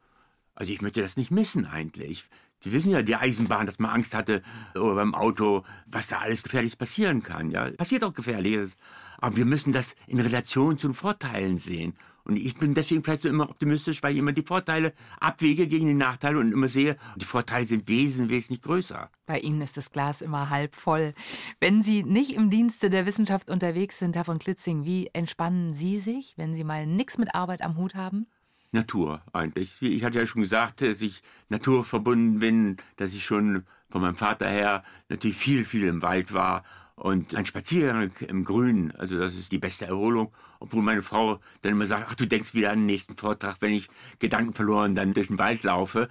Also 0.55 0.71
ich 0.71 0.81
möchte 0.81 1.01
das 1.01 1.17
nicht 1.17 1.31
missen 1.31 1.65
eigentlich. 1.65 2.25
Wir 2.61 2.73
wissen 2.73 2.91
ja, 2.91 3.03
die 3.03 3.15
Eisenbahn, 3.15 3.67
dass 3.67 3.77
man 3.77 3.91
Angst 3.91 4.15
hatte, 4.15 4.41
oder 4.73 4.95
beim 4.95 5.13
Auto, 5.13 5.63
was 5.85 6.07
da 6.07 6.19
alles 6.19 6.41
Gefährliches 6.41 6.75
passieren 6.75 7.21
kann. 7.21 7.51
Ja, 7.51 7.69
passiert 7.71 8.03
auch 8.03 8.13
Gefährliches. 8.13 8.77
Aber 9.19 9.37
wir 9.37 9.45
müssen 9.45 9.71
das 9.71 9.95
in 10.07 10.19
Relation 10.19 10.79
zu 10.79 10.87
den 10.87 10.95
Vorteilen 10.95 11.59
sehen. 11.59 11.93
Und 12.27 12.35
ich 12.35 12.55
bin 12.57 12.73
deswegen 12.73 13.03
vielleicht 13.03 13.21
so 13.21 13.29
immer 13.29 13.49
optimistisch, 13.49 14.03
weil 14.03 14.11
ich 14.11 14.19
immer 14.19 14.33
die 14.33 14.43
Vorteile 14.43 14.93
abwege 15.21 15.65
gegen 15.65 15.87
die 15.87 15.93
Nachteile 15.93 16.39
und 16.39 16.51
immer 16.51 16.67
sehe, 16.67 16.97
die 17.15 17.25
Vorteile 17.25 17.65
sind 17.65 17.87
wesentlich 17.87 18.61
größer. 18.61 19.09
Bei 19.25 19.39
Ihnen 19.39 19.61
ist 19.61 19.77
das 19.77 19.93
Glas 19.93 20.21
immer 20.21 20.49
halb 20.49 20.75
voll. 20.75 21.13
Wenn 21.61 21.81
Sie 21.81 22.03
nicht 22.03 22.33
im 22.35 22.49
Dienste 22.49 22.89
der 22.89 23.05
Wissenschaft 23.05 23.49
unterwegs 23.49 23.97
sind, 23.99 24.17
Herr 24.17 24.25
von 24.25 24.39
Klitzing, 24.39 24.83
wie 24.83 25.09
entspannen 25.13 25.73
Sie 25.73 25.99
sich, 25.99 26.33
wenn 26.35 26.53
Sie 26.53 26.65
mal 26.65 26.85
nichts 26.85 27.17
mit 27.17 27.33
Arbeit 27.33 27.61
am 27.61 27.77
Hut 27.77 27.95
haben? 27.95 28.27
Natur 28.73 29.21
eigentlich. 29.31 29.81
Ich 29.81 30.03
hatte 30.03 30.19
ja 30.19 30.25
schon 30.25 30.41
gesagt, 30.41 30.81
dass 30.81 31.01
ich 31.01 31.21
naturverbunden 31.47 32.39
bin, 32.39 32.75
dass 32.97 33.13
ich 33.13 33.23
schon 33.23 33.63
von 33.89 34.01
meinem 34.01 34.17
Vater 34.17 34.49
her 34.49 34.83
natürlich 35.07 35.37
viel, 35.37 35.63
viel 35.63 35.87
im 35.87 36.01
Wald 36.01 36.33
war 36.33 36.65
und 36.97 37.35
ein 37.35 37.45
Spaziergang 37.45 38.11
im 38.27 38.43
Grün, 38.43 38.91
also 38.97 39.17
das 39.17 39.35
ist 39.35 39.51
die 39.51 39.59
beste 39.59 39.85
Erholung. 39.85 40.33
Obwohl 40.59 40.81
meine 40.81 41.03
Frau 41.03 41.39
dann 41.61 41.73
immer 41.73 41.85
sagt, 41.85 42.07
ach, 42.09 42.15
du 42.15 42.25
denkst 42.25 42.55
wieder 42.55 42.71
an 42.71 42.79
den 42.79 42.85
nächsten 42.87 43.15
Vortrag, 43.15 43.57
wenn 43.59 43.73
ich 43.73 43.87
Gedanken 44.17 44.53
verloren 44.53 44.95
dann 44.95 45.13
durch 45.13 45.27
den 45.27 45.37
Wald 45.37 45.61
laufe. 45.61 46.09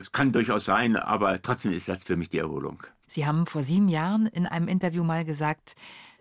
Das 0.00 0.10
kann 0.10 0.32
durchaus 0.32 0.64
sein, 0.64 0.96
aber 0.96 1.40
trotzdem 1.40 1.72
ist 1.72 1.88
das 1.88 2.02
für 2.02 2.16
mich 2.16 2.28
die 2.28 2.38
Erholung. 2.38 2.82
Sie 3.06 3.24
haben 3.24 3.46
vor 3.46 3.62
sieben 3.62 3.88
Jahren 3.88 4.26
in 4.26 4.46
einem 4.46 4.66
Interview 4.66 5.04
mal 5.04 5.24
gesagt, 5.24 5.76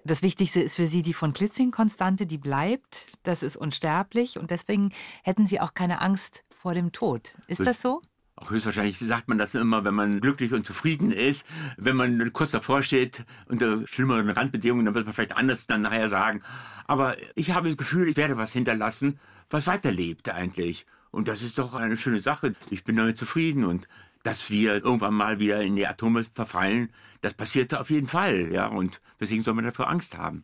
das 0.06 0.22
Wichtigste 0.22 0.62
ist 0.62 0.76
für 0.76 0.86
Sie 0.86 1.02
die 1.02 1.14
von 1.14 1.34
Klitzing-Konstante, 1.34 2.28
die 2.28 2.38
bleibt. 2.38 3.18
Das 3.24 3.42
ist 3.42 3.58
unsterblich 3.58 4.38
und 4.38 4.52
deswegen 4.52 4.92
hätten 5.24 5.48
Sie 5.48 5.60
auch 5.60 5.74
keine 5.74 6.02
Angst 6.02 6.44
vor 6.52 6.76
dem 6.76 6.92
Tod. 6.92 7.38
Ist 7.48 7.66
das 7.66 7.82
so? 7.82 8.02
Höchstwahrscheinlich 8.50 8.98
sagt 9.00 9.28
man 9.28 9.38
das 9.38 9.56
immer, 9.56 9.84
wenn 9.86 9.96
man 9.96 10.22
glücklich 10.22 10.54
und 10.54 10.66
zufrieden 10.66 11.12
ist. 11.12 11.46
Wenn 11.78 11.96
man 11.96 12.34
kurz 12.34 12.52
davor 12.52 12.82
steht, 12.82 13.26
unter 13.48 13.86
schlimmeren 13.88 14.30
Randbedingungen, 14.30 14.86
dann 14.86 14.96
wird 14.96 15.06
man 15.06 15.14
vielleicht 15.14 15.36
anders 15.36 15.68
dann 15.68 15.82
nachher 15.82 16.10
sagen. 16.10 16.42
Aber 16.88 17.16
ich 17.36 17.52
habe 17.52 17.70
das 17.70 17.78
Gefühl, 17.78 18.10
ich 18.10 18.18
werde 18.18 18.38
was 18.38 18.54
hinterlassen, 18.54 19.20
was 19.50 19.68
weiterlebt 19.68 20.30
eigentlich. 20.30 20.86
Und 21.12 21.28
das 21.28 21.42
ist 21.42 21.60
doch 21.60 21.76
eine 21.76 21.98
schöne 21.98 22.22
Sache. 22.22 22.56
Ich 22.70 22.84
bin 22.84 22.96
damit 22.96 23.18
zufrieden 23.18 23.66
und 23.66 23.88
dass 24.24 24.50
wir 24.50 24.84
irgendwann 24.84 25.14
mal 25.14 25.40
wieder 25.40 25.62
in 25.62 25.76
die 25.76 25.86
Atome 25.86 26.24
verfallen, 26.24 26.90
das 27.22 27.34
passiert 27.34 27.76
auf 27.76 27.90
jeden 27.90 28.08
Fall, 28.08 28.52
ja. 28.52 28.68
Und 28.68 29.02
weswegen 29.20 29.44
soll 29.44 29.54
man 29.54 29.66
dafür 29.66 29.90
Angst 29.90 30.18
haben? 30.18 30.44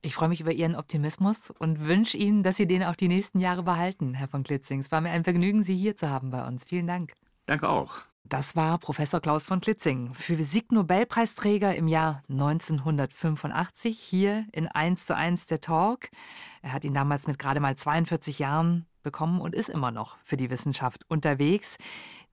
Ich 0.00 0.14
freue 0.14 0.28
mich 0.28 0.40
über 0.40 0.52
Ihren 0.52 0.76
Optimismus 0.76 1.50
und 1.50 1.80
wünsche 1.80 2.16
Ihnen, 2.16 2.44
dass 2.44 2.56
Sie 2.56 2.68
den 2.68 2.84
auch 2.84 2.94
die 2.94 3.08
nächsten 3.08 3.40
Jahre 3.40 3.64
behalten, 3.64 4.14
Herr 4.14 4.28
von 4.28 4.44
Klitzing. 4.44 4.78
Es 4.78 4.92
war 4.92 5.00
mir 5.00 5.10
ein 5.10 5.24
Vergnügen, 5.24 5.64
Sie 5.64 5.76
hier 5.76 5.96
zu 5.96 6.08
haben 6.08 6.30
bei 6.30 6.46
uns. 6.46 6.64
Vielen 6.64 6.86
Dank. 6.86 7.14
Danke 7.46 7.68
auch. 7.68 8.02
Das 8.22 8.54
war 8.54 8.78
Professor 8.78 9.20
Klaus 9.20 9.42
von 9.42 9.60
Klitzing, 9.60 10.12
Physik-Nobelpreisträger 10.14 11.74
im 11.74 11.88
Jahr 11.88 12.22
1985, 12.28 13.98
hier 13.98 14.46
in 14.52 14.68
1 14.68 15.06
zu 15.06 15.16
1 15.16 15.46
der 15.46 15.60
Talk. 15.60 16.10
Er 16.62 16.74
hat 16.74 16.84
ihn 16.84 16.94
damals 16.94 17.26
mit 17.26 17.38
gerade 17.38 17.58
mal 17.58 17.74
42 17.74 18.38
Jahren 18.38 18.86
bekommen 19.02 19.40
und 19.40 19.54
ist 19.54 19.70
immer 19.70 19.90
noch 19.90 20.18
für 20.22 20.36
die 20.36 20.50
Wissenschaft 20.50 21.06
unterwegs. 21.08 21.76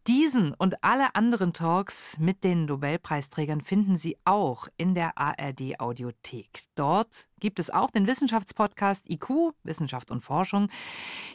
Diesen 0.07 0.53
und 0.53 0.83
alle 0.83 1.15
anderen 1.15 1.51
Talks 1.51 2.19
mit 2.19 2.43
den 2.43 2.65
Nobelpreisträgern 2.65 3.61
finden 3.61 3.97
Sie 3.97 4.19
auch 4.23 4.67
in 4.77 4.93
der 4.93 5.17
ARD 5.17 5.79
Audiothek. 5.79 6.65
Dort 6.75 7.27
gibt 7.39 7.57
es 7.57 7.71
auch 7.71 7.89
den 7.89 8.05
Wissenschaftspodcast 8.05 9.09
IQ, 9.09 9.55
Wissenschaft 9.63 10.11
und 10.11 10.21
Forschung. 10.21 10.69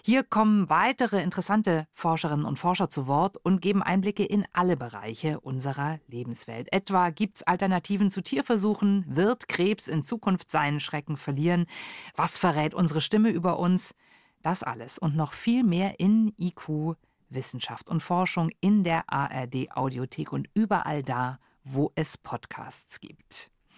Hier 0.04 0.22
kommen 0.22 0.70
weitere 0.70 1.20
interessante 1.20 1.88
Forscherinnen 1.92 2.46
und 2.46 2.60
Forscher 2.60 2.88
zu 2.90 3.08
Wort 3.08 3.38
und 3.38 3.60
geben 3.60 3.82
Einblicke 3.82 4.24
in 4.24 4.46
alle 4.52 4.76
Bereiche 4.76 5.40
unserer 5.40 5.98
Lebenswelt. 6.06 6.72
Etwa 6.72 7.10
gibt 7.10 7.38
es 7.38 7.42
Alternativen 7.42 8.08
zu 8.08 8.22
Tierversuchen? 8.22 9.04
Wird 9.08 9.48
Krebs 9.48 9.88
in 9.88 10.04
Zukunft 10.04 10.48
seinen 10.48 10.78
Schrecken 10.78 11.16
verlieren? 11.16 11.66
Was 12.14 12.38
verrät 12.38 12.74
unsere 12.74 13.00
Stimme 13.00 13.30
über 13.30 13.58
uns? 13.58 13.96
Das 14.42 14.62
alles 14.62 14.96
und 14.96 15.16
noch 15.16 15.32
viel 15.32 15.64
mehr 15.64 15.98
in 15.98 16.32
IQ 16.38 16.96
Wissenschaft 17.30 17.88
und 17.88 18.02
Forschung 18.02 18.50
in 18.60 18.84
der 18.84 19.04
ARD 19.12 19.70
Audiothek 19.70 20.32
und 20.32 20.48
überall 20.54 21.02
da, 21.02 21.38
wo 21.64 21.92
es 21.94 22.18
Podcasts 22.18 23.00
gibt. 23.00 23.50